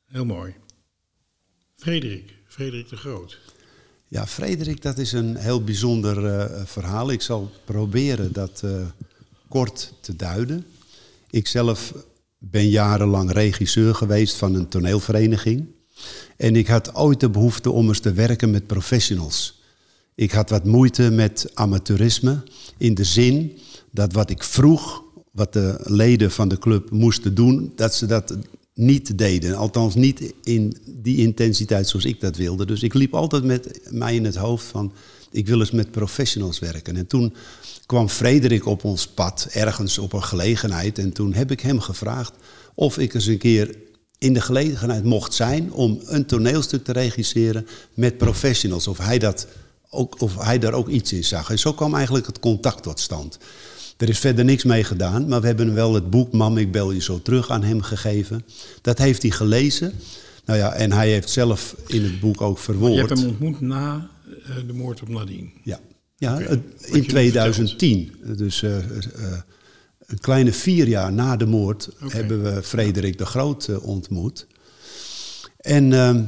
Heel 0.06 0.24
mooi. 0.24 0.54
Frederik, 1.76 2.34
Frederik 2.46 2.88
de 2.88 2.96
Groot. 2.96 3.38
Ja, 4.10 4.26
Frederik, 4.26 4.82
dat 4.82 4.98
is 4.98 5.12
een 5.12 5.36
heel 5.36 5.64
bijzonder 5.64 6.24
uh, 6.24 6.44
verhaal. 6.64 7.10
Ik 7.10 7.22
zal 7.22 7.50
proberen 7.64 8.32
dat 8.32 8.62
uh, 8.64 8.70
kort 9.48 9.94
te 10.00 10.16
duiden. 10.16 10.66
Ik 11.30 11.46
zelf 11.46 11.94
ben 12.38 12.68
jarenlang 12.68 13.32
regisseur 13.32 13.94
geweest 13.94 14.36
van 14.36 14.54
een 14.54 14.68
toneelvereniging. 14.68 15.66
En 16.36 16.56
ik 16.56 16.66
had 16.66 16.94
ooit 16.94 17.20
de 17.20 17.30
behoefte 17.30 17.70
om 17.70 17.88
eens 17.88 18.00
te 18.00 18.12
werken 18.12 18.50
met 18.50 18.66
professionals. 18.66 19.62
Ik 20.14 20.30
had 20.30 20.50
wat 20.50 20.64
moeite 20.64 21.10
met 21.10 21.50
amateurisme 21.54 22.42
in 22.76 22.94
de 22.94 23.04
zin 23.04 23.58
dat 23.90 24.12
wat 24.12 24.30
ik 24.30 24.42
vroeg, 24.42 25.02
wat 25.32 25.52
de 25.52 25.80
leden 25.82 26.30
van 26.30 26.48
de 26.48 26.58
club 26.58 26.90
moesten 26.90 27.34
doen, 27.34 27.72
dat 27.76 27.94
ze 27.94 28.06
dat 28.06 28.36
niet 28.78 29.18
deden. 29.18 29.54
Althans 29.54 29.94
niet 29.94 30.32
in 30.42 30.76
die 30.86 31.16
intensiteit 31.16 31.88
zoals 31.88 32.04
ik 32.04 32.20
dat 32.20 32.36
wilde. 32.36 32.66
Dus 32.66 32.82
ik 32.82 32.94
liep 32.94 33.14
altijd 33.14 33.44
met 33.44 33.80
mij 33.90 34.14
in 34.14 34.24
het 34.24 34.36
hoofd 34.36 34.66
van... 34.66 34.92
ik 35.30 35.46
wil 35.46 35.60
eens 35.60 35.70
met 35.70 35.90
professionals 35.90 36.58
werken. 36.58 36.96
En 36.96 37.06
toen 37.06 37.34
kwam 37.86 38.08
Frederik 38.08 38.66
op 38.66 38.84
ons 38.84 39.06
pad, 39.06 39.48
ergens 39.50 39.98
op 39.98 40.12
een 40.12 40.22
gelegenheid. 40.22 40.98
En 40.98 41.12
toen 41.12 41.34
heb 41.34 41.50
ik 41.50 41.60
hem 41.60 41.80
gevraagd 41.80 42.32
of 42.74 42.98
ik 42.98 43.14
eens 43.14 43.26
een 43.26 43.38
keer 43.38 43.76
in 44.18 44.32
de 44.32 44.40
gelegenheid 44.40 45.04
mocht 45.04 45.34
zijn... 45.34 45.72
om 45.72 46.00
een 46.04 46.26
toneelstuk 46.26 46.84
te 46.84 46.92
regisseren 46.92 47.66
met 47.94 48.18
professionals. 48.18 48.86
Of 48.86 48.98
hij, 48.98 49.18
dat 49.18 49.46
ook, 49.90 50.20
of 50.20 50.36
hij 50.36 50.58
daar 50.58 50.72
ook 50.72 50.88
iets 50.88 51.12
in 51.12 51.24
zag. 51.24 51.50
En 51.50 51.58
zo 51.58 51.72
kwam 51.72 51.94
eigenlijk 51.94 52.26
het 52.26 52.40
contact 52.40 52.82
tot 52.82 53.00
stand. 53.00 53.38
Er 53.98 54.08
is 54.08 54.18
verder 54.18 54.44
niks 54.44 54.64
mee 54.64 54.84
gedaan, 54.84 55.28
maar 55.28 55.40
we 55.40 55.46
hebben 55.46 55.74
wel 55.74 55.94
het 55.94 56.10
boek 56.10 56.32
Mam, 56.32 56.58
ik 56.58 56.72
bel 56.72 56.90
je 56.90 57.00
zo 57.00 57.22
terug 57.22 57.50
aan 57.50 57.62
hem 57.62 57.82
gegeven. 57.82 58.44
Dat 58.82 58.98
heeft 58.98 59.22
hij 59.22 59.30
gelezen. 59.30 59.92
Nou 60.44 60.58
ja, 60.58 60.72
en 60.72 60.92
hij 60.92 61.10
heeft 61.10 61.30
zelf 61.30 61.76
in 61.86 62.02
het 62.02 62.20
boek 62.20 62.40
ook 62.40 62.58
verwoord. 62.58 62.92
Je 62.92 62.98
hebt 62.98 63.18
hem 63.18 63.28
ontmoet 63.28 63.60
na 63.60 64.10
uh, 64.26 64.56
de 64.66 64.72
moord 64.72 65.02
op 65.02 65.08
Nadine. 65.08 65.48
Ja, 65.62 65.80
ja 66.16 66.34
okay. 66.34 66.62
in 66.86 67.06
2010. 67.06 68.14
Dus 68.36 68.62
uh, 68.62 68.70
uh, 68.70 68.82
een 70.06 70.20
kleine 70.20 70.52
vier 70.52 70.88
jaar 70.88 71.12
na 71.12 71.36
de 71.36 71.46
moord 71.46 71.88
okay. 71.94 72.08
hebben 72.08 72.42
we 72.42 72.62
Frederik 72.62 73.18
de 73.18 73.26
Groot 73.26 73.80
ontmoet. 73.80 74.46
En 75.56 75.92
ehm, 75.92 76.24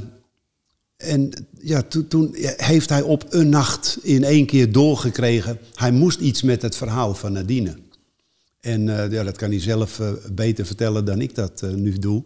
en 1.01 1.31
ja, 1.61 1.83
toen, 2.09 2.35
heeft 2.57 2.89
hij 2.89 3.03
op 3.03 3.27
een 3.29 3.49
nacht 3.49 3.99
in 4.03 4.25
één 4.25 4.47
keer 4.47 4.73
doorgekregen. 4.73 5.59
Hij 5.75 5.93
moest 5.93 6.21
iets 6.21 6.43
met 6.43 6.63
het 6.63 6.77
verhaal 6.77 7.15
van 7.15 7.33
Nadine. 7.33 7.77
En 8.61 8.87
uh, 8.87 9.11
ja, 9.11 9.23
dat 9.25 9.37
kan 9.37 9.51
hij 9.51 9.61
zelf 9.61 9.99
uh, 9.99 10.11
beter 10.33 10.67
vertellen 10.67 11.05
dan 11.05 11.21
ik 11.21 11.35
dat 11.35 11.63
uh, 11.65 11.71
nu 11.71 11.99
doe. 11.99 12.25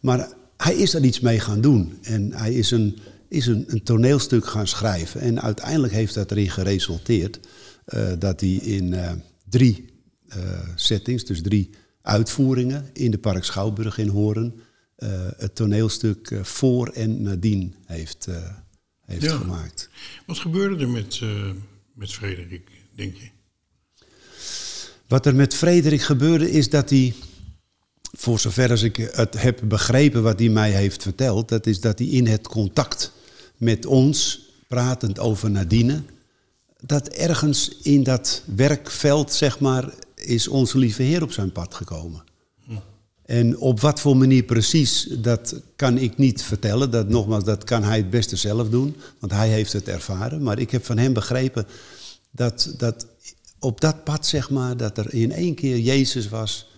Maar 0.00 0.28
hij 0.56 0.74
is 0.74 0.94
er 0.94 1.04
iets 1.04 1.20
mee 1.20 1.40
gaan 1.40 1.60
doen. 1.60 1.98
En 2.02 2.32
hij 2.32 2.54
is 2.54 2.70
een, 2.70 2.98
is 3.28 3.46
een, 3.46 3.64
een 3.66 3.82
toneelstuk 3.82 4.46
gaan 4.46 4.66
schrijven. 4.66 5.20
En 5.20 5.42
uiteindelijk 5.42 5.92
heeft 5.92 6.14
dat 6.14 6.30
erin 6.30 6.50
geresulteerd 6.50 7.40
dat 8.18 8.40
hij 8.40 8.50
in 8.50 8.94
drie 9.48 9.84
settings, 10.74 11.24
dus 11.24 11.42
drie 11.42 11.70
uitvoeringen 12.02 12.90
in 12.92 13.10
de 13.10 13.18
Park 13.18 13.44
Schouwburg 13.44 13.98
in 13.98 14.08
Horen 14.08 14.54
het 15.36 15.54
toneelstuk 15.54 16.30
uh, 16.30 16.44
voor 16.44 16.88
en 16.88 17.22
nadien 17.22 17.74
heeft, 17.84 18.26
uh, 18.28 18.36
heeft 19.04 19.22
ja. 19.22 19.36
gemaakt. 19.36 19.88
Wat 20.26 20.38
gebeurde 20.38 20.82
er 20.84 20.88
met, 20.88 21.20
met 21.94 22.12
Frederik, 22.12 22.70
denk 22.94 23.16
je? 23.16 23.28
Wat 25.08 25.26
er 25.26 25.34
met 25.34 25.54
Frederik 25.54 26.02
gebeurde 26.02 26.50
is 26.50 26.70
dat 26.70 26.90
hij, 26.90 27.14
voor 28.12 28.38
zover 28.38 28.70
als 28.70 28.82
ik 28.82 28.96
het 28.96 29.42
heb 29.42 29.60
begrepen 29.64 30.22
wat 30.22 30.38
hij 30.38 30.48
mij 30.48 30.70
heeft 30.70 31.02
verteld, 31.02 31.48
dat 31.48 31.66
is 31.66 31.80
dat 31.80 31.98
hij 31.98 32.08
in 32.08 32.26
het 32.26 32.48
contact 32.48 33.12
met 33.56 33.86
ons 33.86 34.46
pratend 34.66 35.18
over 35.18 35.50
Nadine, 35.50 36.02
dat 36.80 37.08
ergens 37.08 37.68
in 37.82 38.02
dat 38.02 38.42
werkveld, 38.56 39.32
zeg 39.32 39.60
maar, 39.60 39.94
is 40.14 40.48
onze 40.48 40.78
lieve 40.78 41.02
Heer 41.02 41.22
op 41.22 41.32
zijn 41.32 41.52
pad 41.52 41.74
gekomen. 41.74 42.24
En 43.28 43.58
op 43.58 43.80
wat 43.80 44.00
voor 44.00 44.16
manier 44.16 44.42
precies, 44.42 45.08
dat 45.18 45.60
kan 45.76 45.98
ik 45.98 46.16
niet 46.16 46.42
vertellen. 46.42 46.90
Dat, 46.90 47.08
nogmaals, 47.08 47.44
dat 47.44 47.64
kan 47.64 47.82
hij 47.82 47.96
het 47.96 48.10
beste 48.10 48.36
zelf 48.36 48.68
doen, 48.68 48.96
want 49.18 49.32
hij 49.32 49.48
heeft 49.48 49.72
het 49.72 49.88
ervaren. 49.88 50.42
Maar 50.42 50.58
ik 50.58 50.70
heb 50.70 50.84
van 50.84 50.98
hem 50.98 51.12
begrepen 51.12 51.66
dat, 52.30 52.74
dat 52.78 53.06
op 53.58 53.80
dat 53.80 54.04
pad, 54.04 54.26
zeg 54.26 54.50
maar, 54.50 54.76
dat 54.76 54.98
er 54.98 55.14
in 55.14 55.32
één 55.32 55.54
keer 55.54 55.78
Jezus 55.78 56.28
was 56.28 56.68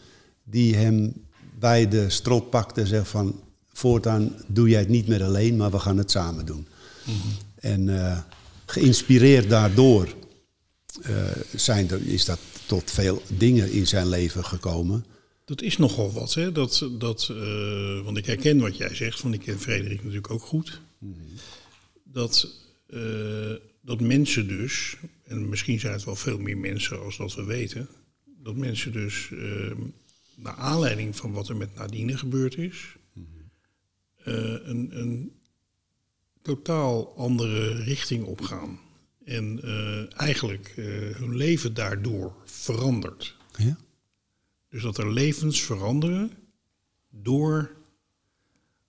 die 0.44 0.76
hem 0.76 1.12
bij 1.58 1.88
de 1.88 2.10
strot 2.10 2.50
pakte 2.50 2.80
en 2.80 2.86
zei 2.86 3.04
van... 3.04 3.40
voortaan 3.72 4.36
doe 4.46 4.68
jij 4.68 4.80
het 4.80 4.88
niet 4.88 5.08
meer 5.08 5.24
alleen, 5.24 5.56
maar 5.56 5.70
we 5.70 5.78
gaan 5.78 5.98
het 5.98 6.10
samen 6.10 6.46
doen. 6.46 6.66
En 7.54 8.04
eh, 8.04 8.18
geïnspireerd 8.66 9.50
daardoor 9.50 10.14
eh, 11.02 11.14
zijn 11.54 11.90
er, 11.90 12.06
is 12.06 12.24
dat 12.24 12.38
tot 12.66 12.90
veel 12.90 13.22
dingen 13.26 13.72
in 13.72 13.86
zijn 13.86 14.08
leven 14.08 14.44
gekomen... 14.44 15.04
Dat 15.50 15.62
is 15.62 15.76
nogal 15.76 16.12
wat, 16.12 16.34
hè? 16.34 16.52
Dat, 16.52 16.90
dat, 16.98 17.28
eh, 17.30 18.00
want 18.04 18.16
ik 18.16 18.26
herken 18.26 18.58
wat 18.58 18.76
jij 18.76 18.94
zegt, 18.94 19.22
want 19.22 19.34
ik 19.34 19.40
ken 19.40 19.58
Frederik 19.58 19.98
natuurlijk 19.98 20.30
ook 20.30 20.42
goed. 20.42 20.80
Dat, 22.04 22.54
eh, 22.86 23.54
dat 23.80 24.00
mensen 24.00 24.48
dus, 24.48 24.96
en 25.24 25.48
misschien 25.48 25.80
zijn 25.80 25.92
het 25.92 26.04
wel 26.04 26.16
veel 26.16 26.38
meer 26.38 26.58
mensen 26.58 27.00
als 27.00 27.16
dat 27.16 27.34
we 27.34 27.44
weten, 27.44 27.88
dat 28.24 28.56
mensen 28.56 28.92
dus 28.92 29.30
eh, 29.32 29.70
naar 30.34 30.54
aanleiding 30.54 31.16
van 31.16 31.32
wat 31.32 31.48
er 31.48 31.56
met 31.56 31.74
Nadine 31.74 32.16
gebeurd 32.16 32.56
is, 32.56 32.96
eh, 34.16 34.34
een, 34.62 34.98
een 35.00 35.32
totaal 36.42 37.16
andere 37.16 37.82
richting 37.82 38.24
opgaan. 38.24 38.78
En 39.24 39.62
eigenlijk 40.16 40.72
hun 41.16 41.36
leven 41.36 41.74
daardoor 41.74 42.34
verandert. 42.44 43.36
Ja? 43.56 43.78
Dus 44.70 44.82
dat 44.82 44.98
er 44.98 45.12
levens 45.12 45.62
veranderen 45.62 46.30
door 47.10 47.70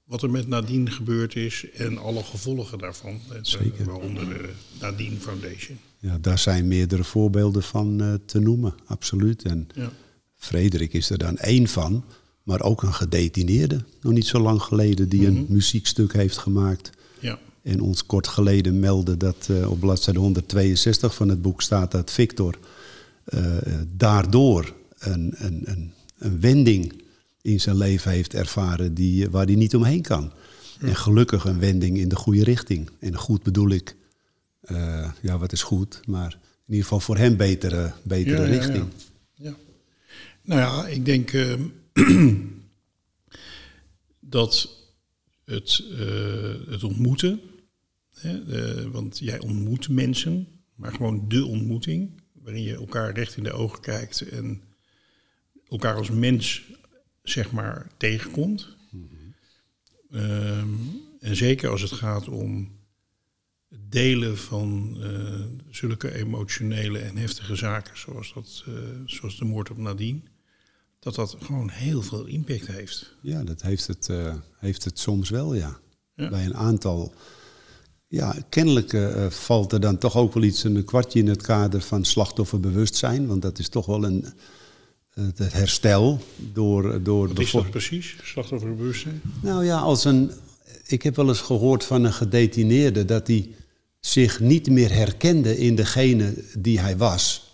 wat 0.03 0.21
er 0.21 0.29
met 0.29 0.47
Nadine 0.47 0.91
gebeurd 0.91 1.35
is 1.35 1.65
en 1.73 1.97
alle 1.97 2.23
gevolgen 2.23 2.77
daarvan. 2.77 3.19
Eh, 3.31 3.37
Zeker. 3.41 3.85
Waaronder 3.85 4.27
de 4.27 4.49
Nadine 4.79 5.15
Foundation. 5.19 5.77
Ja, 5.99 6.17
daar 6.21 6.39
zijn 6.39 6.67
meerdere 6.67 7.03
voorbeelden 7.03 7.63
van 7.63 8.01
eh, 8.01 8.13
te 8.25 8.39
noemen, 8.39 8.73
absoluut. 8.85 9.43
En 9.43 9.67
Ja. 9.75 9.91
Frederik 10.35 10.93
is 10.93 11.09
er 11.09 11.17
dan 11.17 11.37
één 11.37 11.67
van, 11.67 12.03
maar 12.43 12.61
ook 12.61 12.83
een 12.83 12.93
gedetineerde, 12.93 13.83
nog 14.01 14.13
niet 14.13 14.25
zo 14.25 14.39
lang 14.39 14.61
geleden, 14.61 15.09
die 15.09 15.27
een 15.27 15.45
muziekstuk 15.49 16.13
heeft 16.13 16.37
gemaakt. 16.37 16.89
Ja. 17.19 17.39
En 17.61 17.81
ons 17.81 18.05
kort 18.05 18.27
geleden 18.27 18.79
meldde 18.79 19.17
dat 19.17 19.47
eh, 19.49 19.71
op 19.71 19.79
bladzijde 19.79 20.19
162 20.19 21.15
van 21.15 21.29
het 21.29 21.41
boek 21.41 21.61
staat 21.61 21.91
dat 21.91 22.11
Victor 22.11 22.57
daardoor 23.97 24.73
een, 25.01 25.33
een, 25.37 25.61
een, 25.65 25.93
een 26.17 26.39
wending 26.39 27.03
in 27.41 27.59
zijn 27.59 27.77
leven 27.77 28.11
heeft 28.11 28.33
ervaren 28.33 28.93
die, 28.93 29.29
waar 29.29 29.45
hij 29.45 29.55
niet 29.55 29.75
omheen 29.75 30.01
kan. 30.01 30.31
En 30.79 30.95
gelukkig 30.95 31.45
een 31.45 31.59
wending 31.59 31.97
in 31.97 32.09
de 32.09 32.15
goede 32.15 32.43
richting. 32.43 32.89
En 32.99 33.15
goed 33.15 33.43
bedoel 33.43 33.69
ik, 33.69 33.95
eh, 34.61 35.11
ja 35.21 35.37
wat 35.37 35.51
is 35.51 35.63
goed, 35.63 36.01
maar 36.07 36.31
in 36.31 36.77
ieder 36.77 36.83
geval 36.83 36.99
voor 36.99 37.17
hem 37.17 37.37
betere, 37.37 37.93
betere 38.03 38.41
Ja, 38.41 38.47
richting. 38.47 38.85
Ja. 39.33 39.55
Nou 40.41 40.59
ja, 40.59 40.87
ik 40.87 41.05
denk 41.05 41.33
eh, 41.33 41.53
dat 44.19 44.77
het, 45.45 45.83
eh, 45.91 46.71
het 46.71 46.83
ontmoeten, 46.83 47.41
hè, 48.13 48.39
eh, 48.39 48.91
want 48.91 49.19
jij 49.19 49.39
ontmoet 49.39 49.89
mensen, 49.89 50.47
maar 50.75 50.91
gewoon 50.91 51.25
de 51.27 51.45
ontmoeting, 51.45 52.21
waarin 52.33 52.63
je 52.63 52.75
elkaar 52.75 53.13
recht 53.13 53.37
in 53.37 53.43
de 53.43 53.51
ogen 53.51 53.79
kijkt 53.79 54.21
en 54.21 54.61
elkaar 55.71 55.95
als 55.95 56.09
mens, 56.09 56.63
zeg 57.23 57.51
maar, 57.51 57.87
tegenkomt. 57.97 58.75
Ehm, 60.11 60.67
en 61.19 61.35
zeker 61.35 61.69
als 61.69 61.81
het 61.81 61.91
gaat 61.91 62.27
om 62.27 62.79
het 63.69 63.91
delen 63.91 64.37
van 64.37 64.97
eh, 65.01 65.39
zulke 65.69 66.13
emotionele 66.13 66.99
en 66.99 67.17
heftige 67.17 67.55
zaken, 67.55 67.97
zoals, 67.97 68.33
dat, 68.33 68.63
eh, 68.67 68.73
zoals 69.05 69.37
de 69.37 69.45
moord 69.45 69.69
op 69.69 69.77
Nadine, 69.77 70.19
dat 70.99 71.15
dat 71.15 71.37
gewoon 71.39 71.69
heel 71.69 72.01
veel 72.01 72.25
impact 72.25 72.67
heeft. 72.67 73.15
Ja, 73.21 73.43
dat 73.43 73.61
heeft 73.61 73.87
het, 73.87 74.09
eh, 74.09 74.35
heeft 74.57 74.83
het 74.83 74.99
soms 74.99 75.29
wel, 75.29 75.53
ja. 75.53 75.79
Ja. 76.15 76.29
Bij 76.29 76.45
een 76.45 76.55
aantal. 76.55 77.13
Ja, 78.07 78.35
kennelijk 78.49 78.97
valt 79.33 79.71
er 79.71 79.79
dan 79.79 79.97
toch 79.97 80.15
ook 80.15 80.33
wel 80.33 80.43
iets, 80.43 80.63
een 80.63 80.85
kwartje 80.85 81.19
in 81.19 81.27
het 81.27 81.41
kader 81.41 81.81
van 81.81 82.05
slachtofferbewustzijn. 82.05 83.27
Want 83.27 83.41
dat 83.41 83.59
is 83.59 83.69
toch 83.69 83.85
wel 83.85 84.03
een, 84.03 84.25
het 85.13 85.53
herstel 85.53 86.19
door... 86.53 87.03
door 87.03 87.27
Wat 87.27 87.39
is 87.39 87.51
dat 87.51 87.69
precies, 87.69 88.15
slachtofferbewustzijn? 88.23 89.21
Nou 89.41 89.65
ja, 89.65 89.79
als 89.79 90.05
een. 90.05 90.31
Ik 90.87 91.01
heb 91.01 91.15
wel 91.15 91.27
eens 91.27 91.41
gehoord 91.41 91.83
van 91.83 92.03
een 92.03 92.13
gedetineerde 92.13 93.05
dat 93.05 93.27
hij 93.27 93.49
zich 93.99 94.39
niet 94.39 94.69
meer 94.69 94.91
herkende 94.93 95.57
in 95.57 95.75
degene 95.75 96.33
die 96.57 96.79
hij 96.79 96.97
was. 96.97 97.53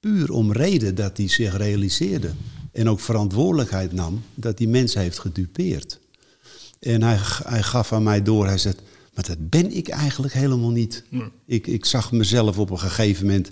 Puur 0.00 0.32
om 0.32 0.52
reden 0.52 0.94
dat 0.94 1.16
hij 1.16 1.28
zich 1.28 1.56
realiseerde. 1.56 2.30
En 2.72 2.88
ook 2.88 3.00
verantwoordelijkheid 3.00 3.92
nam 3.92 4.22
dat 4.34 4.58
hij 4.58 4.68
mensen 4.68 5.00
heeft 5.00 5.18
gedupeerd. 5.18 6.00
En 6.80 7.02
hij, 7.02 7.18
hij 7.44 7.62
gaf 7.62 7.92
aan 7.92 8.02
mij 8.02 8.22
door, 8.22 8.46
hij 8.46 8.58
zei, 8.58 8.74
maar 9.14 9.24
dat 9.24 9.50
ben 9.50 9.76
ik 9.76 9.88
eigenlijk 9.88 10.32
helemaal 10.32 10.70
niet. 10.70 11.04
Nee. 11.08 11.28
Ik, 11.46 11.66
ik 11.66 11.84
zag 11.84 12.12
mezelf 12.12 12.58
op 12.58 12.70
een 12.70 12.78
gegeven 12.78 13.26
moment 13.26 13.50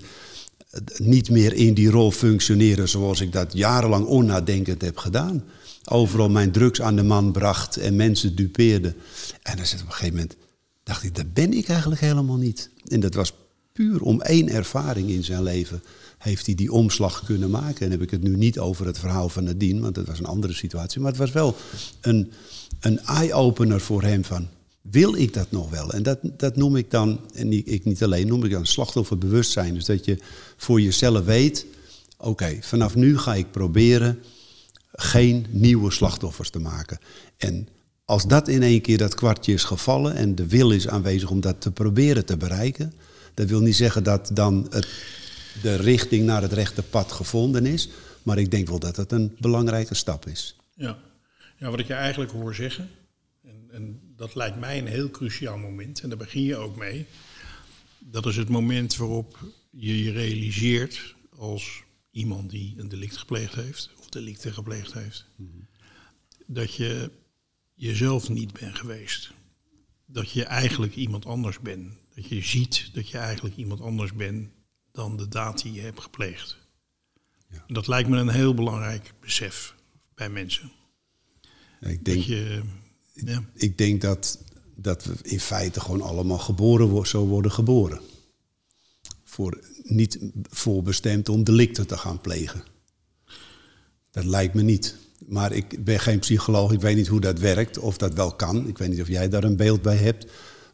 niet 0.96 1.30
meer 1.30 1.52
in 1.52 1.74
die 1.74 1.90
rol 1.90 2.10
functioneren 2.10 2.88
zoals 2.88 3.20
ik 3.20 3.32
dat 3.32 3.52
jarenlang 3.52 4.06
onnadenkend 4.06 4.82
heb 4.82 4.96
gedaan. 4.96 5.44
Overal 5.84 6.28
mijn 6.28 6.52
drugs 6.52 6.80
aan 6.80 6.96
de 6.96 7.02
man 7.02 7.32
bracht 7.32 7.76
en 7.76 7.96
mensen 7.96 8.36
dupeerde. 8.36 8.94
En 9.42 9.56
dan 9.56 9.66
zit 9.66 9.80
op 9.80 9.86
een 9.86 9.92
gegeven 9.92 10.14
moment, 10.14 10.36
dacht 10.82 11.02
ik, 11.02 11.14
dat 11.14 11.32
ben 11.32 11.52
ik 11.52 11.68
eigenlijk 11.68 12.00
helemaal 12.00 12.36
niet. 12.36 12.70
En 12.86 13.00
dat 13.00 13.14
was 13.14 13.32
puur 13.72 14.02
om 14.02 14.20
één 14.20 14.48
ervaring 14.48 15.08
in 15.08 15.24
zijn 15.24 15.42
leven 15.42 15.82
heeft 16.18 16.46
hij 16.46 16.54
die 16.54 16.72
omslag 16.72 17.24
kunnen 17.24 17.50
maken. 17.50 17.84
En 17.84 17.90
heb 17.90 18.02
ik 18.02 18.10
het 18.10 18.22
nu 18.22 18.36
niet 18.36 18.58
over 18.58 18.86
het 18.86 18.98
verhaal 18.98 19.28
van 19.28 19.44
Nadine, 19.44 19.80
want 19.80 19.94
dat 19.94 20.06
was 20.06 20.18
een 20.18 20.24
andere 20.24 20.52
situatie. 20.52 21.00
Maar 21.00 21.10
het 21.10 21.20
was 21.20 21.32
wel 21.32 21.56
een, 22.00 22.32
een 22.80 22.98
eye-opener 22.98 23.80
voor 23.80 24.02
hem 24.02 24.24
van, 24.24 24.48
wil 24.90 25.14
ik 25.14 25.34
dat 25.34 25.50
nog 25.50 25.70
wel? 25.70 25.92
En 25.92 26.02
dat, 26.02 26.18
dat 26.22 26.56
noem 26.56 26.76
ik 26.76 26.90
dan, 26.90 27.20
en 27.34 27.52
ik, 27.52 27.84
niet 27.84 28.02
alleen, 28.02 28.26
noem 28.26 28.44
ik 28.44 28.50
dan 28.50 28.66
slachtofferbewustzijn. 28.66 29.74
Dus 29.74 29.84
dat 29.84 30.04
je 30.04 30.18
voor 30.56 30.80
jezelf 30.80 31.24
weet, 31.24 31.66
oké, 32.18 32.58
vanaf 32.60 32.94
nu 32.94 33.18
ga 33.18 33.34
ik 33.34 33.50
proberen 33.50 34.18
geen 34.92 35.46
nieuwe 35.50 35.90
slachtoffers 35.90 36.50
te 36.50 36.58
maken. 36.58 36.98
En 37.36 37.68
als 38.04 38.26
dat 38.26 38.48
in 38.48 38.62
één 38.62 38.80
keer 38.80 38.98
dat 38.98 39.14
kwartje 39.14 39.52
is 39.52 39.64
gevallen 39.64 40.14
en 40.14 40.34
de 40.34 40.46
wil 40.46 40.70
is 40.70 40.88
aanwezig 40.88 41.30
om 41.30 41.40
dat 41.40 41.60
te 41.60 41.70
proberen 41.70 42.24
te 42.24 42.36
bereiken, 42.36 42.92
dat 43.34 43.48
wil 43.48 43.60
niet 43.60 43.76
zeggen 43.76 44.04
dat 44.04 44.30
dan 44.32 44.66
het, 44.70 44.88
de 45.62 45.74
richting 45.76 46.26
naar 46.26 46.42
het 46.42 46.52
rechte 46.52 46.82
pad 46.82 47.12
gevonden 47.12 47.66
is, 47.66 47.88
maar 48.22 48.38
ik 48.38 48.50
denk 48.50 48.68
wel 48.68 48.78
dat 48.78 48.96
het 48.96 49.12
een 49.12 49.36
belangrijke 49.38 49.94
stap 49.94 50.26
is. 50.26 50.56
Ja. 50.74 50.98
ja, 51.56 51.70
wat 51.70 51.78
ik 51.78 51.86
je 51.86 51.94
eigenlijk 51.94 52.30
hoor 52.30 52.54
zeggen, 52.54 52.88
en, 53.44 53.68
en 53.72 54.07
dat 54.18 54.34
lijkt 54.34 54.58
mij 54.58 54.78
een 54.78 54.86
heel 54.86 55.10
cruciaal 55.10 55.58
moment, 55.58 56.00
en 56.00 56.08
daar 56.08 56.18
begin 56.18 56.42
je 56.42 56.56
ook 56.56 56.76
mee. 56.76 57.06
Dat 57.98 58.26
is 58.26 58.36
het 58.36 58.48
moment 58.48 58.96
waarop 58.96 59.38
je 59.70 60.02
je 60.02 60.12
realiseert 60.12 61.14
als 61.36 61.82
iemand 62.10 62.50
die 62.50 62.74
een 62.78 62.88
delict 62.88 63.16
gepleegd 63.16 63.54
heeft, 63.54 63.90
of 63.98 64.08
delicten 64.08 64.52
gepleegd 64.52 64.92
heeft, 64.92 65.26
dat 66.46 66.74
je 66.74 67.10
jezelf 67.74 68.28
niet 68.28 68.52
bent 68.52 68.74
geweest. 68.74 69.32
Dat 70.06 70.30
je 70.30 70.44
eigenlijk 70.44 70.96
iemand 70.96 71.26
anders 71.26 71.60
bent. 71.60 71.92
Dat 72.14 72.28
je 72.28 72.42
ziet 72.42 72.94
dat 72.94 73.08
je 73.08 73.18
eigenlijk 73.18 73.56
iemand 73.56 73.80
anders 73.80 74.12
bent 74.12 74.50
dan 74.92 75.16
de 75.16 75.28
daad 75.28 75.62
die 75.62 75.72
je 75.72 75.80
hebt 75.80 76.00
gepleegd. 76.00 76.58
Ja. 77.50 77.64
Dat 77.66 77.86
lijkt 77.86 78.08
me 78.08 78.16
een 78.16 78.28
heel 78.28 78.54
belangrijk 78.54 79.14
besef 79.20 79.74
bij 80.14 80.28
mensen. 80.30 80.72
Ik 81.80 81.96
Dat 81.96 82.04
denk, 82.04 82.22
je, 82.22 82.62
ja, 83.24 83.42
ik 83.54 83.78
denk 83.78 84.00
dat, 84.00 84.38
dat 84.74 85.04
we 85.04 85.14
in 85.22 85.40
feite 85.40 85.80
gewoon 85.80 86.02
allemaal 86.02 86.38
geboren 86.38 87.06
zo 87.06 87.26
worden 87.26 87.52
geboren. 87.52 88.00
Voor, 89.24 89.60
niet 89.82 90.18
voorbestemd 90.50 91.28
om 91.28 91.44
delicten 91.44 91.86
te 91.86 91.96
gaan 91.96 92.20
plegen. 92.20 92.62
Dat 94.10 94.24
lijkt 94.24 94.54
me 94.54 94.62
niet. 94.62 94.96
Maar 95.26 95.52
ik 95.52 95.84
ben 95.84 96.00
geen 96.00 96.18
psycholoog, 96.18 96.72
ik 96.72 96.80
weet 96.80 96.96
niet 96.96 97.06
hoe 97.06 97.20
dat 97.20 97.38
werkt, 97.38 97.78
of 97.78 97.96
dat 97.96 98.14
wel 98.14 98.32
kan. 98.32 98.68
Ik 98.68 98.78
weet 98.78 98.88
niet 98.88 99.00
of 99.00 99.08
jij 99.08 99.28
daar 99.28 99.44
een 99.44 99.56
beeld 99.56 99.82
bij 99.82 99.96
hebt. 99.96 100.26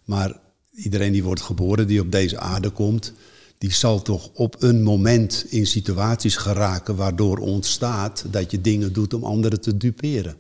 Maar 0.05 0.41
iedereen 0.73 1.13
die 1.13 1.25
wordt 1.25 1.41
geboren, 1.41 1.87
die 1.87 2.01
op 2.01 2.13
deze 2.13 2.39
aarde 2.39 2.71
komt, 2.71 3.13
die 3.59 3.73
zal 3.73 4.03
toch 4.03 4.31
op 4.33 4.63
een 4.63 4.83
moment 4.83 5.47
in 5.49 5.67
situaties 5.67 6.37
geraken 6.37 6.97
waardoor 6.97 7.39
ontstaat 7.39 8.25
dat 8.31 8.51
je 8.51 8.61
dingen 8.61 8.93
doet 8.93 9.15
om 9.15 9.25
anderen 9.25 9.61
te 9.61 9.77
duperen. 9.77 10.37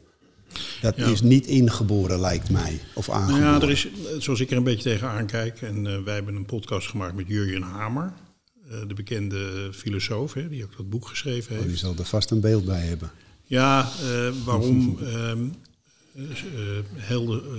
Dat 0.80 0.96
Ja. 0.96 1.06
is 1.06 1.22
niet 1.22 1.46
ingeboren, 1.46 2.20
lijkt 2.20 2.50
mij. 2.50 2.80
Of 2.94 3.06
Nou 3.06 3.18
aangeboren. 3.20 3.46
ja, 3.46 3.60
er 3.60 3.70
is, 3.70 3.88
zoals 4.18 4.40
ik 4.40 4.50
er 4.50 4.56
een 4.56 4.62
beetje 4.64 4.90
tegenaan 4.90 5.26
kijk, 5.26 5.62
en 5.62 5.86
eh, 5.86 6.02
wij 6.02 6.14
hebben 6.14 6.34
een 6.36 6.44
podcast 6.46 6.88
gemaakt 6.88 7.14
met 7.14 7.26
Jurjen 7.28 7.62
Hamer, 7.62 8.12
eh, 8.70 8.76
de 8.88 8.94
bekende 8.94 9.70
filosoof, 9.72 10.32
hè, 10.32 10.48
die 10.48 10.64
ook 10.64 10.76
dat 10.76 10.90
boek 10.90 11.06
geschreven 11.08 11.50
Oh, 11.52 11.56
heeft. 11.56 11.68
die 11.68 11.78
zal 11.78 11.94
er 11.98 12.04
vast 12.04 12.30
een 12.30 12.40
beeld 12.40 12.64
bij 12.64 12.80
hebben. 12.80 13.10
Ja, 13.44 13.90
eh, 14.02 14.28
waarom 14.44 14.98
ehm, 15.04 15.44
eh, 16.16 16.78
eh, 17.10 17.56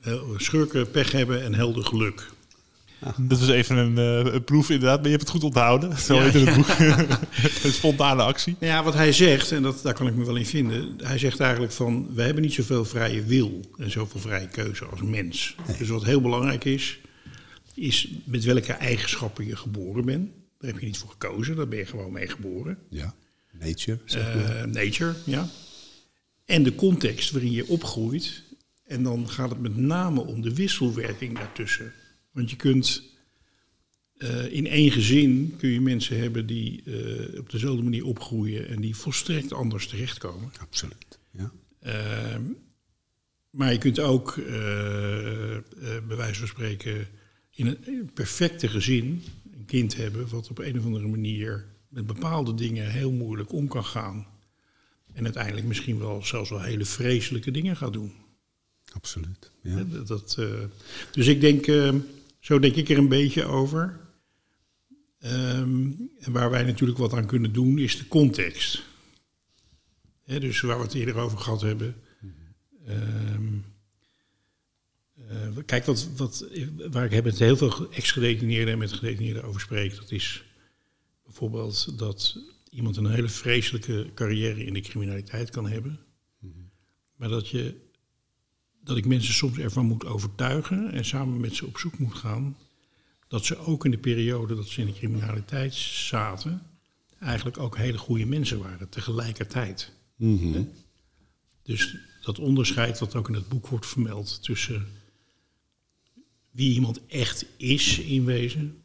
eh, 0.00 0.14
schurken 0.36 0.90
pech 0.90 1.12
hebben 1.12 1.42
en 1.42 1.54
helden 1.54 1.84
geluk. 1.86 2.30
Dat 3.28 3.38
was 3.38 3.48
even 3.48 3.76
een, 3.76 3.98
eh, 3.98 4.32
een 4.32 4.44
proef 4.44 4.70
inderdaad, 4.70 4.96
maar 4.96 5.10
je 5.10 5.16
hebt 5.16 5.22
het 5.22 5.30
goed 5.30 5.44
onthouden. 5.44 5.98
Zo 5.98 6.14
Ja, 6.14 6.22
heet 6.22 6.46
het 6.46 6.56
boek. 6.56 6.68
een 7.64 7.72
spontane 7.72 8.22
actie. 8.22 8.56
Ja, 8.60 8.82
wat 8.82 8.94
hij 8.94 9.12
zegt, 9.12 9.52
en 9.52 9.62
dat, 9.62 9.82
daar 9.82 9.94
kan 9.94 10.06
ik 10.06 10.14
me 10.14 10.24
wel 10.24 10.36
in 10.36 10.46
vinden. 10.46 10.94
Hij 11.02 11.18
zegt 11.18 11.40
eigenlijk 11.40 11.72
van, 11.72 12.14
we 12.14 12.22
hebben 12.22 12.42
niet 12.42 12.52
zoveel 12.52 12.84
vrije 12.84 13.24
wil 13.24 13.60
en 13.78 13.90
zoveel 13.90 14.20
vrije 14.20 14.48
keuze 14.48 14.84
als 14.84 15.02
mens. 15.02 15.56
Dus 15.78 15.88
wat 15.88 16.04
heel 16.04 16.20
belangrijk 16.20 16.64
is, 16.64 16.98
is 17.74 18.08
met 18.24 18.44
welke 18.44 18.72
eigenschappen 18.72 19.46
je 19.46 19.56
geboren 19.56 20.04
bent. 20.04 20.30
Daar 20.58 20.70
heb 20.70 20.80
je 20.80 20.86
niet 20.86 20.98
voor 20.98 21.10
gekozen, 21.10 21.56
daar 21.56 21.68
ben 21.68 21.78
je 21.78 21.86
gewoon 21.86 22.12
mee 22.12 22.28
geboren. 22.28 22.78
Ja, 22.88 23.14
nature. 23.52 23.98
Eh, 24.06 24.64
nature, 24.64 25.14
ja. 25.24 25.48
En 26.44 26.62
de 26.62 26.74
context 26.74 27.30
waarin 27.30 27.52
je 27.52 27.68
opgroeit. 27.68 28.42
En 28.86 29.02
dan 29.02 29.28
gaat 29.28 29.50
het 29.50 29.60
met 29.60 29.76
name 29.76 30.20
om 30.20 30.40
de 30.40 30.54
wisselwerking 30.54 31.38
daartussen. 31.38 31.92
Want 32.30 32.50
je 32.50 32.56
kunt 32.56 33.02
eh, 34.20 34.52
in 34.52 34.66
één 34.66 34.90
gezin 34.90 35.54
kun 35.58 35.68
je 35.68 35.80
mensen 35.80 36.18
hebben 36.18 36.46
die 36.46 36.82
eh, 36.84 37.38
op 37.38 37.50
dezelfde 37.50 37.82
manier 37.82 38.04
opgroeien 38.04 38.68
en 38.68 38.80
die 38.80 38.96
volstrekt 38.96 39.52
anders 39.52 39.86
terechtkomen. 39.86 40.52
Absoluut. 40.60 41.18
Ja. 41.30 41.52
Ehm, 41.80 42.42
maar 43.50 43.72
je 43.72 43.78
kunt 43.78 43.98
ook, 43.98 44.36
eh, 44.36 45.56
bij 46.06 46.16
wijze 46.16 46.38
van 46.38 46.48
spreken, 46.48 47.08
in 47.50 47.66
een, 47.66 48.10
perfecte 48.14 48.68
gezin 48.68 49.22
een 49.52 49.64
kind 49.64 49.96
hebben 49.96 50.28
wat 50.28 50.50
op 50.50 50.58
een 50.58 50.78
of 50.78 50.84
andere 50.84 51.08
manier 51.08 51.66
met 51.88 52.06
bepaalde 52.06 52.54
dingen 52.54 52.90
heel 52.90 53.12
moeilijk 53.12 53.52
om 53.52 53.68
kan 53.68 53.84
gaan. 53.84 54.26
En 55.12 55.24
uiteindelijk 55.24 55.66
misschien 55.66 55.98
wel 55.98 56.24
zelfs 56.24 56.50
wel 56.50 56.62
hele 56.62 56.84
vreselijke 56.84 57.50
dingen 57.50 57.76
gaat 57.76 57.92
doen. 57.92 58.12
Absoluut. 58.92 59.50
Ja. 59.62 59.84
Dat, 59.84 60.08
dat, 60.08 60.38
dus 61.12 61.26
ik 61.26 61.40
denk, 61.40 61.66
eh, 61.66 61.94
zo 62.40 62.58
denk 62.58 62.74
ik 62.74 62.88
er 62.88 62.98
een 62.98 63.08
beetje 63.08 63.44
over. 63.44 64.00
Ehm, 65.18 65.90
en 66.18 66.32
waar 66.32 66.50
wij 66.50 66.62
natuurlijk 66.64 66.98
wat 66.98 67.12
aan 67.12 67.26
kunnen 67.26 67.52
doen, 67.52 67.78
is 67.78 67.98
de 67.98 68.08
context. 68.08 68.82
Dus 70.24 70.60
waar 70.60 70.76
we 70.76 70.82
het 70.82 70.94
eerder 70.94 71.16
over 71.16 71.38
gehad 71.38 71.60
hebben. 71.60 71.94
Ehm, 72.86 73.58
eh, 75.28 75.64
kijk, 75.66 75.84
wat, 75.84 76.08
wat, 76.16 76.46
waar 76.90 77.04
ik 77.04 77.12
heb 77.12 77.24
met 77.24 77.38
heel 77.38 77.56
veel 77.56 77.90
ex-gedetineerden 77.90 78.72
en 78.72 78.78
met 78.78 78.92
gedetineerden 78.92 79.44
over 79.44 79.60
spreek, 79.60 79.96
dat 79.96 80.10
is 80.10 80.44
bijvoorbeeld 81.24 81.98
dat 81.98 82.38
iemand 82.70 82.96
een 82.96 83.10
hele 83.10 83.28
vreselijke 83.28 84.10
carrière 84.14 84.64
in 84.64 84.74
de 84.74 84.80
criminaliteit 84.80 85.50
kan 85.50 85.68
hebben. 85.68 85.98
Maar 87.16 87.28
dat 87.28 87.48
je 87.48 87.74
dat 88.84 88.96
ik 88.96 89.06
mensen 89.06 89.34
soms 89.34 89.58
ervan 89.58 89.86
moet 89.86 90.04
overtuigen 90.04 90.92
en 90.92 91.04
samen 91.04 91.40
met 91.40 91.54
ze 91.54 91.66
op 91.66 91.78
zoek 91.78 91.98
moet 91.98 92.14
gaan. 92.14 92.56
Dat 93.28 93.44
ze 93.44 93.56
ook 93.56 93.84
in 93.84 93.90
de 93.90 93.98
periode 93.98 94.54
dat 94.54 94.68
ze 94.68 94.80
in 94.80 94.86
de 94.86 94.92
criminaliteit 94.92 95.74
zaten, 95.74 96.62
eigenlijk 97.18 97.58
ook 97.58 97.76
hele 97.76 97.98
goede 97.98 98.26
mensen 98.26 98.58
waren 98.58 98.88
tegelijkertijd. 98.88 99.92
Mhm. 100.16 100.62
Dus 101.62 101.96
dat 102.22 102.38
onderscheid 102.38 102.98
wat 102.98 103.14
ook 103.14 103.28
in 103.28 103.34
het 103.34 103.48
boek 103.48 103.66
wordt 103.66 103.86
vermeld 103.86 104.42
tussen 104.42 104.86
wie 106.50 106.74
iemand 106.74 107.06
echt 107.06 107.46
is 107.56 107.98
in 107.98 108.24
wezen. 108.24 108.82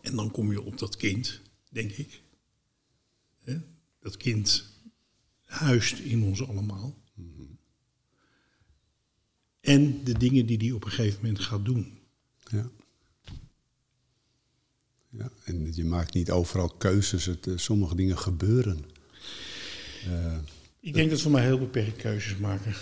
En 0.00 0.16
dan 0.16 0.30
kom 0.30 0.50
je 0.50 0.62
op 0.62 0.78
dat 0.78 0.96
kind, 0.96 1.40
denk 1.70 1.90
ik. 1.90 2.22
Dat 4.00 4.16
kind 4.16 4.64
huist 5.44 5.98
in 5.98 6.22
ons 6.22 6.48
allemaal. 6.48 6.96
En 9.68 10.00
de 10.04 10.18
dingen 10.18 10.46
die 10.46 10.56
hij 10.56 10.70
op 10.70 10.84
een 10.84 10.90
gegeven 10.90 11.18
moment 11.22 11.40
gaat 11.40 11.64
doen. 11.64 11.98
Ja. 12.50 12.70
ja. 15.08 15.30
En 15.44 15.74
je 15.74 15.84
maakt 15.84 16.14
niet 16.14 16.30
overal 16.30 16.68
keuzes. 16.68 17.24
Het, 17.24 17.46
eh, 17.46 17.52
sommige 17.56 17.94
dingen 17.94 18.18
gebeuren. 18.18 18.84
Eh, 20.06 20.36
Ik 20.80 20.94
denk 20.94 21.10
dat 21.10 21.22
we 21.22 21.28
maar 21.30 21.42
heel 21.42 21.58
beperkt 21.58 21.96
keuzes 21.96 22.36
maken. 22.36 22.72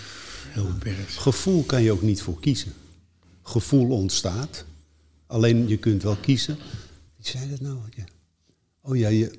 Heel 0.49 0.67
beperkt. 0.67 1.13
gevoel 1.13 1.63
kan 1.63 1.83
je 1.83 1.93
ook 1.93 2.03
niet 2.03 2.23
voor 2.23 2.41
kiezen. 2.41 2.73
Gevoel 3.43 3.91
ontstaat. 3.91 4.65
Alleen 5.27 5.69
je 5.69 5.77
kunt 5.77 6.03
wel 6.03 6.17
kiezen. 6.17 6.57
Wie 7.17 7.27
zei 7.27 7.51
dat 7.51 7.61
nou? 7.61 7.79
Ja. 7.97 8.05
Oh 8.81 8.97
ja, 8.97 9.09
je, 9.09 9.39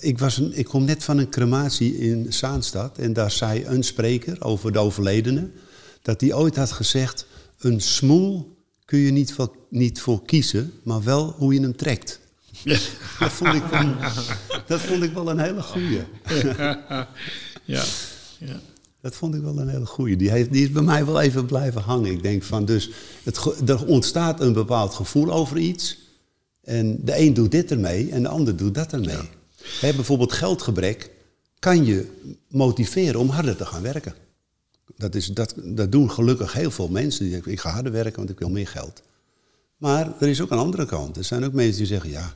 ik, 0.00 0.18
was 0.18 0.36
een, 0.38 0.58
ik 0.58 0.64
kom 0.64 0.84
net 0.84 1.04
van 1.04 1.18
een 1.18 1.30
crematie 1.30 1.98
in 1.98 2.32
Zaanstad. 2.32 2.98
En 2.98 3.12
daar 3.12 3.30
zei 3.30 3.64
een 3.64 3.82
spreker 3.82 4.44
over 4.44 4.72
de 4.72 4.78
overledene. 4.78 5.50
Dat 6.02 6.20
hij 6.20 6.34
ooit 6.34 6.56
had 6.56 6.72
gezegd: 6.72 7.26
Een 7.58 7.80
smoel 7.80 8.56
kun 8.84 8.98
je 8.98 9.10
niet 9.10 9.32
voor, 9.32 9.56
niet 9.68 10.00
voor 10.00 10.24
kiezen, 10.24 10.72
maar 10.82 11.02
wel 11.02 11.34
hoe 11.38 11.54
je 11.54 11.60
hem 11.60 11.76
trekt. 11.76 12.20
Dat 13.18 13.32
vond 13.32 13.54
ik 13.54 13.64
wel, 13.64 13.94
dat 14.66 14.80
vond 14.80 15.02
ik 15.02 15.12
wel 15.12 15.30
een 15.30 15.38
hele 15.38 15.62
goeie. 15.62 16.02
Ja. 17.64 17.84
ja. 18.38 18.60
Dat 19.00 19.14
vond 19.14 19.34
ik 19.34 19.40
wel 19.40 19.58
een 19.58 19.68
hele 19.68 19.86
goeie. 19.86 20.16
Die, 20.16 20.30
heeft, 20.30 20.52
die 20.52 20.62
is 20.62 20.70
bij 20.70 20.82
mij 20.82 21.04
wel 21.04 21.20
even 21.20 21.46
blijven 21.46 21.82
hangen. 21.82 22.10
Ik 22.10 22.22
denk 22.22 22.42
van, 22.42 22.64
dus 22.64 22.90
het, 23.22 23.68
er 23.68 23.86
ontstaat 23.86 24.40
een 24.40 24.52
bepaald 24.52 24.94
gevoel 24.94 25.32
over 25.32 25.58
iets. 25.58 25.98
En 26.62 27.04
de 27.04 27.18
een 27.18 27.34
doet 27.34 27.50
dit 27.50 27.70
ermee 27.70 28.10
en 28.10 28.22
de 28.22 28.28
ander 28.28 28.56
doet 28.56 28.74
dat 28.74 28.92
ermee. 28.92 29.28
Bijvoorbeeld 29.80 30.32
geldgebrek 30.32 31.10
kan 31.58 31.84
je 31.84 32.06
motiveren 32.48 33.20
om 33.20 33.28
harder 33.28 33.56
te 33.56 33.66
gaan 33.66 33.82
werken. 33.82 34.14
Dat, 35.00 35.14
is, 35.14 35.26
dat, 35.26 35.54
dat 35.64 35.92
doen 35.92 36.10
gelukkig 36.10 36.52
heel 36.52 36.70
veel 36.70 36.88
mensen. 36.88 37.22
Die 37.24 37.32
zeggen, 37.32 37.52
ik 37.52 37.60
ga 37.60 37.70
harder 37.70 37.92
werken, 37.92 38.16
want 38.16 38.30
ik 38.30 38.38
wil 38.38 38.50
meer 38.50 38.66
geld. 38.68 39.02
Maar 39.76 40.12
er 40.20 40.28
is 40.28 40.40
ook 40.40 40.50
een 40.50 40.58
andere 40.58 40.86
kant. 40.86 41.16
Er 41.16 41.24
zijn 41.24 41.44
ook 41.44 41.52
mensen 41.52 41.76
die 41.78 41.86
zeggen, 41.86 42.10
ja, 42.10 42.34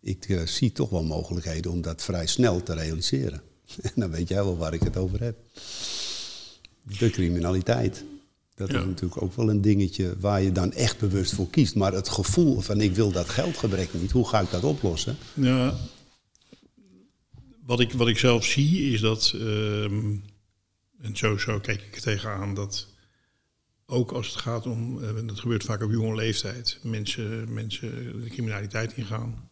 ik 0.00 0.24
eh, 0.28 0.46
zie 0.46 0.72
toch 0.72 0.90
wel 0.90 1.02
mogelijkheden 1.04 1.70
om 1.70 1.82
dat 1.82 2.02
vrij 2.02 2.26
snel 2.26 2.62
te 2.62 2.74
realiseren. 2.74 3.42
En 3.82 3.92
dan 3.94 4.10
weet 4.10 4.28
jij 4.28 4.44
wel 4.44 4.56
waar 4.56 4.74
ik 4.74 4.82
het 4.82 4.96
over 4.96 5.20
heb. 5.22 5.36
De 6.98 7.10
criminaliteit. 7.10 8.04
Dat 8.54 8.70
Ja. 8.70 8.78
is 8.78 8.84
natuurlijk 8.84 9.22
ook 9.22 9.34
wel 9.34 9.50
een 9.50 9.60
dingetje 9.60 10.14
waar 10.18 10.42
je 10.42 10.52
dan 10.52 10.72
echt 10.72 10.98
bewust 10.98 11.34
voor 11.34 11.50
kiest. 11.50 11.74
Maar 11.74 11.92
het 11.92 12.08
gevoel 12.08 12.60
van 12.60 12.80
ik 12.80 12.94
wil 12.94 13.10
dat 13.12 13.28
geldgebrek 13.28 13.88
niet, 13.94 14.10
hoe 14.10 14.28
ga 14.28 14.40
ik 14.40 14.50
dat 14.50 14.64
oplossen? 14.64 15.16
Ja, 15.34 15.74
wat, 17.66 17.80
ik, 17.80 17.92
wat 17.92 18.08
ik 18.08 18.18
zelf 18.18 18.44
zie 18.44 18.92
is 18.92 19.00
dat, 19.00 19.32
ehm, 19.34 20.14
en 21.00 21.16
zo, 21.16 21.36
zo 21.36 21.60
kijk 21.60 21.82
ik 21.82 21.94
er 21.94 22.00
tegenaan, 22.00 22.54
dat 22.54 22.88
ook 23.86 24.12
als 24.12 24.26
het 24.26 24.36
gaat 24.36 24.66
om, 24.66 25.02
eh, 25.02 25.08
en 25.16 25.26
dat 25.26 25.40
gebeurt 25.40 25.64
vaak 25.64 25.82
op 25.82 25.90
jonge 25.90 26.14
leeftijd, 26.14 26.78
mensen, 26.82 27.52
mensen 27.52 28.22
de 28.22 28.28
criminaliteit 28.28 28.92
ingaan. 28.96 29.50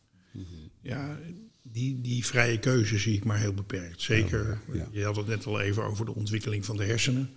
Ja, 0.82 1.18
die, 1.62 2.00
die 2.00 2.26
vrije 2.26 2.58
keuze 2.58 2.98
zie 2.98 3.16
ik 3.16 3.24
maar 3.24 3.38
heel 3.38 3.54
beperkt. 3.54 4.02
Zeker, 4.02 4.60
Ja. 4.72 4.88
je 4.90 5.04
had 5.04 5.16
het 5.16 5.26
net 5.26 5.46
al 5.46 5.60
even 5.60 5.84
over 5.84 6.04
de 6.04 6.14
ontwikkeling 6.14 6.64
van 6.64 6.76
de 6.76 6.84
hersenen. 6.84 7.30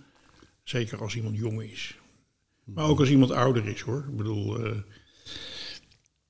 Zeker 0.62 1.00
als 1.00 1.16
iemand 1.16 1.36
jong 1.36 1.62
is. 1.62 1.96
Maar 2.64 2.84
ook 2.84 2.98
als 2.98 3.10
iemand 3.10 3.30
ouder 3.30 3.68
is 3.68 3.80
hoor. 3.80 4.04
Ik 4.08 4.16
bedoel, 4.16 4.64
eh, 4.64 4.76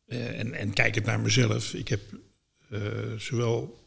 eh, 0.07 0.39
en, 0.39 0.53
en 0.53 0.72
kijkend 0.72 1.07
naar 1.07 1.20
mezelf, 1.20 1.74
ik 1.74 1.89
heb 1.89 2.01
eh, 2.70 2.80
zowel 3.16 3.78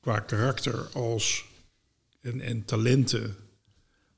qua 0.00 0.20
karakter 0.20 0.88
als 0.92 1.44
en, 2.20 2.40
en 2.40 2.64
talenten, 2.64 3.36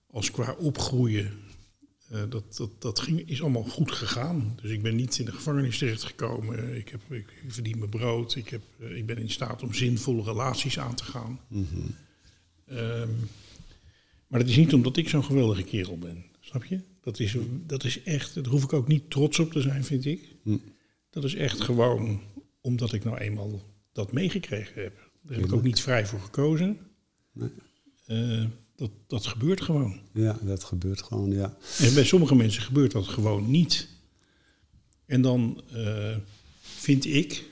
als 0.06 0.30
qua 0.30 0.52
opgroeien, 0.52 1.32
eh, 2.10 2.22
dat, 2.28 2.56
dat, 2.56 2.70
dat 2.82 3.00
ging, 3.00 3.28
is 3.28 3.42
allemaal 3.42 3.64
goed 3.64 3.92
gegaan. 3.92 4.58
Dus 4.62 4.70
ik 4.70 4.82
ben 4.82 4.96
niet 4.96 5.18
in 5.18 5.24
de 5.24 5.32
gevangenis 5.32 5.78
terechtgekomen. 5.78 6.76
Ik, 6.76 6.88
heb, 6.88 7.12
ik 7.12 7.44
verdien 7.48 7.78
mijn 7.78 7.90
brood. 7.90 8.34
Ik, 8.34 8.48
heb, 8.48 8.62
eh, 8.80 8.96
ik 8.96 9.06
ben 9.06 9.18
in 9.18 9.30
staat 9.30 9.62
om 9.62 9.74
zinvolle 9.74 10.22
relaties 10.22 10.78
aan 10.78 10.94
te 10.94 11.04
gaan. 11.04 11.40
Ehm, 12.66 13.10
maar 14.26 14.40
dat 14.40 14.48
is 14.48 14.56
niet 14.56 14.74
omdat 14.74 14.96
ik 14.96 15.08
zo'n 15.08 15.24
geweldige 15.24 15.62
kerel 15.62 15.98
ben. 15.98 16.24
Snap 16.40 16.64
je? 16.64 16.80
Dat 17.00 17.18
is, 17.18 17.36
dat 17.66 17.84
is 17.84 18.02
echt, 18.02 18.34
daar 18.34 18.44
hoef 18.44 18.64
ik 18.64 18.72
ook 18.72 18.88
niet 18.88 19.10
trots 19.10 19.38
op 19.38 19.52
te 19.52 19.60
zijn, 19.60 19.84
vind 19.84 20.04
ik. 20.04 20.36
Dat 21.10 21.24
is 21.24 21.34
echt 21.34 21.60
gewoon 21.60 22.20
omdat 22.60 22.92
ik 22.92 23.04
nou 23.04 23.18
eenmaal 23.18 23.62
dat 23.92 24.12
meegekregen 24.12 24.82
heb. 24.82 25.10
Daar 25.22 25.36
heb 25.36 25.44
ik 25.44 25.52
ook 25.52 25.62
niet 25.62 25.80
vrij 25.80 26.06
voor 26.06 26.20
gekozen. 26.20 26.78
Eh, 28.10 28.44
dat, 28.76 28.90
dat 29.06 29.26
gebeurt 29.26 29.60
gewoon. 29.60 30.00
Ja, 30.12 30.38
dat 30.42 30.64
gebeurt 30.64 31.02
gewoon, 31.02 31.30
ja. 31.30 31.56
En 31.78 31.94
bij 31.94 32.04
sommige 32.04 32.34
mensen 32.34 32.62
gebeurt 32.62 32.92
dat 32.92 33.08
gewoon 33.08 33.50
niet. 33.50 33.88
En 35.06 35.22
dan 35.22 35.62
eh, 35.72 36.16
vind 36.60 37.04
ik 37.04 37.44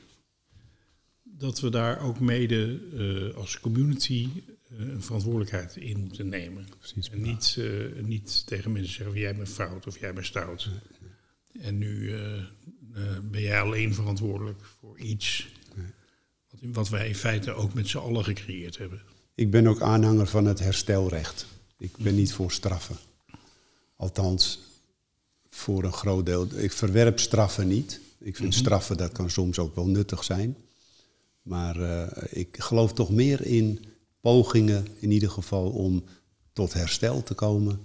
dat 1.23 1.61
we 1.61 1.71
daar 1.71 2.01
ook 2.01 2.21
mede 2.21 2.81
eh, 2.97 3.37
als 3.37 3.61
community 3.61 4.29
een 4.69 5.03
verantwoordelijkheid 5.03 5.77
in 5.77 6.01
moeten 6.01 6.29
nemen. 6.29 6.67
Precies. 6.79 7.11
En 7.11 7.23
niet, 7.23 7.59
niet 8.03 8.47
tegen 8.47 8.73
mensen 8.73 8.95
zeggen 8.95 9.19
jij 9.19 9.37
bent 9.37 9.49
fout 9.49 9.87
of 9.87 10.01
jij 10.01 10.13
bent 10.13 10.27
stout. 10.27 10.69
En 11.61 11.79
nu 11.79 12.13
ben 13.31 13.41
jij 13.41 13.61
alleen 13.61 13.95
verantwoordelijk 13.95 14.65
voor 14.65 14.99
iets 14.99 15.49
wat, 16.51 16.61
wat 16.73 16.89
wij 16.89 17.09
in 17.09 17.15
feite 17.15 17.53
ook 17.53 17.75
met 17.75 17.89
z'n 17.89 17.99
allen 17.99 18.25
gecreëerd 18.25 18.79
hebben. 18.79 19.03
Ik 19.39 19.51
ben 19.51 19.67
ook 19.67 19.81
aanhanger 19.81 20.27
van 20.27 20.45
het 20.45 20.59
herstelrecht. 20.59 21.47
Ik 21.77 21.97
ben 21.97 22.15
niet 22.15 22.33
voor 22.33 22.53
straffen. 22.53 22.97
Althans, 23.97 24.61
voor 25.51 25.85
een 25.85 25.93
groot 25.93 26.27
deel. 26.27 26.47
Ik 26.55 26.73
verwerp 26.73 27.19
straffen 27.19 27.69
niet. 27.69 28.01
Ik 28.19 28.37
vind 28.37 28.55
straffen, 28.55 28.97
dat 28.97 29.13
kan 29.13 29.31
soms 29.31 29.59
ook 29.59 29.75
wel 29.75 29.87
nuttig 29.87 30.25
zijn. 30.25 30.57
Maar 31.43 31.81
eh, 31.81 32.23
ik 32.31 32.57
geloof 32.59 32.93
toch 32.93 33.11
meer 33.11 33.47
in 33.47 33.85
pogingen, 34.21 34.87
in 34.99 35.11
ieder 35.11 35.31
geval, 35.31 35.71
om 35.71 36.05
tot 36.53 36.73
herstel 36.73 37.23
te 37.23 37.35
komen. 37.35 37.81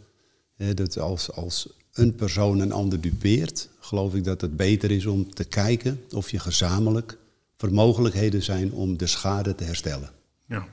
Dat 0.74 0.98
als, 0.98 1.32
als 1.32 1.70
een 1.94 2.16
persoon 2.16 2.60
een 2.60 2.72
ander 2.72 3.02
dupeert, 3.02 3.70
geloof 3.80 4.16
ik 4.16 4.24
dat 4.24 4.42
het 4.42 4.58
beter 4.58 4.92
is 4.92 5.06
om 5.06 5.34
te 5.34 5.44
kijken 5.44 6.02
of 6.12 6.32
je 6.32 6.40
gezamenlijk 6.40 7.18
er 7.58 7.74
mogelijkheden 7.74 8.44
zijn 8.44 8.72
om 8.72 8.98
de 8.98 9.08
schade 9.08 9.56
te 9.56 9.64
herstellen. 9.64 10.10
Ja. 10.48 10.68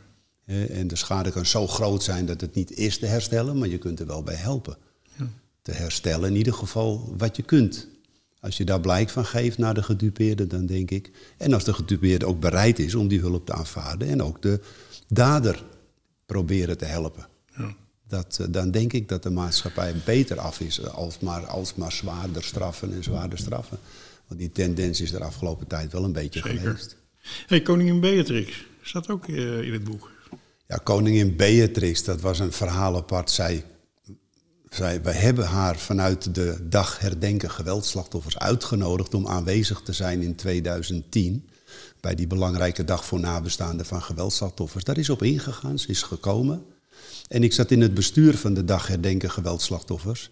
En 0.50 0.88
de 0.88 0.96
schade 0.96 1.30
kan 1.30 1.46
zo 1.46 1.66
groot 1.66 2.02
zijn 2.02 2.26
dat 2.26 2.40
het 2.40 2.54
niet 2.54 2.72
is 2.72 2.98
te 2.98 3.06
herstellen, 3.06 3.58
maar 3.58 3.68
je 3.68 3.78
kunt 3.78 4.00
er 4.00 4.06
wel 4.06 4.22
bij 4.22 4.34
helpen. 4.34 4.76
Te 5.62 5.72
herstellen 5.72 6.30
in 6.30 6.36
ieder 6.36 6.54
geval 6.54 7.14
wat 7.16 7.36
je 7.36 7.42
kunt. 7.42 7.88
Als 8.40 8.56
je 8.56 8.64
daar 8.64 8.80
blijk 8.80 9.08
van 9.08 9.24
geeft 9.24 9.58
naar 9.58 9.74
de 9.74 9.82
gedupeerde, 9.82 10.46
dan 10.46 10.66
denk 10.66 10.90
ik. 10.90 11.10
En 11.36 11.52
als 11.52 11.64
de 11.64 11.74
gedupeerde 11.74 12.26
ook 12.26 12.40
bereid 12.40 12.78
is 12.78 12.94
om 12.94 13.08
die 13.08 13.20
hulp 13.20 13.46
te 13.46 13.52
aanvaarden 13.52 14.08
en 14.08 14.22
ook 14.22 14.42
de 14.42 14.60
dader 15.08 15.64
proberen 16.26 16.78
te 16.78 16.84
helpen. 16.84 17.26
Ja. 17.56 17.74
Dat, 18.08 18.38
eh, 18.40 18.46
dan 18.50 18.70
denk 18.70 18.92
ik 18.92 19.08
dat 19.08 19.22
de 19.22 19.30
maatschappij 19.30 19.94
beter 20.04 20.38
af 20.38 20.60
is 20.60 20.80
eh, 20.80 20.94
als 20.94 21.18
maar, 21.18 21.46
als 21.46 21.74
maar 21.74 21.92
zwaarder 21.92 22.42
straffen 22.42 22.92
en 22.92 23.02
zwaarder 23.02 23.38
straffen. 23.38 23.78
Want 24.26 24.40
die 24.40 24.52
tendens 24.52 25.00
is 25.00 25.10
de 25.10 25.20
afgelopen 25.20 25.66
tijd 25.66 25.92
wel 25.92 26.04
een 26.04 26.12
beetje 26.12 26.40
Zeker. 26.40 26.58
geweest. 26.58 26.96
Hey, 27.46 27.62
koningin 27.62 28.00
Beatrix 28.00 28.64
staat 28.82 29.08
ook 29.08 29.28
eh, 29.28 29.62
in 29.62 29.72
het 29.72 29.84
boek. 29.84 30.10
Ja, 30.70 30.76
koningin 30.82 31.36
Beatrix, 31.36 32.04
dat 32.04 32.20
was 32.20 32.38
een 32.38 32.52
verhaal 32.52 32.96
apart. 32.96 33.30
Zij, 33.30 33.64
zij, 34.68 35.02
wij 35.02 35.14
hebben 35.14 35.44
haar 35.44 35.78
vanuit 35.78 36.34
de 36.34 36.56
dag 36.68 36.98
herdenken 36.98 37.50
geweldslachtoffers 37.50 38.38
uitgenodigd 38.38 39.14
om 39.14 39.26
aanwezig 39.26 39.80
te 39.80 39.92
zijn 39.92 40.22
in 40.22 40.34
2010. 40.34 41.48
Bij 42.00 42.14
die 42.14 42.26
belangrijke 42.26 42.84
dag 42.84 43.04
voor 43.04 43.20
nabestaanden 43.20 43.86
van 43.86 44.02
geweldslachtoffers. 44.02 44.84
Daar 44.84 44.98
is 44.98 45.10
op 45.10 45.22
ingegaan, 45.22 45.78
ze 45.78 45.88
is 45.88 46.02
gekomen. 46.02 46.64
En 47.28 47.42
ik 47.42 47.52
zat 47.52 47.70
in 47.70 47.80
het 47.80 47.94
bestuur 47.94 48.36
van 48.36 48.54
de 48.54 48.64
dag 48.64 48.86
herdenken 48.86 49.30
geweldslachtoffers. 49.30 50.30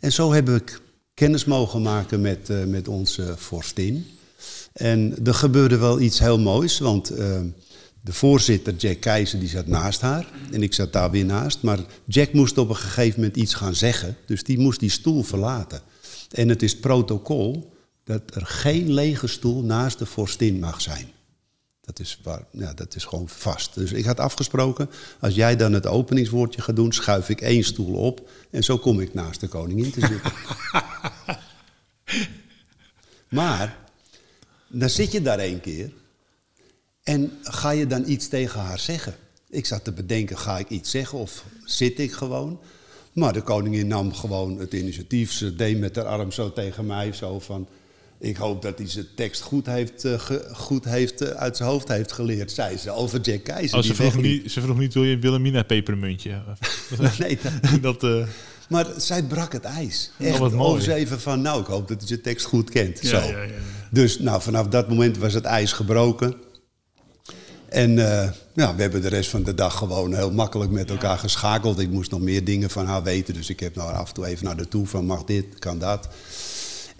En 0.00 0.12
zo 0.12 0.32
heb 0.32 0.48
ik 0.48 0.80
kennis 1.14 1.44
mogen 1.44 1.82
maken 1.82 2.20
met, 2.20 2.50
eh, 2.50 2.64
met 2.64 2.88
onze 2.88 3.34
vorstin. 3.36 4.06
En 4.72 5.14
er 5.24 5.34
gebeurde 5.34 5.76
wel 5.76 6.00
iets 6.00 6.18
heel 6.18 6.38
moois, 6.38 6.78
want 6.78 7.10
eh, 7.10 7.40
de 8.02 8.12
voorzitter, 8.12 8.74
Jack 8.74 9.00
Keizer, 9.00 9.40
die 9.40 9.48
zat 9.48 9.66
naast 9.66 10.00
haar. 10.00 10.26
En 10.52 10.62
ik 10.62 10.74
zat 10.74 10.92
daar 10.92 11.10
weer 11.10 11.24
naast. 11.24 11.62
Maar 11.62 11.78
Jack 12.04 12.32
moest 12.32 12.58
op 12.58 12.68
een 12.68 12.76
gegeven 12.76 13.20
moment 13.20 13.36
iets 13.36 13.54
gaan 13.54 13.74
zeggen. 13.74 14.16
Dus 14.26 14.42
die 14.42 14.58
moest 14.58 14.80
die 14.80 14.90
stoel 14.90 15.22
verlaten. 15.22 15.80
En 16.30 16.48
het 16.48 16.62
is 16.62 16.78
protocol 16.78 17.72
dat 18.04 18.34
er 18.34 18.46
geen 18.46 18.92
lege 18.92 19.26
stoel 19.26 19.62
naast 19.62 19.98
de 19.98 20.06
vorstin 20.06 20.58
mag 20.58 20.80
zijn. 20.80 21.08
Dat 21.80 21.98
is, 21.98 22.18
waar, 22.22 22.44
ja, 22.50 22.74
dat 22.74 22.94
is 22.94 23.04
gewoon 23.04 23.28
vast. 23.28 23.74
Dus 23.74 23.92
ik 23.92 24.04
had 24.04 24.20
afgesproken, 24.20 24.90
als 25.20 25.34
jij 25.34 25.56
dan 25.56 25.72
het 25.72 25.86
openingswoordje 25.86 26.62
gaat 26.62 26.76
doen, 26.76 26.92
schuif 26.92 27.28
ik 27.28 27.40
één 27.40 27.64
stoel 27.64 27.94
op. 27.94 28.30
En 28.50 28.64
zo 28.64 28.78
kom 28.78 29.00
ik 29.00 29.14
naast 29.14 29.40
de 29.40 29.48
koningin 29.48 29.90
te 29.90 30.00
zitten. 30.00 30.32
maar, 33.38 33.78
dan 34.68 34.90
zit 34.90 35.12
je 35.12 35.22
daar 35.22 35.38
één 35.38 35.60
keer. 35.60 35.90
En 37.02 37.32
ga 37.42 37.70
je 37.70 37.86
dan 37.86 38.02
iets 38.06 38.28
tegen 38.28 38.60
haar 38.60 38.78
zeggen? 38.78 39.14
Ik 39.50 39.66
zat 39.66 39.84
te 39.84 39.92
bedenken, 39.92 40.38
ga 40.38 40.58
ik 40.58 40.68
iets 40.68 40.90
zeggen 40.90 41.18
of 41.18 41.44
zit 41.64 41.98
ik 41.98 42.12
gewoon? 42.12 42.60
Maar 43.12 43.32
de 43.32 43.40
koningin 43.42 43.86
nam 43.86 44.14
gewoon 44.14 44.58
het 44.58 44.72
initiatief. 44.74 45.32
Ze 45.32 45.54
deed 45.56 45.78
met 45.78 45.96
haar 45.96 46.04
arm 46.04 46.32
zo 46.32 46.52
tegen 46.52 46.86
mij, 46.86 47.12
zo 47.12 47.40
van... 47.40 47.68
Ik 48.18 48.36
hoop 48.36 48.62
dat 48.62 48.78
hij 48.78 48.88
zijn 48.88 49.06
tekst 49.16 49.40
goed, 49.40 49.66
heeft, 49.66 50.04
eh, 50.04 50.18
ge- 50.20 50.48
goed 50.52 50.84
heeft, 50.84 51.20
eh, 51.20 51.28
uit 51.28 51.56
zijn 51.56 51.68
hoofd 51.68 51.88
heeft 51.88 52.12
geleerd, 52.12 52.50
zei 52.52 52.76
ze, 52.76 52.90
over 52.90 53.20
Jack 53.20 53.44
Keizer. 53.44 53.78
Oh, 53.78 53.84
ze, 53.84 53.94
vroeg 53.94 54.16
niet, 54.16 54.52
ze 54.52 54.60
vroeg 54.60 54.78
niet, 54.78 54.94
wil 54.94 55.04
je 55.04 55.14
een 55.14 55.20
Wilhelmina 55.20 55.62
pepermuntje? 55.62 56.42
Nee, 57.18 57.38
dat- 57.42 57.82
dat, 58.00 58.04
eh, 58.04 58.26
maar 58.68 58.86
zij 58.96 59.22
brak 59.22 59.52
het 59.52 59.64
ijs. 59.64 60.10
Oh, 60.20 60.26
Echt, 60.26 60.38
wat 60.38 60.52
mooi. 60.52 60.90
even 60.92 61.20
van, 61.20 61.40
nou, 61.40 61.60
ik 61.60 61.66
hoop 61.66 61.88
dat 61.88 61.98
hij 61.98 62.08
zijn 62.08 62.20
tekst 62.22 62.46
goed 62.46 62.70
kent. 62.70 62.98
Ja, 63.02 63.08
Zo. 63.08 63.16
ja, 63.16 63.36
ja, 63.36 63.42
ja. 63.42 63.50
Dus 63.90 64.18
nou, 64.18 64.42
vanaf 64.42 64.66
dat 64.66 64.88
moment 64.88 65.18
was 65.18 65.34
het 65.34 65.44
ijs 65.44 65.72
gebroken. 65.72 66.34
En 67.70 67.98
eh, 67.98 68.30
ja, 68.54 68.74
we 68.74 68.82
hebben 68.82 69.02
de 69.02 69.08
rest 69.08 69.30
van 69.30 69.42
de 69.42 69.54
dag 69.54 69.76
gewoon 69.76 70.14
heel 70.14 70.32
makkelijk 70.32 70.70
met 70.70 70.90
elkaar 70.90 71.18
geschakeld. 71.18 71.78
Ik 71.78 71.90
moest 71.90 72.10
nog 72.10 72.20
meer 72.20 72.44
dingen 72.44 72.70
van 72.70 72.86
haar 72.86 73.02
weten, 73.02 73.34
dus 73.34 73.48
ik 73.48 73.60
heb 73.60 73.74
nou 73.74 73.92
af 73.92 74.08
en 74.08 74.14
toe 74.14 74.26
even 74.26 74.44
naar 74.44 74.56
de 74.56 74.68
toe 74.68 74.86
van 74.86 75.06
mag 75.06 75.24
dit, 75.24 75.58
kan 75.58 75.78
dat. 75.78 76.08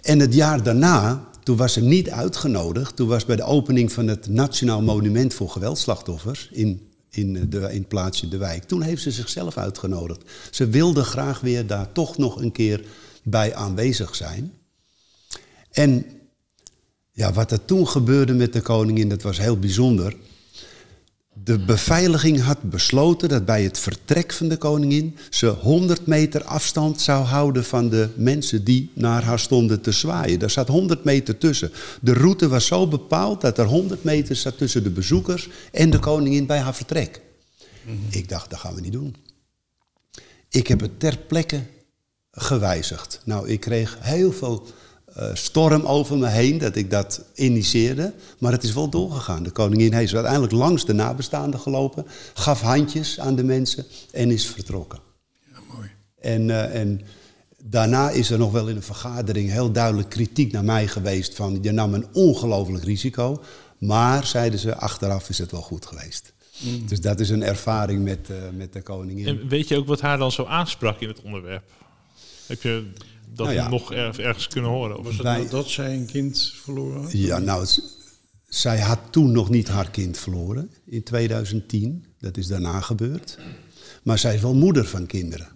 En 0.01 0.19
het 0.19 0.33
jaar 0.33 0.63
daarna, 0.63 1.27
toen 1.43 1.57
was 1.57 1.73
ze 1.73 1.81
niet 1.81 2.09
uitgenodigd. 2.09 2.95
Toen 2.95 3.07
was 3.07 3.25
bij 3.25 3.35
de 3.35 3.43
opening 3.43 3.91
van 3.91 4.07
het 4.07 4.27
Nationaal 4.27 4.81
Monument 4.81 5.33
voor 5.33 5.49
Geweldslachtoffers 5.49 6.49
in, 6.51 6.89
in, 7.09 7.35
eh, 7.35 7.41
de, 7.49 7.59
in 7.59 7.79
het 7.79 7.87
plaatsje 7.87 8.27
De 8.27 8.37
Wijk. 8.37 8.63
Toen 8.63 8.81
heeft 8.81 9.01
ze 9.01 9.11
zichzelf 9.11 9.57
uitgenodigd. 9.57 10.21
Ze 10.51 10.67
wilde 10.67 11.03
graag 11.03 11.39
weer 11.39 11.67
daar 11.67 11.91
toch 11.91 12.17
nog 12.17 12.41
een 12.41 12.51
keer 12.51 12.85
bij 13.23 13.55
aanwezig 13.55 14.15
zijn. 14.15 14.53
En 15.71 16.05
ja, 17.11 17.33
wat 17.33 17.51
er 17.51 17.65
toen 17.65 17.87
gebeurde 17.87 18.33
met 18.33 18.53
de 18.53 18.61
koningin, 18.61 19.09
dat 19.09 19.21
was 19.21 19.37
heel 19.37 19.59
bijzonder. 19.59 20.15
De 21.43 21.59
beveiliging 21.59 22.41
had 22.41 22.61
besloten 22.61 23.29
dat 23.29 23.45
bij 23.45 23.63
het 23.63 23.79
vertrek 23.79 24.33
van 24.33 24.47
de 24.47 24.57
koningin 24.57 25.17
ze 25.29 25.47
100 25.47 26.05
meter 26.07 26.43
afstand 26.43 27.01
zou 27.01 27.25
houden 27.25 27.65
van 27.65 27.89
de 27.89 28.09
mensen 28.15 28.63
die 28.63 28.91
naar 28.93 29.23
haar 29.23 29.39
stonden 29.39 29.81
te 29.81 29.91
zwaaien. 29.91 30.39
Daar 30.39 30.49
zat 30.49 30.67
100 30.67 31.03
meter 31.03 31.37
tussen. 31.37 31.71
De 32.01 32.13
route 32.13 32.47
was 32.47 32.65
zo 32.65 32.87
bepaald 32.87 33.41
dat 33.41 33.57
er 33.57 33.65
100 33.65 34.03
meter 34.03 34.35
zat 34.35 34.57
tussen 34.57 34.83
de 34.83 34.89
bezoekers 34.89 35.49
en 35.71 35.89
de 35.89 35.99
koningin 35.99 36.45
bij 36.45 36.59
haar 36.59 36.75
vertrek. 36.75 37.21
Ik 38.09 38.29
dacht, 38.29 38.49
dat 38.49 38.59
gaan 38.59 38.75
we 38.75 38.81
niet 38.81 38.91
doen. 38.91 39.15
Ik 40.49 40.67
heb 40.67 40.79
het 40.79 40.99
ter 40.99 41.17
plekke 41.17 41.61
gewijzigd. 42.31 43.21
Nou, 43.25 43.49
ik 43.49 43.59
kreeg 43.59 43.97
heel 43.99 44.31
veel 44.31 44.67
storm 45.33 45.85
over 45.85 46.17
me 46.17 46.27
heen 46.27 46.57
dat 46.57 46.75
ik 46.75 46.91
dat 46.91 47.23
initieerde. 47.35 48.13
Maar 48.39 48.51
het 48.51 48.63
is 48.63 48.73
wel 48.73 48.89
doorgegaan. 48.89 49.43
De 49.43 49.51
koningin 49.51 49.93
heeft 49.93 50.13
uiteindelijk 50.13 50.53
langs 50.53 50.85
de 50.85 50.93
nabestaanden 50.93 51.59
gelopen, 51.59 52.05
gaf 52.33 52.61
handjes 52.61 53.19
aan 53.19 53.35
de 53.35 53.43
mensen 53.43 53.85
en 54.11 54.31
is 54.31 54.47
vertrokken. 54.47 54.99
Ja, 55.51 55.59
mooi. 55.75 55.89
En, 56.19 56.49
eh, 56.49 56.79
en 56.79 57.01
daarna 57.63 58.09
is 58.09 58.29
er 58.29 58.37
nog 58.37 58.51
wel 58.51 58.67
in 58.67 58.75
een 58.75 58.83
vergadering 58.83 59.51
heel 59.51 59.71
duidelijk 59.71 60.09
kritiek 60.09 60.51
naar 60.51 60.63
mij 60.63 60.87
geweest 60.87 61.35
van 61.35 61.59
je 61.61 61.71
nam 61.71 61.93
een 61.93 62.07
ongelooflijk 62.13 62.83
risico. 62.83 63.43
Maar, 63.77 64.25
zeiden 64.25 64.59
ze, 64.59 64.75
achteraf 64.75 65.29
is 65.29 65.37
het 65.37 65.51
wel 65.51 65.61
goed 65.61 65.85
geweest. 65.85 66.33
Dus 66.85 67.01
dat 67.01 67.19
is 67.19 67.29
een 67.29 67.43
ervaring 67.43 68.03
met, 68.03 68.29
eh, 68.29 68.35
met 68.53 68.73
de 68.73 68.81
koningin. 68.81 69.27
en 69.27 69.47
weet 69.47 69.67
je 69.67 69.77
ook 69.77 69.87
wat 69.87 70.01
haar 70.01 70.17
dan 70.17 70.31
zo 70.31 70.45
aansprak 70.45 70.99
in 70.99 71.07
het 71.07 71.21
onderwerp? 71.21 71.63
Heb 72.45 72.61
je 72.61 72.91
dat 73.33 73.45
Nou 73.45 73.57
ja. 73.59 73.69
nog 73.69 73.93
er- 73.93 74.19
ergens 74.19 74.47
kunnen 74.47 74.71
horen? 74.71 74.97
Of 74.97 75.05
Was 75.05 75.13
het 75.13 75.23
nou 75.23 75.47
dat 75.49 75.67
zij 75.69 75.93
een 75.95 76.05
kind 76.05 76.51
verloren 76.63 77.01
had? 77.01 77.11
Ja, 77.11 77.37
nou, 77.39 77.67
zij 78.47 78.79
had 78.79 78.99
toen 79.09 79.31
nog 79.31 79.49
niet 79.49 79.67
haar 79.67 79.89
kind 79.91 80.17
verloren 80.17 80.71
in 80.85 81.03
2010. 81.03 82.05
Dat 82.19 82.37
is 82.37 82.47
daarna 82.47 82.81
gebeurd. 82.81 83.37
Maar 84.03 84.19
zij 84.19 84.35
is 84.35 84.41
wel 84.41 84.53
moeder 84.53 84.85
van 84.85 85.05
kinderen. 85.05 85.47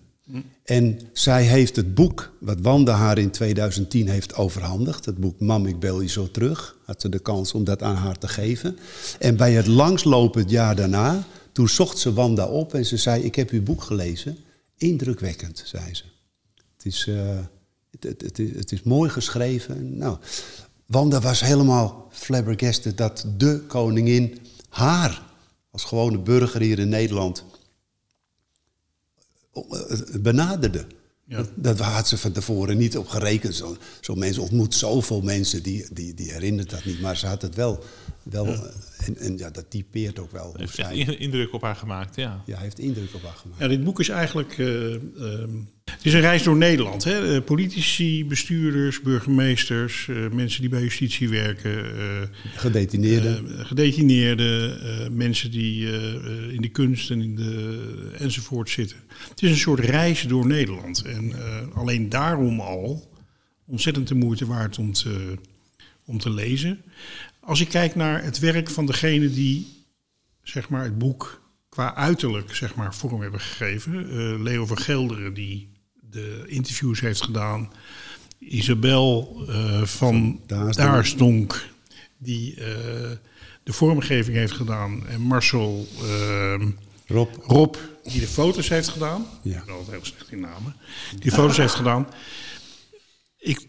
En 0.64 1.00
zij 1.14 1.44
heeft 1.44 1.76
het 1.76 1.94
boek, 1.96 2.32
wat 2.40 2.60
Wanda 2.62 2.94
haar 2.94 3.18
in 3.18 3.32
2010 3.32 4.10
heeft 4.10 4.36
overhandigd, 4.36 5.06
het 5.06 5.18
boek 5.18 5.40
Mam, 5.40 5.66
ik 5.66 5.80
bel 5.80 6.02
je 6.02 6.08
zo 6.08 6.32
terug, 6.32 6.78
had 6.86 7.02
ze 7.02 7.10
de 7.10 7.20
kans 7.20 7.54
om 7.54 7.64
dat 7.64 7.82
aan 7.84 7.96
haar 7.96 8.18
te 8.18 8.28
geven. 8.28 8.78
En 9.20 9.38
bij 9.38 9.54
het 9.54 9.68
langslopend 9.68 10.50
jaar 10.50 10.76
daarna, 10.76 11.24
toen 11.52 11.70
zocht 11.70 11.98
ze 11.98 12.14
Wanda 12.14 12.46
op 12.48 12.74
en 12.74 12.86
ze 12.86 12.98
zei, 12.98 13.24
ik 13.24 13.36
heb 13.36 13.50
uw 13.50 13.64
boek 13.64 13.82
gelezen. 13.84 14.38
Indrukwekkend, 14.78 15.64
zei 15.66 15.94
ze. 15.94 16.04
Het 16.76 16.86
is, 16.86 17.08
eh, 17.08 17.38
het, 18.06 18.22
het, 18.22 18.40
is, 18.40 18.56
het 18.56 18.72
is 18.72 18.84
mooi 18.84 19.10
geschreven. 19.10 19.98
Nou, 19.98 20.18
Wanda 20.86 21.20
was 21.20 21.40
helemaal 21.40 22.08
flabbergasted 22.12 22.98
dat 22.98 23.26
de 23.38 23.64
koningin 23.68 24.38
haar 24.70 25.24
als 25.72 25.84
gewone 25.84 26.20
burger 26.20 26.62
hier 26.62 26.80
in 26.80 26.90
Nederland 26.90 27.44
eh, 29.54 29.62
benaderde. 30.22 30.86
Ja. 31.28 31.38
Dat, 31.38 31.50
dat 31.56 31.80
had 31.80 32.08
ze 32.08 32.18
van 32.18 32.32
tevoren 32.32 32.78
niet 32.78 32.98
op 32.98 33.08
gerekend. 33.08 33.56
Zo'n 33.56 33.78
zo 34.02 34.16
mensen 34.16 34.42
ontmoet 34.42 34.74
zoveel 34.74 35.22
mensen, 35.22 35.64
die, 35.64 35.86
die, 35.94 36.14
die 36.14 36.32
herinnert 36.32 36.70
dat 36.70 36.86
niet. 36.86 37.02
Maar 37.02 37.18
ze 37.18 37.28
had 37.28 37.42
het 37.42 37.56
wel 37.56 37.84
wel, 38.24 38.46
eh, 38.46 38.60
en, 39.08 39.18
en 39.18 39.38
ja, 39.38 39.50
dat 39.50 39.70
typeert 39.70 40.20
ook 40.20 40.32
wel. 40.32 40.56
Heeft 40.58 40.80
indruk 41.20 41.54
op 41.54 41.62
haar 41.62 41.76
gemaakt, 41.76 42.16
ja. 42.16 42.42
ja, 42.46 42.54
hij 42.54 42.64
heeft 42.64 42.80
indruk 42.80 43.14
op 43.14 43.22
haar 43.22 43.34
gemaakt. 43.34 43.62
Ja, 43.62 43.68
dit 43.68 43.84
boek 43.84 44.00
is 44.00 44.10
eigenlijk. 44.10 44.58
eh, 44.58 44.94
ehm, 44.94 45.58
het 46.06 46.14
is 46.14 46.20
een 46.20 46.26
reis 46.26 46.44
door 46.44 46.58
Nederland. 46.58 47.04
Hè? 47.04 47.36
Eh, 47.36 47.44
politici, 47.44 48.26
bestuurders, 48.26 49.02
burgemeesters, 49.02 50.08
eh, 50.08 50.16
mensen 50.32 50.62
die 50.62 50.70
bij 50.70 50.82
justitie 50.82 51.30
werken, 51.30 51.98
eh, 51.98 52.22
Gedetineerden. 52.56 53.66
gedetineerden, 53.66 55.16
mensen 55.16 55.52
die 55.52 55.88
in 56.52 56.62
de 56.62 56.70
kunst 56.70 57.12
en 57.12 57.22
in 57.22 57.36
de, 57.36 58.12
enzovoort 58.18 58.70
zitten. 58.70 58.98
Het 59.30 59.42
is 59.42 59.50
een 59.50 59.58
soort 59.58 59.80
reis 59.80 60.22
door 60.22 60.48
Nederland. 60.48 61.04
En 61.06 61.34
alleen 61.74 62.10
daarom 62.10 62.60
al 62.60 63.12
ontzettend 63.66 64.08
de 64.08 64.16
moeite 64.16 64.46
waard 64.46 64.78
om 64.78 64.94
te, 64.94 65.38
om 66.06 66.18
te 66.18 66.30
lezen. 66.30 66.82
Als 67.40 67.62
ik 67.62 67.68
kijk 67.68 67.96
naar 67.96 68.24
het 68.24 68.40
werk 68.40 68.70
van 68.70 68.86
degene 68.86 69.30
die 69.30 69.68
zeg 70.44 70.70
maar, 70.70 70.84
het 70.84 70.98
boek 70.98 71.42
qua 71.70 71.96
uiterlijk 71.96 72.56
zeg 72.56 72.76
maar, 72.76 72.96
vorm 72.96 73.22
hebben 73.22 73.40
gegeven. 73.40 74.44
Leo 74.44 74.66
van 74.66 74.78
Gelderen, 74.78 75.34
die 75.34 75.74
de 76.16 76.44
interviews 76.48 77.00
heeft 77.00 77.22
gedaan. 77.22 77.72
Isabel 78.40 79.44
eh, 79.48 79.82
van 79.82 80.42
Daarsdonk. 80.48 80.88
Daarsdonk, 80.88 81.70
die 82.18 82.56
eh, 82.56 83.12
de 83.64 83.74
vormgeving 83.74 84.38
heeft 84.38 84.54
gedaan. 84.54 85.08
En 85.08 85.22
Marcel 85.22 85.88
ehm, 86.02 86.70
Rob, 87.08 87.36
Rob, 87.42 87.76
die 88.04 88.20
de 88.20 88.28
foto's 88.28 88.70
heeft 88.70 88.88
gedaan. 88.88 89.26
Ja. 89.42 89.60
Ik 89.60 89.66
ben 89.66 89.74
altijd 89.74 89.96
heel 89.96 90.06
slecht 90.06 90.32
in 90.32 90.40
namen. 90.40 90.76
Die 91.20 91.32
foto's 91.32 91.58
heeft 91.58 91.74
gedaan. 91.74 92.08
Ik 93.38 93.68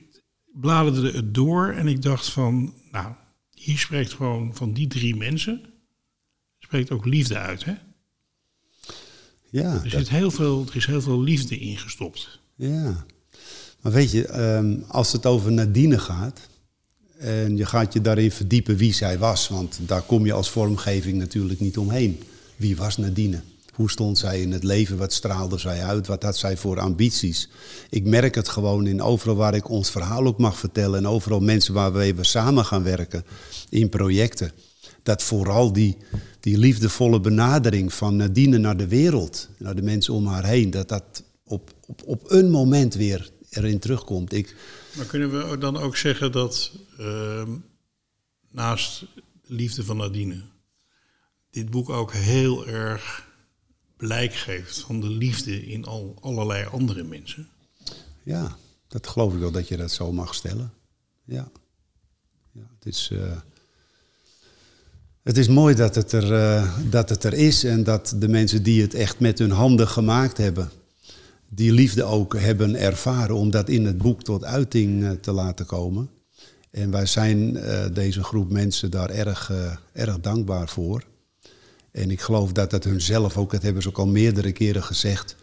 bladerde 0.53 1.11
het 1.11 1.35
door 1.35 1.73
en 1.73 1.89
ik 1.89 2.03
dacht 2.03 2.31
van... 2.31 2.75
Nou, 2.91 3.15
hier 3.51 3.79
spreekt 3.79 4.13
gewoon 4.13 4.55
van 4.55 4.73
die 4.73 4.87
drie 4.87 5.17
mensen... 5.17 5.65
spreekt 6.59 6.91
ook 6.91 7.05
liefde 7.05 7.39
uit, 7.39 7.65
hè? 7.65 7.75
Ja, 9.51 9.73
Er, 9.75 9.83
dat- 9.83 9.91
zit 9.91 10.09
heel 10.09 10.31
veel, 10.31 10.65
er 10.69 10.77
is 10.77 10.87
heel 10.87 11.03
veel 11.03 11.23
liefde 11.23 11.59
ingestopt. 11.59 12.39
ja. 12.55 13.05
Maar 13.81 13.93
weet 13.95 14.11
je, 14.11 14.27
ehm, 14.27 14.77
als 14.89 15.13
het 15.13 15.27
over 15.27 15.53
Nadine 15.53 15.99
gaat... 15.99 16.41
en 17.19 17.57
je 17.57 17.67
gaat 17.67 17.93
je 17.93 18.01
daarin 18.01 18.33
verdiepen 18.33 18.77
wie 18.77 18.95
zij 18.95 19.19
was... 19.19 19.49
want 19.49 19.79
daar 19.81 20.03
kom 20.03 20.27
je 20.27 20.33
als 20.33 20.51
vormgeving 20.51 21.17
natuurlijk 21.19 21.61
niet 21.61 21.79
omheen. 21.79 22.21
Wie 22.57 22.77
was 22.77 22.97
Nadine? 22.97 23.41
Hoe 23.75 23.91
stond 23.91 24.19
zij 24.19 24.41
in 24.41 24.53
het 24.53 24.63
leven? 24.65 24.97
Wat 24.97 25.13
straalde 25.13 25.59
zij 25.59 25.85
uit? 25.85 26.07
Wat 26.07 26.23
had 26.23 26.37
zij 26.37 26.57
voor 26.57 26.81
ambities? 26.81 27.49
Ik 27.91 28.05
merk 28.05 28.35
het 28.35 28.49
gewoon 28.49 28.87
in 28.87 29.03
overal 29.03 29.37
waar 29.37 29.55
ik 29.55 29.69
ons 29.71 29.91
verhaal 29.91 30.27
ook 30.27 30.39
mag 30.39 30.59
vertellen... 30.59 30.99
en 30.99 31.07
overal 31.09 31.41
mensen 31.41 31.75
waarmee 31.75 32.15
we 32.15 32.25
samen 32.25 32.65
gaan 32.65 32.83
werken 32.83 33.25
in 33.69 33.89
projecten... 33.89 34.53
dat 35.07 35.23
vooral 35.23 35.73
die, 35.73 35.97
die 36.41 36.59
liefdevolle 36.59 37.21
benadering 37.21 37.93
van 37.93 38.17
Nadine 38.17 38.59
naar 38.59 38.77
de 38.77 38.89
wereld... 38.89 39.49
naar 39.59 39.75
de 39.75 39.83
mensen 39.83 40.15
om 40.15 40.27
haar 40.27 40.45
heen... 40.45 40.71
dat 40.71 40.89
dat 40.89 41.23
op, 41.45 41.75
op, 41.87 42.03
op 42.07 42.31
een 42.31 42.51
moment 42.51 42.95
weer 42.95 43.31
erin 43.51 43.79
terugkomt. 43.79 44.33
Ik, 44.33 44.57
Maar 44.97 45.07
kunnen 45.07 45.51
we 45.51 45.59
dan 45.59 45.77
ook 45.77 45.97
zeggen 45.97 46.33
dat 46.33 46.73
ehm, 46.99 47.51
naast 48.51 49.01
de 49.47 49.55
liefde 49.55 49.85
van 49.85 49.97
Nadine... 49.97 50.43
dit 51.51 51.71
boek 51.71 51.89
ook 51.89 52.13
heel 52.13 52.67
erg 52.67 53.29
blijk 53.97 54.35
geeft 54.35 54.79
van 54.79 55.01
de 55.01 55.11
liefde 55.11 55.67
in 55.67 55.85
al, 55.85 56.17
allerlei 56.21 56.67
andere 56.67 57.03
mensen? 57.03 57.49
Ja, 58.23 58.57
dat 58.89 59.07
geloof 59.07 59.33
ik 59.33 59.39
wel 59.39 59.51
dat 59.51 59.69
je 59.69 59.77
dat 59.77 59.93
zo 59.93 60.13
mag 60.13 60.35
stellen. 60.35 60.73
Ja, 61.25 61.51
ja 62.53 62.67
het, 62.79 62.87
is, 62.87 63.11
eh, 63.13 63.37
het 65.27 65.37
is 65.37 65.49
mooi 65.49 65.75
dat 65.75 65.95
het, 65.95 66.13
er, 66.13 66.35
eh, 66.35 66.73
dat 66.91 67.09
het 67.09 67.25
er 67.25 67.35
is 67.35 67.65
en 67.65 67.85
dat 67.85 68.15
de 68.19 68.29
mensen 68.29 68.63
die 68.63 68.83
het 68.83 68.95
echt 68.95 69.21
met 69.21 69.39
hun 69.39 69.51
handen 69.51 69.89
gemaakt 69.89 70.37
hebben, 70.37 70.71
die 71.49 71.73
liefde 71.73 72.05
ook 72.05 72.39
hebben 72.39 72.75
ervaren 72.75 73.37
om 73.37 73.51
dat 73.51 73.69
in 73.69 73.87
het 73.87 73.99
boek 73.99 74.23
tot 74.23 74.45
uiting 74.45 75.05
eh, 75.05 75.11
te 75.11 75.33
laten 75.33 75.67
komen. 75.67 76.11
En 76.71 76.91
wij 76.91 77.07
zijn 77.07 77.57
eh, 77.57 77.85
deze 77.93 78.23
groep 78.23 78.51
mensen 78.51 78.91
daar 78.91 79.11
erg, 79.11 79.53
erg 79.93 80.21
dankbaar 80.21 80.69
voor. 80.69 81.03
En 81.91 82.11
ik 82.11 82.21
geloof 82.21 82.53
dat 82.53 82.73
het 82.73 82.85
hunzelf 82.85 83.37
ook, 83.37 83.51
dat 83.51 83.63
hebben 83.63 83.83
ze 83.83 83.89
ook 83.89 83.99
al 83.99 84.07
meerdere 84.07 84.53
keren 84.53 84.83
gezegd, 84.83 85.37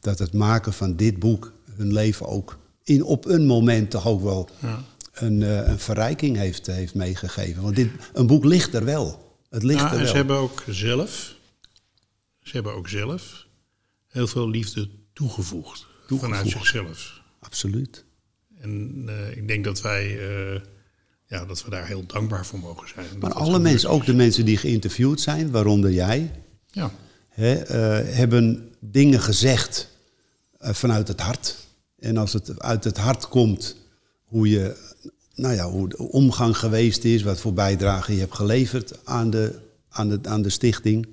dat 0.00 0.18
het 0.18 0.32
maken 0.32 0.72
van 0.72 0.96
dit 0.96 1.18
boek 1.18 1.52
hun 1.76 1.92
leven 1.92 2.26
ook 2.26 2.58
in, 2.84 3.04
op 3.04 3.26
een 3.26 3.46
moment 3.46 3.90
toch 3.90 4.06
ook 4.06 4.22
wel 4.22 4.48
Ja. 4.60 4.84
een, 5.12 5.40
een 5.70 5.78
verrijking 5.78 6.36
heeft, 6.36 6.66
heeft 6.66 6.94
meegegeven. 6.94 7.62
Want 7.62 7.76
dit, 7.76 7.90
een 8.12 8.26
boek 8.26 8.44
ligt 8.44 8.74
er 8.74 8.84
wel. 8.84 9.24
Het 9.56 9.64
ligt 9.64 9.82
er 9.90 9.96
wel. 9.96 10.06
ze 10.06 10.16
hebben 10.16 10.36
ook 10.36 10.62
zelf, 10.68 11.34
ze 12.42 12.50
hebben 12.52 12.72
ook 12.74 12.88
zelf 12.88 13.46
heel 14.06 14.26
veel 14.26 14.48
liefde 14.48 14.88
toegevoegd, 15.12 15.86
Toegevoegd. 16.06 16.22
vanuit 16.22 16.48
zichzelf. 16.48 17.20
Absoluut. 17.40 18.04
En 18.60 19.02
eh, 19.06 19.36
ik 19.36 19.48
denk 19.48 19.64
dat 19.64 19.80
wij, 19.80 20.04
eh, 20.04 20.60
ja, 21.26 21.44
dat 21.44 21.64
we 21.64 21.70
daar 21.70 21.86
heel 21.86 22.06
dankbaar 22.06 22.46
voor 22.46 22.58
mogen 22.58 22.88
zijn. 22.88 23.06
Maar 23.18 23.32
alle 23.32 23.58
mensen, 23.58 23.90
ook 23.90 24.06
de 24.06 24.14
mensen 24.14 24.44
die 24.44 24.56
geïnterviewd 24.56 25.20
zijn, 25.20 25.50
waaronder 25.50 25.92
jij, 25.92 26.30
Ja, 26.66 26.90
hè, 27.28 27.54
eh, 27.54 28.14
hebben 28.14 28.74
dingen 28.80 29.20
gezegd 29.20 29.88
vanuit 30.60 31.08
het 31.08 31.20
hart. 31.20 31.56
En 31.98 32.16
als 32.16 32.32
het 32.32 32.60
uit 32.60 32.84
het 32.84 32.96
hart 32.96 33.28
komt, 33.28 33.76
hoe 34.24 34.48
je, 34.48 34.85
nou 35.36 35.54
ja, 35.54 35.70
hoe 35.70 35.88
de 35.88 35.98
omgang 35.98 36.58
geweest 36.58 37.04
is, 37.04 37.22
wat 37.22 37.40
voor 37.40 37.52
bijdrage 37.52 38.12
je 38.12 38.20
hebt 38.20 38.34
geleverd 38.34 38.98
aan 39.04 39.30
de, 39.30 39.58
aan 39.88 40.08
de, 40.08 40.18
aan 40.22 40.42
de 40.42 40.50
stichting. 40.50 41.06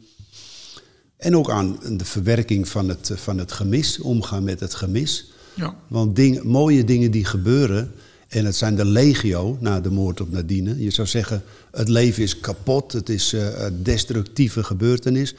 En 1.18 1.38
ook 1.38 1.50
aan 1.50 1.80
de 1.98 2.06
verwerking 2.06 2.68
van 2.68 2.90
het, 2.90 3.12
van 3.16 3.38
het 3.38 3.52
gemis, 3.52 4.00
omgaan 4.00 4.44
met 4.44 4.60
het 4.60 4.74
gemis. 4.74 5.32
ja. 5.54 5.76
Want 5.88 6.16
ding, 6.16 6.44
mooie 6.44 6.84
dingen 6.84 7.12
die 7.12 7.26
gebeuren, 7.26 7.92
en 8.28 8.46
het 8.46 8.56
zijn 8.56 8.76
de 8.76 8.86
legio 8.86 9.58
na 9.60 9.80
de 9.80 9.92
moord 9.92 10.22
op 10.22 10.32
Nadine. 10.32 10.84
Je 10.84 10.92
zou 10.92 11.08
zeggen, 11.08 11.44
het 11.72 11.90
leven 11.90 12.24
is 12.24 12.40
kapot, 12.40 12.92
het 12.92 13.10
is 13.10 13.34
eh, 13.34 13.66
een 13.66 13.84
destructieve 13.84 14.64
gebeurtenis. 14.64 15.36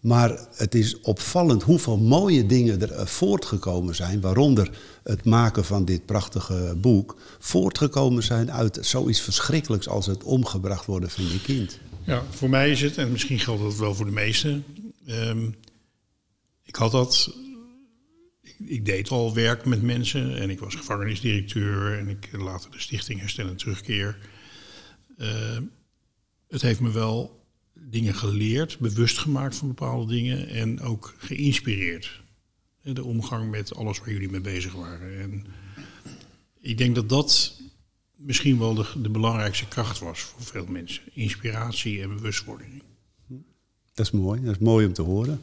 Maar 0.00 0.38
het 0.54 0.74
is 0.74 1.00
opvallend 1.00 1.62
hoeveel 1.62 1.96
mooie 1.96 2.46
dingen 2.46 2.80
er 2.80 2.92
eh, 2.92 3.06
voortgekomen 3.06 3.94
zijn, 3.94 4.20
waaronder 4.20 4.70
het 5.08 5.24
maken 5.24 5.64
van 5.64 5.84
dit 5.84 6.06
prachtige 6.06 6.76
boek, 6.76 7.16
voortgekomen 7.38 8.22
zijn 8.22 8.52
uit 8.52 8.78
zoiets 8.80 9.20
verschrikkelijks 9.20 9.88
als 9.88 10.06
het 10.06 10.24
omgebracht 10.24 10.86
worden 10.86 11.10
van 11.10 11.24
je 11.24 11.40
kind. 11.40 11.78
Ja, 12.04 12.22
voor 12.30 12.48
mij 12.48 12.70
is 12.70 12.80
het, 12.80 12.98
en 12.98 13.12
misschien 13.12 13.38
geldt 13.38 13.62
dat 13.62 13.76
wel 13.76 13.94
voor 13.94 14.06
de 14.06 14.12
meesten. 14.12 14.64
ehm, 15.06 15.50
ik 16.62 16.76
had 16.76 16.92
dat. 16.92 17.36
Ik, 18.66 18.84
deed 18.84 19.08
al 19.08 19.34
werk 19.34 19.64
met 19.64 19.82
mensen 19.82 20.36
en 20.38 20.50
ik 20.50 20.60
was 20.60 20.74
gevangenisdirecteur 20.74 21.98
en 21.98 22.08
ik 22.08 22.28
later 22.32 22.70
de 22.70 22.80
Stichting 22.80 23.20
Herstel 23.20 23.48
en 23.48 23.56
Terugkeer. 23.56 24.18
Ehm, 25.16 25.62
het 26.48 26.62
heeft 26.62 26.80
me 26.80 26.90
wel 26.90 27.46
dingen 27.74 28.14
geleerd, 28.14 28.78
bewust 28.78 29.18
gemaakt 29.18 29.56
van 29.56 29.68
bepaalde 29.68 30.12
dingen 30.12 30.48
en 30.48 30.80
ook 30.80 31.14
geïnspireerd. 31.18 32.20
De 32.82 33.04
omgang 33.04 33.50
met 33.50 33.74
alles 33.74 33.98
waar 33.98 34.12
jullie 34.12 34.30
mee 34.30 34.40
bezig 34.40 34.72
waren. 34.72 35.20
En 35.20 35.46
ik 36.60 36.78
denk 36.78 36.94
dat 36.94 37.08
dat 37.08 37.60
misschien 38.16 38.58
wel 38.58 38.74
de, 38.74 38.86
de 39.02 39.10
belangrijkste 39.10 39.68
kracht 39.68 39.98
was 39.98 40.20
voor 40.20 40.42
veel 40.42 40.66
mensen. 40.66 41.02
Inspiratie 41.12 42.02
en 42.02 42.08
bewustwording. 42.08 42.82
Dat 43.94 44.06
is 44.06 44.12
mooi, 44.12 44.42
dat 44.42 44.54
is 44.54 44.60
mooi 44.60 44.86
om 44.86 44.92
te 44.92 45.02
horen. 45.02 45.40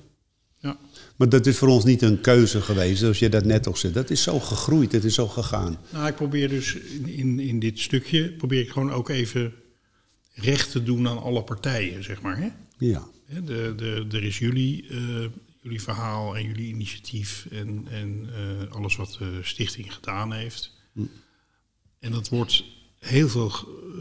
Ja, 0.57 0.77
Maar 1.15 1.29
dat 1.29 1.45
is 1.45 1.57
voor 1.57 1.67
ons 1.67 1.83
niet 1.83 2.01
een 2.01 2.21
keuze 2.21 2.61
geweest, 2.61 2.99
zoals 2.99 3.19
je 3.19 3.29
dat 3.29 3.45
net 3.45 3.67
ook 3.67 3.77
zei. 3.77 3.93
Dat 3.93 4.09
is 4.09 4.23
zo 4.23 4.39
gegroeid, 4.39 4.91
het 4.91 5.03
is 5.03 5.13
zo 5.13 5.27
gegaan. 5.27 5.77
nou, 5.91 6.07
ik 6.07 6.15
probeer 6.15 6.49
dus 6.49 6.75
in, 6.75 7.07
in, 7.07 7.39
in 7.39 7.59
dit 7.59 7.79
stukje 7.79 8.31
probeer 8.31 8.61
ik 8.61 8.69
gewoon 8.69 8.91
ook 8.91 9.09
even 9.09 9.53
recht 10.33 10.71
te 10.71 10.83
doen 10.83 11.07
aan 11.07 11.21
alle 11.21 11.43
partijen, 11.43 12.03
zeg 12.03 12.21
maar. 12.21 12.37
Hè? 12.37 12.49
Ja. 12.77 13.07
De, 13.27 13.73
de, 13.75 14.05
er 14.11 14.23
is 14.23 14.39
jullie, 14.39 14.87
eh, 14.89 15.25
jullie 15.65 15.81
verhaal 15.81 16.35
en 16.35 16.43
jullie 16.43 16.67
initiatief 16.67 17.47
en, 17.51 17.87
en 17.87 18.29
eh, 18.33 18.71
alles 18.71 18.95
wat 18.95 19.15
de 19.19 19.39
stichting 19.43 19.93
gedaan 19.93 20.33
heeft. 20.33 20.73
En 21.99 22.11
dat 22.11 22.29
wordt 22.29 22.63
heel 22.99 23.29
veel 23.29 23.49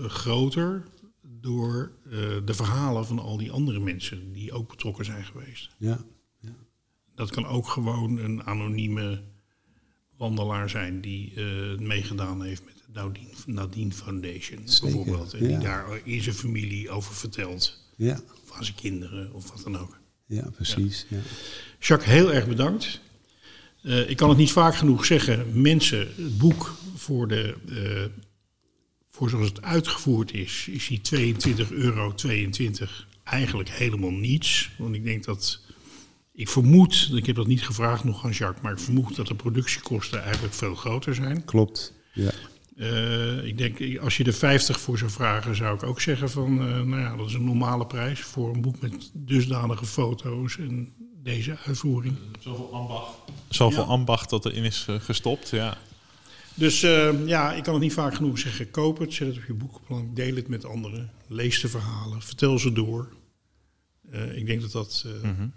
groter 0.09 0.85
door 1.23 1.93
eh, 2.05 2.11
de 2.45 2.55
verhalen 2.55 3.07
van 3.07 3.19
al 3.19 3.37
die 3.37 3.51
andere 3.51 3.81
mensen 3.81 4.33
die 4.33 4.53
ook 4.53 4.69
betrokken 4.69 5.05
zijn 5.05 5.25
geweest. 5.25 5.71
Ja. 5.79 6.05
Dat 7.15 7.31
kan 7.31 7.47
ook 7.47 7.69
gewoon 7.69 8.19
een 8.19 8.43
anonieme 8.43 9.23
wandelaar 10.17 10.71
zijn 10.71 11.01
die 11.01 11.35
eh, 11.35 11.79
meegedaan 11.79 12.43
heeft 12.43 12.65
met 12.65 12.77
de 12.77 12.93
Nadine, 12.93 13.35
Nadine 13.47 13.93
Foundation. 13.93 14.69
Zeker, 14.69 14.97
bijvoorbeeld. 14.97 15.33
En 15.35 15.41
die 15.41 15.51
ja. 15.51 15.61
daar 15.61 16.01
in 16.05 16.23
zijn 16.23 16.35
familie 16.35 16.91
over 16.91 17.15
vertelt. 17.15 17.93
Ja, 17.97 18.21
Of 18.43 18.53
aan 18.53 18.65
zijn 18.65 18.77
kinderen 18.77 19.33
of 19.33 19.51
wat 19.51 19.63
dan 19.65 19.79
ook. 19.79 20.03
Ja 20.27 20.51
precies. 20.51 21.07
Ja. 21.09 21.19
Jacques, 21.79 22.13
heel 22.13 22.33
erg 22.33 22.47
bedankt. 22.47 23.01
Eh, 23.83 24.11
ik 24.11 24.17
kan 24.17 24.29
het 24.29 24.39
niet 24.39 24.53
vaak 24.53 24.77
genoeg 24.77 25.05
zeggen. 25.05 25.61
Mensen, 25.61 25.99
het 25.99 26.39
boek 26.39 26.77
voor 26.95 27.29
de, 27.29 27.55
eh, 27.69 28.23
voor 29.11 29.31
zoals 29.31 29.49
het 29.49 29.63
uitgevoerd 29.63 30.33
is, 30.33 30.69
is 30.71 30.87
die 30.87 31.01
22 31.01 31.71
euro 31.71 32.15
22 32.15 33.07
eigenlijk 33.25 33.69
helemaal 33.69 34.11
niets. 34.11 34.71
Want 34.79 34.95
ik 34.95 35.05
denk 35.05 35.25
dat, 35.25 35.61
ik 36.33 36.49
vermoed, 36.49 37.11
ik 37.15 37.27
heb 37.27 37.37
dat 37.37 37.47
niet 37.47 37.63
gevraagd 37.63 38.05
nog 38.05 38.25
aan 38.25 38.31
Jacques, 38.31 38.63
maar 38.63 38.73
ik 38.73 38.79
vermoed 38.79 39.17
dat 39.17 39.27
de 39.27 39.35
productiekosten 39.35 40.23
eigenlijk 40.23 40.55
veel 40.55 40.75
groter 40.75 41.15
zijn. 41.15 41.45
Klopt. 41.45 41.93
Ja. 42.13 42.31
Uh, 42.77 43.45
ik 43.45 43.59
denk, 43.59 43.99
als 43.99 44.17
je 44.17 44.25
er 44.25 44.33
50 44.33 44.81
voor 44.81 44.99
zou 44.99 45.11
vragen, 45.11 45.57
zou 45.57 45.75
ik 45.75 45.83
ook 45.83 46.01
zeggen 46.01 46.31
van, 46.31 46.53
uh, 46.53 46.81
nou 46.81 47.01
ja, 47.01 47.17
dat 47.17 47.27
is 47.27 47.35
een 47.35 47.45
normale 47.45 47.87
prijs 47.87 48.21
voor 48.21 48.55
een 48.55 48.61
boek 48.61 48.81
met 48.81 49.11
dusdanige 49.13 49.87
foto's 49.87 50.59
en 50.59 50.93
deze 51.23 51.57
uitvoering. 51.67 52.17
Zoveel 52.41 52.73
ambacht. 52.73 53.11
Zoveel 53.49 53.83
ja. 53.83 53.89
ambacht 53.89 54.31
dat 54.31 54.45
erin 54.45 54.65
is 54.65 54.87
gestopt, 54.89 55.51
ja. 55.51 55.79
Dus 56.55 56.83
uh, 56.83 57.27
ja, 57.27 57.53
ik 57.53 57.63
kan 57.63 57.75
het 57.75 57.83
niet 57.83 57.93
vaak 57.93 58.15
genoeg 58.15 58.39
zeggen. 58.39 58.71
Koop 58.71 58.99
het, 58.99 59.15
zet 59.15 59.29
het 59.29 59.37
op 59.37 59.45
je 59.47 59.55
boekenplank, 59.55 60.17
deel 60.17 60.35
het 60.35 60.49
met 60.49 60.65
anderen. 60.65 61.11
Lees 61.27 61.61
de 61.61 61.69
verhalen, 61.69 62.23
vertel 62.23 62.59
ze 62.59 62.73
door. 62.73 63.09
Uh, 64.13 64.37
ik 64.37 64.47
denk 64.47 64.61
dat 64.61 64.73
dat 64.73 65.05
uh, 65.07 65.13
mm 65.13 65.37
-hmm. 65.37 65.53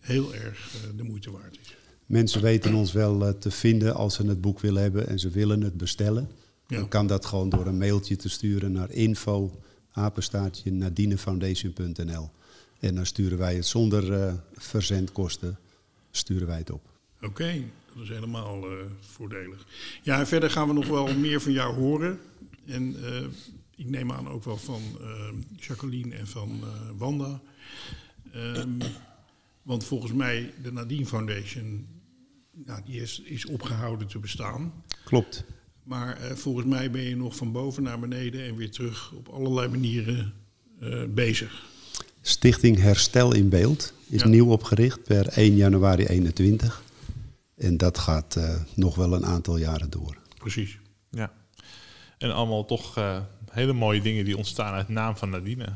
heel 0.00 0.34
erg 0.34 0.70
de 0.96 1.02
moeite 1.02 1.30
waard 1.30 1.58
is. 1.60 1.75
Mensen 2.06 2.42
weten 2.42 2.74
ons 2.74 2.92
wel 2.92 3.38
te 3.38 3.50
vinden 3.50 3.94
als 3.94 4.14
ze 4.14 4.26
het 4.26 4.40
boek 4.40 4.60
willen 4.60 4.82
hebben 4.82 5.08
en 5.08 5.18
ze 5.18 5.30
willen 5.30 5.60
het 5.60 5.76
bestellen. 5.76 6.28
Ja. 6.66 6.76
Dan 6.76 6.88
kan 6.88 7.06
dat 7.06 7.26
gewoon 7.26 7.48
door 7.48 7.66
een 7.66 7.78
mailtje 7.78 8.16
te 8.16 8.28
sturen 8.28 8.72
naar 8.72 8.90
info 8.90 9.60
apenstaartje 9.92 10.72
nadinefoundation.nl. 10.72 12.30
En 12.78 12.94
dan 12.94 13.06
sturen 13.06 13.38
wij 13.38 13.54
het 13.54 13.66
zonder 13.66 14.34
verzendkosten, 14.56 15.58
sturen 16.10 16.46
wij 16.46 16.58
het 16.58 16.70
op. 16.70 16.82
Oké. 17.16 17.26
Okay. 17.26 17.64
Dat 17.94 18.04
is 18.04 18.10
helemaal 18.10 18.72
uh, 18.72 18.78
voordelig. 19.00 19.66
Ja, 20.02 20.18
en 20.18 20.26
verder 20.26 20.50
gaan 20.50 20.68
we 20.68 20.74
nog 20.74 20.86
wel 20.86 21.14
meer 21.14 21.40
van 21.40 21.52
jou 21.52 21.74
horen. 21.74 22.18
En 22.64 22.96
uh, 23.00 23.22
ik 23.76 23.90
neem 23.90 24.12
aan 24.12 24.28
ook 24.28 24.44
wel 24.44 24.56
van 24.56 24.82
Jacqueline 25.56 26.14
en 26.14 26.26
van 26.26 26.60
Wanda. 26.96 27.40
Um, 28.34 28.78
want 29.62 29.84
volgens 29.84 30.12
mij, 30.12 30.52
de 30.62 30.72
Nadine 30.72 31.06
Foundation, 31.06 31.86
nou, 32.64 32.80
die 32.84 33.00
is, 33.00 33.20
is 33.20 33.46
opgehouden 33.46 34.06
te 34.06 34.18
bestaan. 34.18 34.72
Klopt. 35.04 35.44
Maar 35.82 36.18
volgens 36.34 36.66
mij 36.66 36.90
ben 36.90 37.02
je 37.02 37.16
nog 37.16 37.36
van 37.36 37.52
boven 37.52 37.82
naar 37.82 37.98
beneden 37.98 38.44
en 38.44 38.56
weer 38.56 38.70
terug 38.70 39.12
op 39.12 39.28
allerlei 39.28 39.68
manieren 39.68 40.32
bezig. 41.08 41.64
Stichting 42.20 42.78
Herstel 42.78 43.34
in 43.34 43.48
Beeld 43.48 43.92
is 44.08 44.22
ja. 44.22 44.28
nieuw 44.28 44.50
opgericht 44.50 45.02
per 45.02 45.28
1 45.28 45.56
januari 45.56 46.06
21. 46.06 46.82
En 47.56 47.76
dat 47.76 47.98
gaat 47.98 48.36
uh, 48.38 48.54
nog 48.74 48.94
wel 48.94 49.12
een 49.12 49.26
aantal 49.26 49.56
jaren 49.56 49.90
door. 49.90 50.16
Precies. 50.38 50.78
Ja. 51.10 51.32
En 52.18 52.34
allemaal 52.34 52.64
toch 52.64 52.98
uh, 52.98 53.20
hele 53.50 53.72
mooie 53.72 54.00
dingen 54.00 54.24
die 54.24 54.36
ontstaan 54.36 54.74
uit 54.74 54.88
naam 54.88 55.16
van 55.16 55.30
Nadine. 55.30 55.72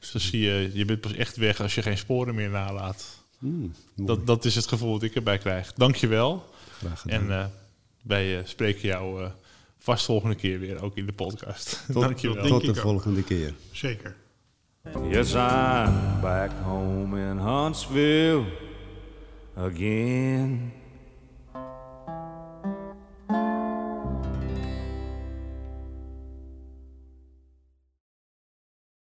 Dus 0.00 0.10
dan 0.10 0.20
zie 0.20 0.40
je, 0.40 0.70
je 0.74 0.84
bent 0.84 1.00
pas 1.00 1.12
echt 1.12 1.36
weg 1.36 1.60
als 1.60 1.74
je 1.74 1.82
geen 1.82 1.98
sporen 1.98 2.34
meer 2.34 2.50
nalaat. 2.50 3.21
Mm, 3.42 3.72
dat, 3.96 4.26
dat 4.26 4.44
is 4.44 4.54
het 4.54 4.66
gevoel 4.66 4.92
dat 4.92 5.02
ik 5.02 5.14
erbij 5.14 5.38
krijg. 5.38 5.72
Dank 5.72 5.96
je 5.96 6.06
wel. 6.06 6.44
Graag 6.78 7.00
gedaan. 7.00 7.20
En 7.20 7.26
uh, 7.28 7.44
wij 8.02 8.42
spreken 8.44 8.88
jou 8.88 9.30
vast 9.78 10.04
volgende 10.04 10.34
keer 10.34 10.58
weer, 10.58 10.82
ook 10.82 10.96
in 10.96 11.06
de 11.06 11.12
podcast. 11.12 11.82
Tot, 11.92 12.02
Dank 12.02 12.18
je 12.18 12.34
wel. 12.34 12.46
Tot 12.46 12.64
de 12.64 12.74
volgende 12.74 13.22
keer. 13.22 13.54
Zeker. 13.70 14.16
Yes, 15.10 15.34
I'm 15.34 16.20
back 16.20 16.50
home 16.62 17.30
in 17.30 17.38
Huntsville 17.38 18.44
again. 19.54 20.72